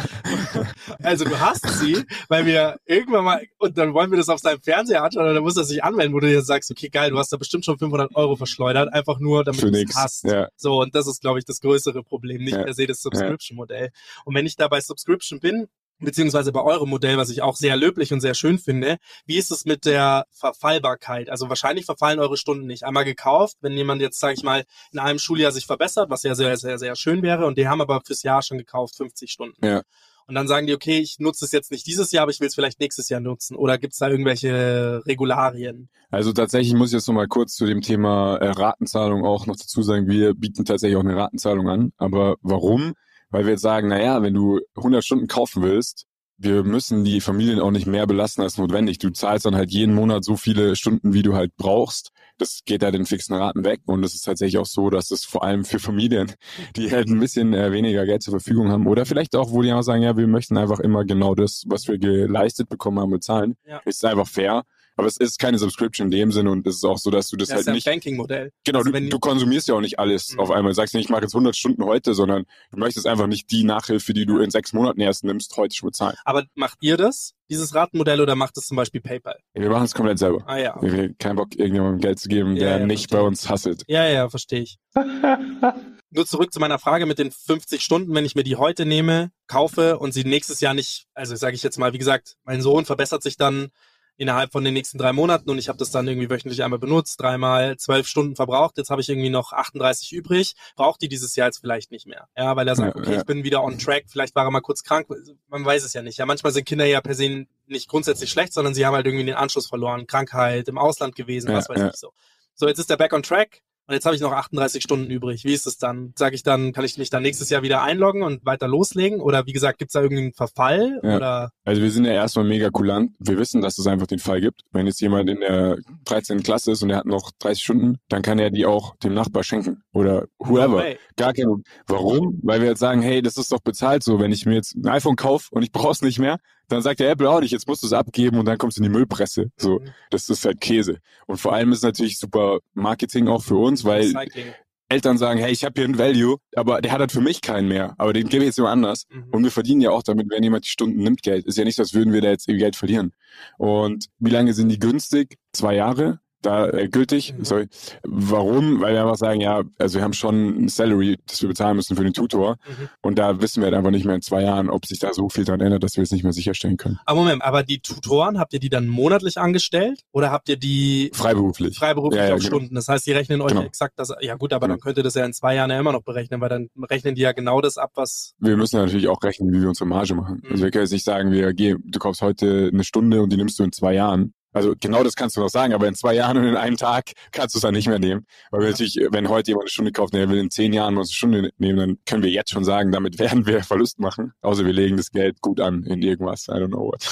also 1.02 1.24
du 1.24 1.40
hast 1.40 1.68
sie, 1.80 2.04
weil 2.28 2.46
wir 2.46 2.76
irgendwann 2.84 3.24
mal, 3.24 3.46
und 3.58 3.76
dann 3.76 3.92
wollen 3.92 4.10
wir 4.10 4.18
das 4.18 4.28
auf 4.28 4.38
seinem 4.38 4.62
Fernseher 4.62 5.02
anschauen 5.02 5.26
und 5.26 5.34
dann 5.34 5.42
muss 5.42 5.56
er 5.56 5.64
sich 5.64 5.82
anmelden, 5.82 6.14
wo 6.14 6.20
du 6.20 6.32
jetzt 6.32 6.46
sagst, 6.46 6.70
okay, 6.70 6.88
geil, 6.88 7.10
du 7.10 7.18
hast 7.18 7.32
da 7.32 7.36
bestimmt 7.36 7.64
schon 7.64 7.78
500 7.78 8.14
Euro 8.14 8.36
verschleudert, 8.36 8.92
einfach 8.92 9.18
nur, 9.18 9.42
damit 9.42 9.62
du 9.62 9.68
es 9.68 9.96
hast. 9.96 10.24
Ja. 10.24 10.48
So, 10.56 10.80
und 10.80 10.94
das 10.94 11.06
ist, 11.08 11.20
glaube 11.20 11.40
ich, 11.40 11.44
das 11.44 11.60
größere 11.60 12.04
Problem, 12.04 12.42
nicht 12.42 12.56
ja. 12.56 12.62
per 12.62 12.74
se 12.74 12.86
das 12.86 13.00
Subscription-Modell. 13.02 13.90
Und 14.24 14.34
wenn 14.34 14.46
ich 14.46 14.56
da 14.56 14.68
bei 14.68 14.80
Subscription 14.80 15.40
bin, 15.40 15.66
beziehungsweise 16.04 16.52
bei 16.52 16.62
eurem 16.62 16.88
Modell, 16.88 17.16
was 17.16 17.30
ich 17.30 17.42
auch 17.42 17.56
sehr 17.56 17.76
löblich 17.76 18.12
und 18.12 18.20
sehr 18.20 18.34
schön 18.34 18.58
finde. 18.58 18.98
Wie 19.26 19.36
ist 19.36 19.50
es 19.50 19.64
mit 19.64 19.84
der 19.84 20.26
Verfallbarkeit? 20.30 21.30
Also 21.30 21.48
wahrscheinlich 21.48 21.86
verfallen 21.86 22.18
eure 22.18 22.36
Stunden 22.36 22.66
nicht. 22.66 22.84
Einmal 22.84 23.04
gekauft, 23.04 23.56
wenn 23.60 23.72
jemand 23.72 24.02
jetzt, 24.02 24.20
sage 24.20 24.34
ich 24.34 24.42
mal, 24.42 24.64
in 24.92 24.98
einem 24.98 25.18
Schuljahr 25.18 25.52
sich 25.52 25.66
verbessert, 25.66 26.10
was 26.10 26.22
ja 26.22 26.34
sehr, 26.34 26.56
sehr, 26.56 26.78
sehr 26.78 26.96
schön 26.96 27.22
wäre, 27.22 27.46
und 27.46 27.58
die 27.58 27.68
haben 27.68 27.80
aber 27.80 28.00
fürs 28.04 28.22
Jahr 28.22 28.42
schon 28.42 28.58
gekauft, 28.58 28.96
50 28.96 29.30
Stunden. 29.30 29.64
Ja. 29.64 29.82
Und 30.26 30.34
dann 30.34 30.48
sagen 30.48 30.66
die, 30.66 30.74
okay, 30.74 31.00
ich 31.00 31.18
nutze 31.18 31.44
es 31.44 31.52
jetzt 31.52 31.70
nicht 31.70 31.86
dieses 31.86 32.10
Jahr, 32.10 32.22
aber 32.22 32.32
ich 32.32 32.40
will 32.40 32.48
es 32.48 32.54
vielleicht 32.54 32.80
nächstes 32.80 33.08
Jahr 33.10 33.20
nutzen. 33.20 33.56
Oder 33.56 33.76
gibt 33.76 33.92
es 33.92 33.98
da 33.98 34.08
irgendwelche 34.08 35.02
Regularien? 35.06 35.90
Also 36.10 36.32
tatsächlich 36.32 36.74
muss 36.74 36.90
ich 36.90 36.94
jetzt 36.94 37.08
noch 37.08 37.14
mal 37.14 37.28
kurz 37.28 37.54
zu 37.54 37.66
dem 37.66 37.82
Thema 37.82 38.36
äh, 38.36 38.50
Ratenzahlung 38.50 39.24
auch 39.24 39.46
noch 39.46 39.56
dazu 39.56 39.82
sagen, 39.82 40.08
wir 40.08 40.34
bieten 40.34 40.64
tatsächlich 40.64 40.96
auch 40.96 41.04
eine 41.04 41.16
Ratenzahlung 41.16 41.68
an. 41.68 41.92
Aber 41.98 42.36
warum? 42.40 42.94
Weil 43.34 43.46
wir 43.46 43.50
jetzt 43.50 43.62
sagen, 43.62 43.88
naja, 43.88 44.22
wenn 44.22 44.32
du 44.32 44.60
100 44.76 45.04
Stunden 45.04 45.26
kaufen 45.26 45.64
willst, 45.64 46.06
wir 46.36 46.62
müssen 46.62 47.02
die 47.02 47.20
Familien 47.20 47.58
auch 47.58 47.72
nicht 47.72 47.86
mehr 47.86 48.06
belasten 48.06 48.42
als 48.42 48.58
notwendig. 48.58 48.98
Du 48.98 49.10
zahlst 49.10 49.44
dann 49.44 49.56
halt 49.56 49.72
jeden 49.72 49.92
Monat 49.92 50.22
so 50.22 50.36
viele 50.36 50.76
Stunden, 50.76 51.14
wie 51.14 51.22
du 51.22 51.34
halt 51.34 51.50
brauchst. 51.56 52.12
Das 52.38 52.60
geht 52.64 52.82
da 52.82 52.92
den 52.92 53.06
fixen 53.06 53.34
Raten 53.34 53.64
weg. 53.64 53.80
Und 53.86 54.04
es 54.04 54.14
ist 54.14 54.22
tatsächlich 54.22 54.58
auch 54.58 54.66
so, 54.66 54.88
dass 54.88 55.10
es 55.10 55.24
vor 55.24 55.42
allem 55.42 55.64
für 55.64 55.80
Familien, 55.80 56.32
die 56.76 56.92
halt 56.92 57.08
ein 57.08 57.18
bisschen 57.18 57.54
äh, 57.54 57.72
weniger 57.72 58.06
Geld 58.06 58.22
zur 58.22 58.30
Verfügung 58.30 58.70
haben 58.70 58.86
oder 58.86 59.04
vielleicht 59.04 59.34
auch, 59.34 59.50
wo 59.50 59.62
die 59.62 59.72
auch 59.72 59.82
sagen, 59.82 60.02
ja, 60.02 60.16
wir 60.16 60.28
möchten 60.28 60.56
einfach 60.56 60.78
immer 60.78 61.04
genau 61.04 61.34
das, 61.34 61.64
was 61.66 61.88
wir 61.88 61.98
geleistet 61.98 62.68
bekommen 62.68 63.00
haben, 63.00 63.10
bezahlen. 63.10 63.56
Ja. 63.66 63.80
Ist 63.84 64.04
einfach 64.04 64.28
fair. 64.28 64.62
Aber 64.96 65.08
es 65.08 65.16
ist 65.16 65.38
keine 65.38 65.58
Subscription 65.58 66.06
in 66.06 66.10
dem 66.12 66.32
Sinne 66.32 66.50
und 66.50 66.66
es 66.66 66.76
ist 66.76 66.84
auch 66.84 66.98
so, 66.98 67.10
dass 67.10 67.28
du 67.28 67.36
das, 67.36 67.48
das 67.48 67.56
halt 67.56 67.60
ist 67.62 67.68
ein 67.68 67.74
nicht. 67.74 67.86
Banking-Modell. 67.86 68.52
Genau, 68.64 68.78
also 68.78 68.92
du, 68.92 69.08
du, 69.08 69.18
konsumierst 69.18 69.68
ja 69.68 69.74
auch 69.74 69.80
nicht 69.80 69.98
alles 69.98 70.32
mhm. 70.32 70.40
auf 70.40 70.50
einmal. 70.50 70.70
Du 70.70 70.76
sagst 70.76 70.94
nicht, 70.94 71.04
ich 71.04 71.10
mache 71.10 71.22
jetzt 71.22 71.34
100 71.34 71.56
Stunden 71.56 71.84
heute, 71.84 72.14
sondern 72.14 72.44
du 72.70 72.78
möchtest 72.78 73.06
einfach 73.06 73.26
nicht 73.26 73.50
die 73.50 73.64
Nachhilfe, 73.64 74.14
die 74.14 74.24
du 74.24 74.38
in 74.38 74.50
sechs 74.50 74.72
Monaten 74.72 75.00
erst 75.00 75.24
nimmst, 75.24 75.56
heute 75.56 75.74
schon 75.74 75.88
bezahlen. 75.88 76.16
Aber 76.24 76.44
macht 76.54 76.78
ihr 76.80 76.96
das, 76.96 77.34
dieses 77.50 77.74
Ratenmodell, 77.74 78.20
oder 78.20 78.36
macht 78.36 78.56
es 78.56 78.66
zum 78.66 78.76
Beispiel 78.76 79.00
PayPal? 79.00 79.38
Wir 79.52 79.68
machen 79.68 79.84
es 79.84 79.94
komplett 79.94 80.18
selber. 80.18 80.44
Ah 80.46 80.58
ja. 80.58 80.76
Okay. 80.76 80.92
Wir 80.92 81.02
haben 81.02 81.18
keinen 81.18 81.36
Bock, 81.36 81.56
irgendjemandem 81.56 82.00
Geld 82.00 82.18
zu 82.20 82.28
geben, 82.28 82.56
ja, 82.56 82.64
der 82.64 82.78
ja, 82.80 82.86
nicht 82.86 83.10
bei 83.10 83.20
uns 83.20 83.48
hasselt. 83.48 83.82
Ja, 83.88 84.06
ja, 84.06 84.28
verstehe 84.28 84.62
ich. 84.62 84.78
Nur 86.10 86.26
zurück 86.26 86.52
zu 86.52 86.60
meiner 86.60 86.78
Frage 86.78 87.06
mit 87.06 87.18
den 87.18 87.32
50 87.32 87.82
Stunden, 87.82 88.14
wenn 88.14 88.24
ich 88.24 88.36
mir 88.36 88.44
die 88.44 88.54
heute 88.54 88.86
nehme, 88.86 89.32
kaufe 89.48 89.98
und 89.98 90.14
sie 90.14 90.22
nächstes 90.22 90.60
Jahr 90.60 90.72
nicht, 90.72 91.06
also 91.14 91.34
sage 91.34 91.56
ich 91.56 91.64
jetzt 91.64 91.76
mal, 91.76 91.92
wie 91.92 91.98
gesagt, 91.98 92.36
mein 92.44 92.62
Sohn 92.62 92.84
verbessert 92.84 93.22
sich 93.24 93.36
dann 93.36 93.70
innerhalb 94.16 94.52
von 94.52 94.64
den 94.64 94.74
nächsten 94.74 94.98
drei 94.98 95.12
Monaten 95.12 95.50
und 95.50 95.58
ich 95.58 95.68
habe 95.68 95.78
das 95.78 95.90
dann 95.90 96.06
irgendwie 96.06 96.30
wöchentlich 96.30 96.62
einmal 96.62 96.78
benutzt, 96.78 97.20
dreimal 97.20 97.76
zwölf 97.76 98.06
Stunden 98.06 98.36
verbraucht, 98.36 98.78
jetzt 98.78 98.90
habe 98.90 99.00
ich 99.00 99.08
irgendwie 99.08 99.30
noch 99.30 99.52
38 99.52 100.12
übrig, 100.12 100.54
braucht 100.76 101.02
die 101.02 101.08
dieses 101.08 101.34
Jahr 101.36 101.48
jetzt 101.48 101.58
vielleicht 101.58 101.90
nicht 101.90 102.06
mehr. 102.06 102.28
Ja, 102.36 102.54
weil 102.56 102.68
er 102.68 102.76
sagt, 102.76 102.96
okay, 102.96 103.16
ich 103.16 103.24
bin 103.24 103.44
wieder 103.44 103.62
on 103.62 103.78
track, 103.78 104.04
vielleicht 104.08 104.34
war 104.34 104.44
er 104.44 104.50
mal 104.50 104.60
kurz 104.60 104.82
krank, 104.82 105.08
man 105.48 105.64
weiß 105.64 105.84
es 105.84 105.92
ja 105.92 106.02
nicht. 106.02 106.18
Ja, 106.18 106.26
manchmal 106.26 106.52
sind 106.52 106.66
Kinder 106.66 106.84
ja 106.84 107.00
per 107.00 107.14
se 107.14 107.46
nicht 107.66 107.88
grundsätzlich 107.88 108.30
schlecht, 108.30 108.52
sondern 108.52 108.74
sie 108.74 108.86
haben 108.86 108.94
halt 108.94 109.06
irgendwie 109.06 109.24
den 109.24 109.34
Anschluss 109.34 109.66
verloren, 109.66 110.06
Krankheit, 110.06 110.68
im 110.68 110.78
Ausland 110.78 111.16
gewesen, 111.16 111.52
was 111.52 111.68
weiß 111.68 111.82
ich 111.82 111.96
so. 111.96 112.12
So, 112.54 112.68
jetzt 112.68 112.78
ist 112.78 112.90
er 112.90 112.96
back 112.96 113.12
on 113.12 113.22
track, 113.22 113.62
und 113.86 113.94
jetzt 113.94 114.06
habe 114.06 114.16
ich 114.16 114.22
noch 114.22 114.32
38 114.32 114.82
Stunden 114.82 115.10
übrig. 115.10 115.44
Wie 115.44 115.52
ist 115.52 115.66
es 115.66 115.76
dann? 115.76 116.14
Sage 116.16 116.34
ich 116.34 116.42
dann, 116.42 116.72
kann 116.72 116.84
ich 116.84 116.96
mich 116.96 117.10
dann 117.10 117.22
nächstes 117.22 117.50
Jahr 117.50 117.62
wieder 117.62 117.82
einloggen 117.82 118.22
und 118.22 118.44
weiter 118.46 118.66
loslegen? 118.66 119.20
Oder 119.20 119.46
wie 119.46 119.52
gesagt, 119.52 119.78
gibt 119.78 119.90
es 119.90 119.92
da 119.92 120.00
irgendeinen 120.00 120.32
Verfall? 120.32 121.00
Ja. 121.02 121.16
Oder? 121.16 121.50
Also 121.64 121.82
wir 121.82 121.90
sind 121.90 122.06
ja 122.06 122.12
erstmal 122.12 122.46
mega 122.46 122.70
kulant. 122.70 123.14
Wir 123.18 123.36
wissen, 123.36 123.60
dass 123.60 123.76
es 123.76 123.86
einfach 123.86 124.06
den 124.06 124.20
Fall 124.20 124.40
gibt. 124.40 124.62
Wenn 124.72 124.86
jetzt 124.86 125.00
jemand 125.00 125.28
in 125.28 125.40
der 125.40 125.76
13. 126.06 126.42
Klasse 126.42 126.72
ist 126.72 126.82
und 126.82 126.90
er 126.90 126.98
hat 126.98 127.06
noch 127.06 127.30
30 127.40 127.62
Stunden, 127.62 127.98
dann 128.08 128.22
kann 128.22 128.38
er 128.38 128.50
die 128.50 128.64
auch 128.64 128.96
dem 128.96 129.12
Nachbar 129.12 129.44
schenken. 129.44 129.82
Oder 129.92 130.28
whoever. 130.38 130.82
No 130.82 130.96
Gar 131.16 131.34
kein 131.34 131.62
Warum? 131.86 132.40
Weil 132.42 132.60
wir 132.60 132.68
jetzt 132.68 132.80
sagen, 132.80 133.02
hey, 133.02 133.20
das 133.20 133.36
ist 133.36 133.52
doch 133.52 133.60
bezahlt 133.60 134.02
so. 134.02 134.18
Wenn 134.18 134.32
ich 134.32 134.46
mir 134.46 134.54
jetzt 134.54 134.74
ein 134.74 134.88
iPhone 134.88 135.16
kaufe 135.16 135.48
und 135.50 135.62
ich 135.62 135.72
brauche 135.72 135.92
es 135.92 136.00
nicht 136.00 136.18
mehr, 136.18 136.38
dann 136.68 136.82
sagt 136.82 137.00
der 137.00 137.10
Apple 137.10 137.28
auch 137.28 137.40
nicht, 137.40 137.52
jetzt 137.52 137.68
musst 137.68 137.82
du 137.82 137.86
es 137.86 137.92
abgeben 137.92 138.38
und 138.38 138.46
dann 138.46 138.58
kommst 138.58 138.78
du 138.78 138.82
in 138.82 138.90
die 138.90 138.96
Müllpresse. 138.96 139.50
So, 139.56 139.80
mhm. 139.80 139.88
das 140.10 140.28
ist 140.28 140.44
halt 140.44 140.60
Käse. 140.60 140.98
Und 141.26 141.38
vor 141.38 141.52
allem 141.52 141.72
ist 141.72 141.82
natürlich 141.82 142.18
super 142.18 142.58
Marketing 142.74 143.28
auch 143.28 143.42
für 143.42 143.56
uns, 143.56 143.84
weil 143.84 144.02
Recycling. 144.02 144.46
Eltern 144.88 145.18
sagen, 145.18 145.40
hey, 145.40 145.50
ich 145.50 145.64
habe 145.64 145.74
hier 145.76 145.84
einen 145.84 145.98
Value, 145.98 146.36
aber 146.54 146.80
der 146.80 146.92
hat 146.92 147.00
halt 147.00 147.12
für 147.12 147.20
mich 147.20 147.40
keinen 147.40 147.68
mehr, 147.68 147.94
aber 147.98 148.12
den 148.12 148.28
gebe 148.28 148.44
ich 148.44 148.48
jetzt 148.48 148.58
jemand 148.58 148.74
anders. 148.74 149.06
Mhm. 149.10 149.24
Und 149.32 149.44
wir 149.44 149.50
verdienen 149.50 149.80
ja 149.80 149.90
auch 149.90 150.02
damit, 150.02 150.30
wenn 150.30 150.42
jemand 150.42 150.64
die 150.66 150.70
Stunden 150.70 151.02
nimmt, 151.02 151.22
Geld. 151.22 151.46
Ist 151.46 151.58
ja 151.58 151.64
nicht 151.64 151.78
als 151.78 151.94
würden 151.94 152.12
wir 152.12 152.20
da 152.20 152.28
jetzt 152.28 152.46
Geld 152.46 152.76
verlieren. 152.76 153.12
Und 153.56 154.06
wie 154.18 154.30
lange 154.30 154.52
sind 154.52 154.68
die 154.68 154.78
günstig? 154.78 155.38
Zwei 155.52 155.74
Jahre? 155.74 156.20
Da 156.44 156.68
äh, 156.68 156.88
gültig, 156.88 157.34
Mhm. 157.36 157.44
sorry. 157.44 157.68
Warum? 158.02 158.80
Weil 158.80 158.94
wir 158.94 159.02
einfach 159.02 159.16
sagen, 159.16 159.40
ja, 159.40 159.62
also 159.78 159.98
wir 159.98 160.04
haben 160.04 160.12
schon 160.12 160.64
ein 160.64 160.68
Salary, 160.68 161.18
das 161.26 161.40
wir 161.42 161.48
bezahlen 161.48 161.76
müssen 161.76 161.96
für 161.96 162.04
den 162.04 162.12
Tutor. 162.12 162.56
Mhm. 162.66 162.88
Und 163.02 163.18
da 163.18 163.40
wissen 163.40 163.60
wir 163.62 163.66
halt 163.66 163.74
einfach 163.74 163.90
nicht 163.90 164.04
mehr 164.04 164.14
in 164.14 164.22
zwei 164.22 164.42
Jahren, 164.42 164.68
ob 164.70 164.84
sich 164.86 164.98
da 164.98 165.12
so 165.12 165.28
viel 165.28 165.44
dran 165.44 165.60
ändert, 165.60 165.82
dass 165.82 165.96
wir 165.96 166.02
es 166.02 166.10
nicht 166.10 166.22
mehr 166.22 166.32
sicherstellen 166.32 166.76
können. 166.76 166.98
Aber 167.06 167.20
Moment, 167.20 167.42
aber 167.42 167.62
die 167.62 167.80
Tutoren, 167.80 168.38
habt 168.38 168.52
ihr 168.52 168.60
die 168.60 168.68
dann 168.68 168.86
monatlich 168.88 169.38
angestellt 169.38 170.00
oder 170.12 170.30
habt 170.30 170.48
ihr 170.48 170.56
die 170.56 171.10
Freiberuflich. 171.14 171.76
freiberuflich 171.78 172.20
Ja, 172.20 172.28
ja, 172.28 172.34
auf 172.34 172.40
genau. 172.40 172.56
Stunden? 172.58 172.74
Das 172.74 172.88
heißt, 172.88 173.06
die 173.06 173.12
rechnen 173.12 173.40
euch 173.40 173.48
Genau. 173.52 173.62
exakt 173.62 173.94
das, 173.98 174.12
ja 174.20 174.34
gut, 174.36 174.52
aber 174.52 174.66
Genau. 174.66 174.74
dann 174.74 174.80
könnt 174.80 174.98
ihr 174.98 175.02
das 175.02 175.14
ja 175.14 175.24
in 175.24 175.32
zwei 175.32 175.54
Jahren 175.54 175.70
ja 175.70 175.80
immer 175.80 175.92
noch 175.92 176.02
berechnen, 176.02 176.40
weil 176.40 176.48
dann 176.50 176.68
rechnen 176.90 177.14
die 177.14 177.22
ja 177.22 177.32
genau 177.32 177.60
das 177.60 177.78
ab, 177.78 177.92
was, 177.94 178.34
wir 178.38 178.56
müssen 178.56 178.76
natürlich 178.76 179.08
auch 179.08 179.22
rechnen, 179.22 179.52
wie 179.52 179.60
wir 179.62 179.68
unsere 179.68 179.88
Marge 179.88 180.14
machen. 180.14 180.42
Mhm. 180.44 180.50
Also 180.50 180.64
wir 180.64 180.70
können 180.70 180.84
jetzt 180.84 180.92
nicht 180.92 181.04
sagen, 181.04 181.30
wir 181.32 181.52
geh, 181.54 181.74
du 181.82 181.98
kaufst 181.98 182.20
heute 182.22 182.70
eine 182.72 182.84
Stunde 182.84 183.22
und 183.22 183.30
die 183.32 183.36
nimmst 183.36 183.58
du 183.58 183.64
in 183.64 183.72
zwei 183.72 183.94
Jahren. 183.94 184.34
Also 184.54 184.74
genau 184.78 185.02
das 185.02 185.16
kannst 185.16 185.36
du 185.36 185.40
noch 185.40 185.48
sagen, 185.48 185.74
aber 185.74 185.86
in 185.88 185.94
zwei 185.94 186.14
Jahren 186.14 186.38
und 186.38 186.44
in 186.44 186.56
einem 186.56 186.76
Tag 186.76 187.12
kannst 187.32 187.54
du 187.54 187.58
es 187.58 187.62
dann 187.62 187.74
nicht 187.74 187.88
mehr 187.88 187.98
nehmen. 187.98 188.26
Weil 188.50 188.60
wir 188.60 188.70
natürlich, 188.70 188.98
wenn 189.10 189.28
heute 189.28 189.50
jemand 189.50 189.64
eine 189.64 189.70
Stunde 189.70 189.92
kauft 189.92 190.14
und 190.14 190.20
er 190.20 190.30
will 190.30 190.38
in 190.38 190.50
zehn 190.50 190.72
Jahren 190.72 190.96
uns 190.96 191.10
eine 191.10 191.14
Stunde 191.14 191.50
nehmen, 191.58 191.78
dann 191.78 191.98
können 192.06 192.22
wir 192.22 192.30
jetzt 192.30 192.50
schon 192.50 192.64
sagen, 192.64 192.92
damit 192.92 193.18
werden 193.18 193.46
wir 193.46 193.62
Verlust 193.62 193.98
machen. 193.98 194.32
Außer 194.40 194.64
wir 194.64 194.72
legen 194.72 194.96
das 194.96 195.10
Geld 195.10 195.40
gut 195.40 195.60
an 195.60 195.82
in 195.82 196.00
irgendwas. 196.02 196.46
I 196.48 196.52
don't 196.52 196.68
know 196.68 196.92
what. 196.92 197.04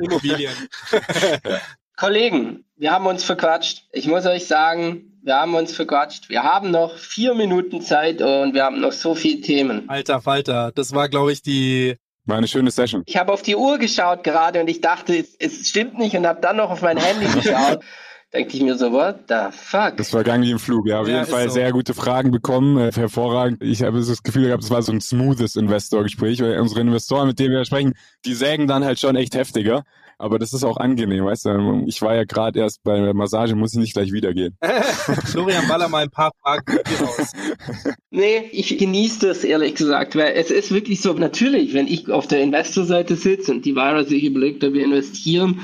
Immobilien. 0.00 0.52
Kollegen, 1.96 2.64
wir 2.76 2.92
haben 2.92 3.06
uns 3.06 3.24
verquatscht. 3.24 3.88
Ich 3.92 4.06
muss 4.06 4.24
euch 4.24 4.46
sagen, 4.46 5.18
wir 5.22 5.34
haben 5.34 5.54
uns 5.54 5.74
verquatscht. 5.74 6.28
Wir 6.28 6.44
haben 6.44 6.70
noch 6.70 6.96
vier 6.96 7.34
Minuten 7.34 7.82
Zeit 7.82 8.22
und 8.22 8.54
wir 8.54 8.64
haben 8.64 8.80
noch 8.80 8.92
so 8.92 9.16
viele 9.16 9.40
Themen. 9.40 9.88
Alter 9.88 10.20
Falter, 10.20 10.70
das 10.72 10.94
war, 10.94 11.08
glaube 11.08 11.32
ich, 11.32 11.42
die, 11.42 11.96
War 12.28 12.36
eine 12.36 12.46
schöne 12.46 12.70
Session. 12.70 13.02
Ich 13.06 13.16
habe 13.16 13.32
auf 13.32 13.42
die 13.42 13.56
Uhr 13.56 13.78
geschaut 13.78 14.22
gerade 14.22 14.60
und 14.60 14.68
ich 14.68 14.80
dachte, 14.82 15.16
es, 15.16 15.34
es 15.38 15.66
stimmt 15.68 15.98
nicht 15.98 16.14
und 16.16 16.26
habe 16.26 16.40
dann 16.40 16.56
noch 16.56 16.70
auf 16.70 16.82
mein 16.82 16.98
Handy 16.98 17.26
geschaut. 17.26 17.80
Denke 18.34 18.54
ich 18.58 18.62
mir 18.62 18.76
so, 18.76 18.92
what 18.92 19.20
the 19.28 19.46
fuck? 19.50 19.96
Das 19.96 20.12
war 20.12 20.22
gang 20.22 20.42
wie 20.44 20.50
im 20.50 20.58
Flug. 20.58 20.86
Ja, 20.86 21.00
auf 21.00 21.08
Ja, 21.08 21.20
jeden 21.20 21.26
Fall 21.30 21.48
so. 21.48 21.54
sehr 21.54 21.72
gute 21.72 21.94
Fragen 21.94 22.30
bekommen. 22.30 22.76
Äh, 22.76 22.92
hervorragend. 22.92 23.62
Ich 23.62 23.82
habe 23.82 23.98
das 23.98 24.22
Gefühl 24.22 24.48
gehabt, 24.48 24.62
es 24.62 24.70
war 24.70 24.82
so 24.82 24.92
ein 24.92 25.00
smoothes 25.00 25.56
Investor-Gespräch, 25.56 26.42
weil 26.42 26.60
unsere 26.60 26.82
Investoren, 26.82 27.26
mit 27.28 27.38
denen 27.38 27.54
wir 27.54 27.64
sprechen, 27.64 27.94
die 28.26 28.34
sägen 28.34 28.66
dann 28.66 28.84
halt 28.84 28.98
schon 29.00 29.16
echt 29.16 29.34
heftiger. 29.34 29.84
Aber 30.18 30.40
das 30.40 30.52
ist 30.52 30.64
auch 30.64 30.76
angenehm, 30.76 31.24
weißt 31.24 31.46
du? 31.46 31.84
Ich 31.86 32.02
war 32.02 32.16
ja 32.16 32.24
gerade 32.24 32.58
erst 32.58 32.82
bei 32.82 32.98
der 32.98 33.14
Massage, 33.14 33.54
muss 33.54 33.72
ich 33.72 33.78
nicht 33.78 33.94
gleich 33.94 34.12
wieder 34.12 34.34
gehen. 34.34 34.56
Florian 35.26 35.68
Baller 35.68 35.88
mal 35.88 36.02
ein 36.02 36.10
paar 36.10 36.32
Fragen 36.42 36.64
hier 36.86 37.06
raus. 37.06 37.32
Nee, 38.10 38.48
ich 38.50 38.76
genieße 38.76 39.28
das 39.28 39.44
ehrlich 39.44 39.74
gesagt, 39.76 40.16
weil 40.16 40.32
es 40.34 40.50
ist 40.50 40.72
wirklich 40.72 41.02
so, 41.02 41.12
natürlich, 41.12 41.74
wenn 41.74 41.86
ich 41.86 42.10
auf 42.10 42.26
der 42.26 42.40
Investorseite 42.40 43.14
sitze 43.14 43.52
und 43.52 43.64
die 43.64 43.76
Vira 43.76 44.02
sich 44.02 44.24
überlegt, 44.24 44.64
ob 44.64 44.72
wir 44.72 44.82
investieren, 44.82 45.60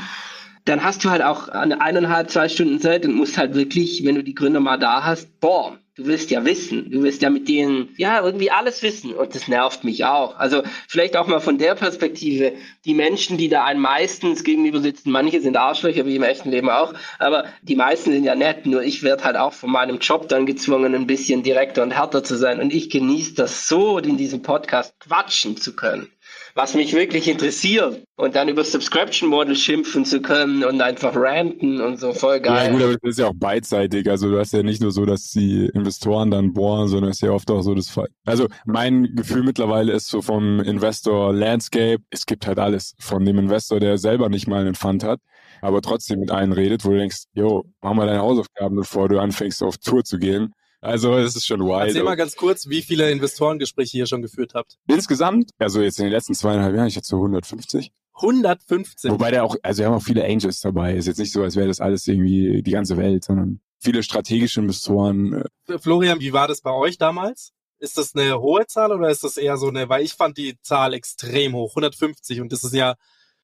dann 0.65 0.85
hast 0.85 1.05
du 1.05 1.11
halt 1.11 1.23
auch 1.23 1.49
eine 1.49 1.81
eineinhalb, 1.81 2.31
zwei 2.31 2.49
Stunden 2.49 2.81
Zeit 2.81 3.07
und 3.07 3.15
musst 3.15 3.39
halt 3.39 3.55
wirklich, 3.55 4.05
wenn 4.05 4.15
du 4.15 4.23
die 4.23 4.35
Gründer 4.35 4.61
mal 4.61 4.79
da 4.79 5.05
hast, 5.05 5.41
boah, 5.41 5.79
du 5.97 6.07
willst 6.07 6.31
ja 6.31 6.45
wissen, 6.45 6.91
du 6.91 7.03
willst 7.03 7.23
ja 7.23 7.31
mit 7.31 7.49
denen, 7.49 7.95
ja, 7.97 8.21
irgendwie 8.21 8.51
alles 8.51 8.83
wissen. 8.83 9.15
Und 9.15 9.35
das 9.35 9.47
nervt 9.47 9.85
mich 9.85 10.05
auch. 10.05 10.37
Also 10.37 10.63
vielleicht 10.89 11.17
auch 11.17 11.27
mal 11.27 11.41
von 11.41 11.59
der 11.59 11.75
Perspektive, 11.77 12.53
die 12.85 12.95
Menschen, 12.95 13.39
die 13.39 13.49
da 13.49 13.65
einem 13.65 13.81
meistens 13.81 14.43
gegenüber 14.43 14.81
sitzen, 14.81 15.11
manche 15.11 15.41
sind 15.41 15.57
Arschlöcher, 15.57 16.05
wie 16.07 16.17
im 16.17 16.23
echten 16.23 16.51
Leben 16.51 16.69
auch, 16.69 16.95
aber 17.19 17.45
die 17.63 17.77
meisten 17.77 18.13
sind 18.13 18.25
ja 18.25 18.35
nett, 18.35 18.67
nur 18.67 18.83
ich 18.83 19.03
werde 19.03 19.25
halt 19.25 19.37
auch 19.37 19.53
von 19.53 19.71
meinem 19.71 19.99
Job 19.99 20.29
dann 20.29 20.47
gezwungen, 20.47 20.95
ein 20.95 21.07
bisschen 21.07 21.43
direkter 21.43 21.83
und 21.83 21.93
härter 21.93 22.25
zu 22.25 22.37
sein. 22.37 22.61
Und 22.61 22.73
ich 22.73 22.91
genieße 22.91 23.35
das 23.35 23.69
so, 23.69 23.99
in 23.99 24.17
diesem 24.17 24.43
Podcast 24.43 24.95
quatschen 25.01 25.57
zu 25.57 25.77
können 25.77 26.09
was 26.55 26.75
mich 26.75 26.95
wirklich 26.95 27.29
interessiert 27.29 28.05
und 28.17 28.37
dann 28.37 28.49
über 28.49 28.63
Subscription 28.63 29.29
Model 29.29 29.57
schimpfen 29.57 30.05
zu 30.05 30.21
können 30.21 30.63
und 30.63 30.81
einfach 30.81 31.17
ranten 31.17 31.81
und 31.81 31.99
so 31.99 32.13
voll 32.13 32.41
geil. 32.41 32.67
Ja 32.67 32.73
gut, 32.73 32.83
aber 32.83 32.93
das 32.93 33.11
ist 33.11 33.19
ja 33.19 33.27
auch 33.29 33.35
beidseitig. 33.35 34.09
Also 34.09 34.31
du 34.31 34.39
hast 34.39 34.53
ja 34.53 34.63
nicht 34.63 34.81
nur 34.81 34.93
so, 34.93 35.05
dass 35.05 35.31
die 35.31 35.67
Investoren 35.75 36.31
dann 36.31 36.53
bohren, 36.53 36.87
sondern 36.87 37.11
es 37.11 37.17
ist 37.17 37.23
ja 37.23 37.33
oft 37.33 37.51
auch 37.51 37.63
so 37.63 37.75
das 37.75 37.91
Fall. 37.91 38.09
Also 38.25 38.47
mein 38.67 39.15
Gefühl 39.17 39.43
mittlerweile 39.43 39.93
ist 39.93 40.09
so 40.09 40.23
vom 40.23 40.61
Investor 40.61 41.33
Landscape, 41.33 42.03
es 42.11 42.25
gibt 42.25 42.47
halt 42.47 42.61
alles. 42.61 42.95
Von 43.01 43.25
dem 43.25 43.39
Investor, 43.39 43.81
der 43.81 43.99
selber 43.99 44.29
nicht 44.29 44.47
mal 44.47 44.61
einen 44.61 44.77
Fund 44.77 45.03
hat, 45.03 45.19
aber 45.61 45.83
trotzdem 45.83 46.21
mit 46.21 46.31
allen 46.31 46.53
redet, 46.53 46.85
wo 46.85 46.91
du 46.91 46.99
denkst, 46.99 47.25
jo, 47.35 47.65
mach 47.83 47.95
mal 47.95 48.07
deine 48.07 48.21
Hausaufgaben, 48.21 48.77
bevor 48.77 49.09
du 49.09 49.19
anfängst 49.19 49.61
auf 49.63 49.79
Tour 49.79 50.05
zu 50.05 50.19
gehen. 50.19 50.55
Also 50.85 51.17
es 51.17 51.35
ist 51.35 51.47
schon 51.47 51.61
wild. 51.61 51.89
Erzähl 51.89 52.03
mal 52.03 52.15
ganz 52.15 52.37
kurz, 52.37 52.69
wie 52.69 52.83
viele 52.83 53.11
Investorengespräche 53.11 53.97
ihr 53.99 54.07
schon 54.07 54.21
geführt 54.21 54.53
habt. 54.55 54.77
Insgesamt, 54.87 55.51
also 55.59 55.81
jetzt 55.81 55.99
in 55.99 56.05
den 56.05 56.13
letzten 56.13 56.35
zweieinhalb 56.35 56.77
Jahren, 56.77 56.89
ich 56.89 56.97
hatte 56.97 57.07
so 57.07 57.17
150. 57.17 57.91
115. 58.17 59.11
Wobei 59.11 59.31
da 59.31 59.43
auch, 59.43 59.57
also 59.63 59.81
wir 59.81 59.87
haben 59.87 59.95
auch 59.95 60.03
viele 60.03 60.25
Angels 60.25 60.61
dabei. 60.61 60.95
Ist 60.95 61.07
jetzt 61.07 61.19
nicht 61.19 61.33
so, 61.33 61.43
als 61.43 61.57
wäre 61.57 61.69
das 61.69 61.81
alles 61.81 62.07
irgendwie 62.07 62.63
die 62.63 62.71
ganze 62.71 62.97
Welt, 62.97 63.25
sondern 63.25 63.61
viele 63.81 64.03
strategische 64.03 64.61
Investoren. 64.61 65.45
äh, 65.69 65.79
Florian, 65.79 66.21
wie 66.21 66.33
war 66.33 66.49
das 66.49 66.61
bei 66.61 66.73
euch 66.73 66.99
damals? 66.99 67.53
Ist 67.79 67.99
das 67.99 68.15
eine 68.15 68.41
hohe 68.41 68.67
Zahl 68.67 68.93
oder 68.93 69.09
ist 69.09 69.25
das 69.25 69.37
eher 69.37 69.57
so 69.57 69.69
eine, 69.69 69.89
weil 69.89 70.05
ich 70.05 70.13
fand 70.13 70.37
die 70.37 70.59
Zahl 70.63 70.95
extrem 70.95 71.55
hoch, 71.55 71.71
150 71.71 72.41
und 72.41 72.53
das 72.53 72.63
ist 72.63 72.75
ja 72.75 72.95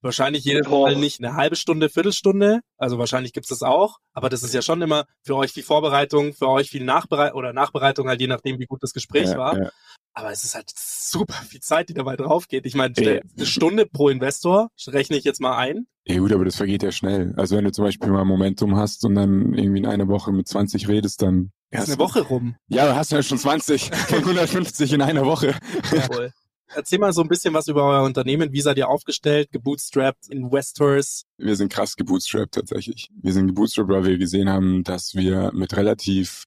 wahrscheinlich 0.03 0.45
jedes. 0.45 0.69
Mal 0.69 0.97
nicht 0.97 1.23
eine 1.23 1.35
halbe 1.35 1.57
Stunde, 1.57 1.89
Viertelstunde, 1.89 2.61
also 2.79 2.99
wahrscheinlich 2.99 3.33
gibt's 3.33 3.49
das 3.51 3.63
auch, 3.63 3.99
aber 4.13 4.29
das 4.29 4.43
ist 4.43 4.55
ja 4.55 4.63
schon 4.63 4.81
immer 4.83 5.05
für 5.23 5.37
euch 5.37 5.53
viel 5.53 5.63
Vorbereitung, 5.63 6.33
für 6.35 6.49
euch 6.49 6.71
viel 6.71 6.85
Nachbereitung 6.85 7.39
oder 7.39 7.53
Nachbereitung 7.53 8.09
halt 8.09 8.21
je 8.21 8.27
nachdem, 8.27 8.59
wie 8.59 8.67
gut 8.67 8.83
das 8.83 8.93
Gespräch 8.93 9.29
ja, 9.29 9.39
war. 9.39 9.59
ja. 9.59 9.71
Aber 10.13 10.33
es 10.33 10.43
ist 10.45 10.55
halt 10.57 10.71
super 10.75 11.35
viel 11.35 11.61
Zeit, 11.61 11.89
die 11.89 11.95
dabei 11.95 12.17
drauf 12.17 12.49
geht. 12.49 12.67
Ich 12.67 12.75
meine, 12.75 12.95
Ja. 12.99 13.21
eine 13.37 13.47
Stunde 13.47 13.87
pro 13.87 14.09
Investor 14.09 14.69
rechne 14.89 15.17
ich 15.17 15.25
jetzt 15.25 15.41
mal 15.41 15.57
ein. 15.57 15.87
Ja 16.05 16.19
gut, 16.19 16.33
aber 16.33 16.45
das 16.45 16.57
vergeht 16.57 16.83
ja 16.83 16.91
schnell. 16.91 17.33
Also 17.37 17.57
wenn 17.57 17.65
du 17.65 17.71
zum 17.71 17.85
Beispiel 17.85 18.11
mal 18.11 18.25
Momentum 18.25 18.77
hast 18.77 19.05
und 19.05 19.15
dann 19.15 19.55
irgendwie 19.55 19.79
in 19.79 19.87
einer 19.87 20.09
Woche 20.09 20.33
mit 20.33 20.49
20 20.49 20.89
redest, 20.89 21.23
dann 21.23 21.53
Das 21.71 21.85
ist 21.85 21.91
eine 21.91 21.99
Woche 22.01 22.23
rum. 22.23 22.57
Ja, 22.69 22.87
du 22.87 22.97
hast 22.97 23.13
ja 23.13 23.23
schon 23.23 23.39
20 23.39 23.91
von 24.09 24.19
150 24.19 24.93
in 24.93 25.03
einer 25.03 25.25
Woche. 25.25 25.55
Jawohl. 25.93 26.33
Erzähl 26.75 26.99
mal 26.99 27.13
so 27.13 27.23
ein 27.23 27.29
bisschen 27.29 27.55
was 27.55 27.69
über 27.69 27.85
euer 27.85 28.03
Unternehmen. 28.03 28.53
Wie 28.53 28.61
seid 28.61 28.79
ihr 28.79 28.89
aufgestellt? 28.89 29.51
Gebootstrapped, 29.53 30.29
Investors? 30.29 31.25
Wir 31.37 31.57
sind 31.57 31.73
krass 31.73 31.97
gebootstrapped 31.97 32.55
tatsächlich. 32.55 33.09
Wir 33.21 33.33
sind 33.33 33.49
gebootstrapped, 33.49 33.91
weil 33.91 34.05
wir 34.05 34.19
gesehen 34.19 34.49
haben, 34.49 34.85
dass 34.85 35.15
wir 35.15 35.51
mit 35.53 35.77
relativ 35.77 36.45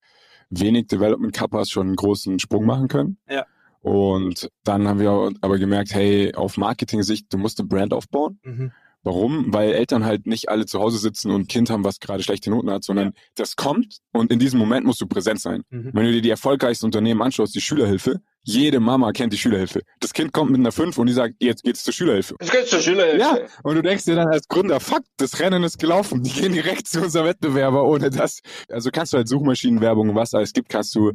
wenig 0.49 0.87
Development 0.87 1.33
Kappas 1.33 1.69
schon 1.69 1.87
einen 1.87 1.95
großen 1.95 2.39
Sprung 2.39 2.65
machen 2.65 2.87
können. 2.87 3.17
Ja. 3.29 3.45
Und 3.81 4.49
dann 4.63 4.87
haben 4.87 4.99
wir 4.99 5.31
aber 5.41 5.57
gemerkt, 5.57 5.93
hey, 5.93 6.33
auf 6.35 6.57
Marketing-Sicht, 6.57 7.33
du 7.33 7.37
musst 7.37 7.59
eine 7.59 7.67
Brand 7.67 7.93
aufbauen. 7.93 8.39
Mhm. 8.43 8.71
Warum? 9.03 9.53
Weil 9.53 9.73
Eltern 9.73 10.05
halt 10.05 10.25
nicht 10.25 10.47
alle 10.47 10.65
zu 10.65 10.79
Hause 10.79 10.97
sitzen 10.97 11.29
und 11.31 11.41
ein 11.41 11.47
Kind 11.47 11.69
haben, 11.69 11.83
was 11.83 11.99
gerade 11.99 12.23
schlechte 12.23 12.49
Noten 12.49 12.71
hat, 12.71 12.85
sondern 12.85 13.13
das 13.35 13.57
kommt 13.57 13.97
und 14.13 14.31
in 14.31 14.39
diesem 14.39 14.59
Moment 14.59 14.85
musst 14.85 15.01
du 15.01 15.07
präsent 15.07 15.41
sein. 15.41 15.63
Mhm. 15.69 15.91
Wenn 15.93 16.05
du 16.05 16.11
dir 16.13 16.21
die 16.21 16.29
erfolgreichsten 16.29 16.85
Unternehmen 16.85 17.21
anschaust, 17.21 17.53
die 17.53 17.59
Schülerhilfe, 17.59 18.21
jede 18.43 18.79
Mama 18.79 19.11
kennt 19.11 19.33
die 19.33 19.37
Schülerhilfe. 19.37 19.81
Das 19.99 20.13
Kind 20.13 20.33
kommt 20.33 20.51
mit 20.51 20.59
einer 20.59 20.71
5 20.71 20.97
und 20.97 21.07
die 21.07 21.13
sagt, 21.13 21.35
jetzt 21.39 21.63
geht's 21.63 21.83
zur 21.83 21.93
Schülerhilfe. 21.93 22.35
Es 22.39 22.51
geht 22.51 22.67
zur 22.67 22.79
Schülerhilfe. 22.79 23.19
Ja, 23.19 23.37
und 23.63 23.75
du 23.75 23.81
denkst 23.81 24.05
dir 24.05 24.15
dann 24.15 24.27
als 24.27 24.47
Gründer, 24.47 24.79
fuck, 24.79 25.03
das 25.17 25.39
Rennen 25.39 25.63
ist 25.63 25.79
gelaufen. 25.79 26.23
Die 26.23 26.31
gehen 26.31 26.53
direkt 26.53 26.87
zu 26.87 27.01
unserem 27.01 27.27
Wettbewerber 27.27 27.83
ohne 27.85 28.09
das. 28.09 28.39
Also 28.69 28.91
kannst 28.91 29.13
du 29.13 29.17
halt 29.17 29.29
Suchmaschinenwerbung, 29.29 30.13
was 30.13 30.33
alles 30.33 30.51
gibt, 30.51 30.69
kannst 30.69 30.93
du, 30.95 31.13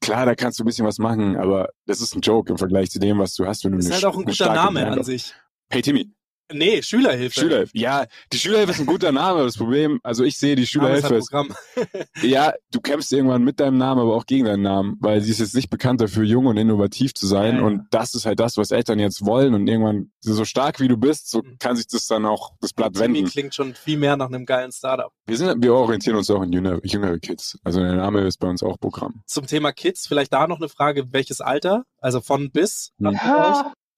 klar, 0.00 0.24
da 0.24 0.34
kannst 0.34 0.58
du 0.58 0.64
ein 0.64 0.66
bisschen 0.66 0.86
was 0.86 0.98
machen, 0.98 1.36
aber 1.36 1.68
das 1.86 2.00
ist 2.00 2.14
ein 2.16 2.22
Joke 2.22 2.50
im 2.50 2.58
Vergleich 2.58 2.90
zu 2.90 2.98
dem, 2.98 3.18
was 3.18 3.34
du 3.34 3.46
hast, 3.46 3.64
wenn 3.64 3.72
du 3.72 3.78
Ist 3.78 3.86
eine, 3.86 3.94
halt 3.96 4.04
auch 4.06 4.16
ein 4.16 4.24
guter 4.24 4.54
Name 4.54 4.86
an 4.86 5.04
sich. 5.04 5.34
Hey 5.68 5.82
Timmy, 5.82 6.10
Nee, 6.52 6.82
Schülerhilfe. 6.82 7.40
Schülerhilfe. 7.40 7.72
Ja, 7.76 8.06
die 8.32 8.38
Schülerhilfe 8.38 8.72
ist 8.72 8.80
ein 8.80 8.86
guter 8.86 9.12
Name, 9.12 9.38
aber 9.38 9.44
das 9.44 9.56
Problem, 9.56 10.00
also 10.02 10.24
ich 10.24 10.38
sehe 10.38 10.56
die 10.56 10.66
Schülerhilfe 10.66 11.08
halt 11.08 11.20
Programm. 11.20 11.54
ja, 12.22 12.52
du 12.72 12.80
kämpfst 12.80 13.12
irgendwann 13.12 13.44
mit 13.44 13.60
deinem 13.60 13.78
Namen, 13.78 14.00
aber 14.00 14.14
auch 14.16 14.26
gegen 14.26 14.44
deinen 14.46 14.62
Namen, 14.62 14.96
weil 15.00 15.20
sie 15.20 15.30
ist 15.30 15.40
jetzt 15.40 15.54
nicht 15.54 15.70
bekannt 15.70 16.00
dafür, 16.00 16.24
jung 16.24 16.46
und 16.46 16.56
innovativ 16.56 17.14
zu 17.14 17.26
sein. 17.26 17.54
Ja, 17.56 17.60
ja. 17.60 17.66
Und 17.66 17.82
das 17.90 18.14
ist 18.14 18.26
halt 18.26 18.40
das, 18.40 18.56
was 18.56 18.70
Eltern 18.70 18.98
jetzt 18.98 19.24
wollen. 19.24 19.54
Und 19.54 19.66
irgendwann, 19.68 20.10
so 20.20 20.44
stark 20.44 20.80
wie 20.80 20.88
du 20.88 20.96
bist, 20.96 21.30
so 21.30 21.40
Mhm. 21.42 21.56
kann 21.58 21.76
sich 21.76 21.86
das 21.86 22.06
dann 22.06 22.26
auch 22.26 22.52
das 22.60 22.72
Blatt 22.72 22.94
Timmy 22.94 23.18
wenden. 23.18 23.30
klingt 23.30 23.54
schon 23.54 23.74
viel 23.74 23.96
mehr 23.98 24.16
nach 24.16 24.28
einem 24.28 24.44
geilen 24.46 24.72
Startup. 24.72 25.10
Wir 25.26 25.36
sind, 25.36 25.62
wir 25.62 25.74
orientieren 25.74 26.16
uns 26.16 26.30
auch 26.30 26.40
an 26.40 26.52
jüngere, 26.52 26.80
jüngere 26.84 27.18
Kids. 27.18 27.58
Also 27.64 27.80
der 27.80 27.94
Name 27.94 28.20
ist 28.22 28.38
bei 28.38 28.48
uns 28.48 28.62
auch 28.62 28.78
Programm. 28.78 29.22
Zum 29.26 29.46
Thema 29.46 29.72
Kids, 29.72 30.06
vielleicht 30.06 30.32
da 30.32 30.46
noch 30.46 30.58
eine 30.58 30.68
Frage, 30.68 31.12
welches 31.12 31.40
Alter? 31.40 31.84
Also 31.98 32.20
von 32.20 32.50
bis? 32.50 32.90
Hm. 32.98 33.18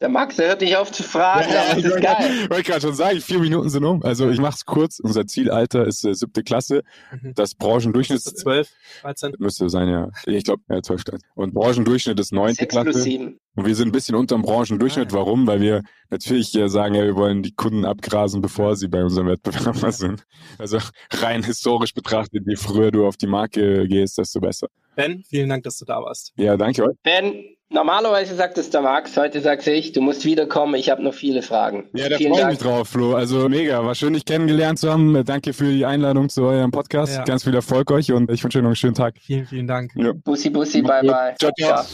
Der 0.03 0.09
Max, 0.09 0.37
der 0.37 0.49
hört 0.49 0.61
nicht 0.61 0.77
auf 0.77 0.91
zu 0.91 1.05
fragen, 1.05 1.49
aber 1.49 1.81
das 1.81 1.93
ist 1.95 2.03
geil. 2.03 2.51
wollte 2.51 2.63
gerade 2.65 2.81
schon 2.81 2.95
sagen, 2.95 3.21
vier 3.21 3.39
Minuten 3.39 3.69
sind 3.71 3.85
um. 3.85 4.03
Also 4.03 4.29
ich 4.31 4.41
mach's 4.41 4.67
kurz. 4.67 4.99
Unser 4.99 5.27
Zielalter 5.27 5.87
ist 5.87 6.05
äh, 6.05 6.13
siebte 6.13 6.43
Klasse. 6.43 6.83
Mhm. 7.13 7.35
Das 7.35 7.55
Branchendurchschnitt 7.55 8.19
Ist 8.19 8.27
es 8.27 8.35
12, 8.35 8.69
13? 9.03 9.35
müsste 9.39 9.69
sein, 9.69 9.89
ja. 9.89 10.11
Ich 10.27 10.43
glaube, 10.43 10.63
ja, 10.69 10.83
zwölf. 10.83 11.05
Und 11.37 11.55
Branchendurchschnitt 11.55 12.19
ist 12.19 12.33
neunte 12.33 12.57
6 12.57 12.75
plus 12.75 12.85
Klasse. 12.85 13.01
7. 13.01 13.39
Und 13.55 13.67
wir 13.67 13.75
sind 13.77 13.89
ein 13.89 13.93
bisschen 13.93 14.17
unterm 14.17 14.43
Branchendurchschnitt. 14.43 15.13
Ah, 15.13 15.15
ja. 15.15 15.21
Warum? 15.21 15.47
Weil 15.47 15.61
wir 15.61 15.83
natürlich 16.11 16.53
äh, 16.57 16.69
sagen, 16.69 16.97
ja, 16.97 17.05
wir 17.05 17.15
wollen 17.15 17.45
die 17.45 17.53
Kunden 17.53 17.85
abgrasen, 17.85 18.43
bevor 18.43 18.75
sie 18.75 18.89
bei 18.89 19.05
unserem 19.05 19.29
Wettbewerber 19.29 19.93
sind. 19.93 20.25
Also 20.59 20.79
rein 21.13 21.45
historisch 21.45 21.95
betrachtet, 21.95 22.43
je 22.47 22.57
früher 22.57 22.91
du 22.91 23.07
auf 23.07 23.17
die 23.17 23.29
Marke 23.29 23.87
gehst, 23.87 24.19
desto 24.19 24.41
besser. 24.41 24.67
Ben, 24.97 25.23
vielen 25.29 25.49
Dank, 25.49 25.63
dass 25.63 25.79
du 25.79 25.85
da 25.85 26.03
warst. 26.03 26.33
Ja, 26.37 26.57
danke 26.57 26.83
euch. 26.83 26.97
Ben, 27.03 27.45
normalerweise 27.73 28.35
sagt 28.35 28.59
es 28.59 28.71
der 28.71 28.83
Max, 28.83 29.17
heute 29.17 29.41
sag's 29.41 29.67
ich, 29.67 29.93
du 29.93 30.01
musst 30.01 30.25
wiederkommen, 30.25 30.75
ich 30.75 30.91
habe 30.91 31.03
noch 31.03 31.15
viele 31.15 31.43
Fragen. 31.43 31.89
Ja, 31.95 32.09
da 32.09 32.17
freue 32.17 32.41
ich 32.41 32.47
mich 32.47 32.59
drauf, 32.59 32.89
Flo. 32.89 33.15
Also 33.15 33.49
mega, 33.49 33.85
war 33.85 33.95
schön, 33.95 34.13
dich 34.13 34.25
kennengelernt 34.25 34.79
zu 34.79 34.91
haben. 34.91 35.25
Danke 35.25 35.53
für 35.53 35.65
die 35.65 35.85
Einladung 35.85 36.29
zu 36.29 36.45
eurem 36.45 36.71
Podcast. 36.71 37.17
Ja. 37.17 37.25
Ganz 37.25 37.45
viel 37.45 37.55
Erfolg 37.55 37.91
euch 37.91 38.13
und 38.13 38.31
ich 38.31 38.43
wünsche 38.43 38.59
euch 38.59 38.63
noch 38.63 38.71
einen 38.71 38.77
schönen 38.77 38.95
Tag. 38.95 39.15
Vielen, 39.21 39.47
vielen 39.47 39.67
Dank. 39.67 39.93
Ja. 39.95 40.13
Bussi, 40.13 40.51
bussi, 40.51 40.83
bye, 40.83 41.03
bye. 41.03 41.35
Ciao, 41.39 41.51
ciao. 41.59 41.85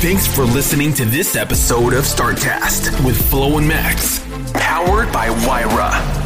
Thanks 0.00 0.26
for 0.26 0.44
listening 0.54 0.92
to 0.94 1.04
this 1.06 1.36
episode 1.36 1.94
of 1.94 2.04
StartCast 2.04 3.04
with 3.04 3.16
Flo 3.30 3.56
and 3.58 3.66
Max, 3.66 4.20
powered 4.52 5.10
by 5.10 5.30
Wyra. 5.46 6.25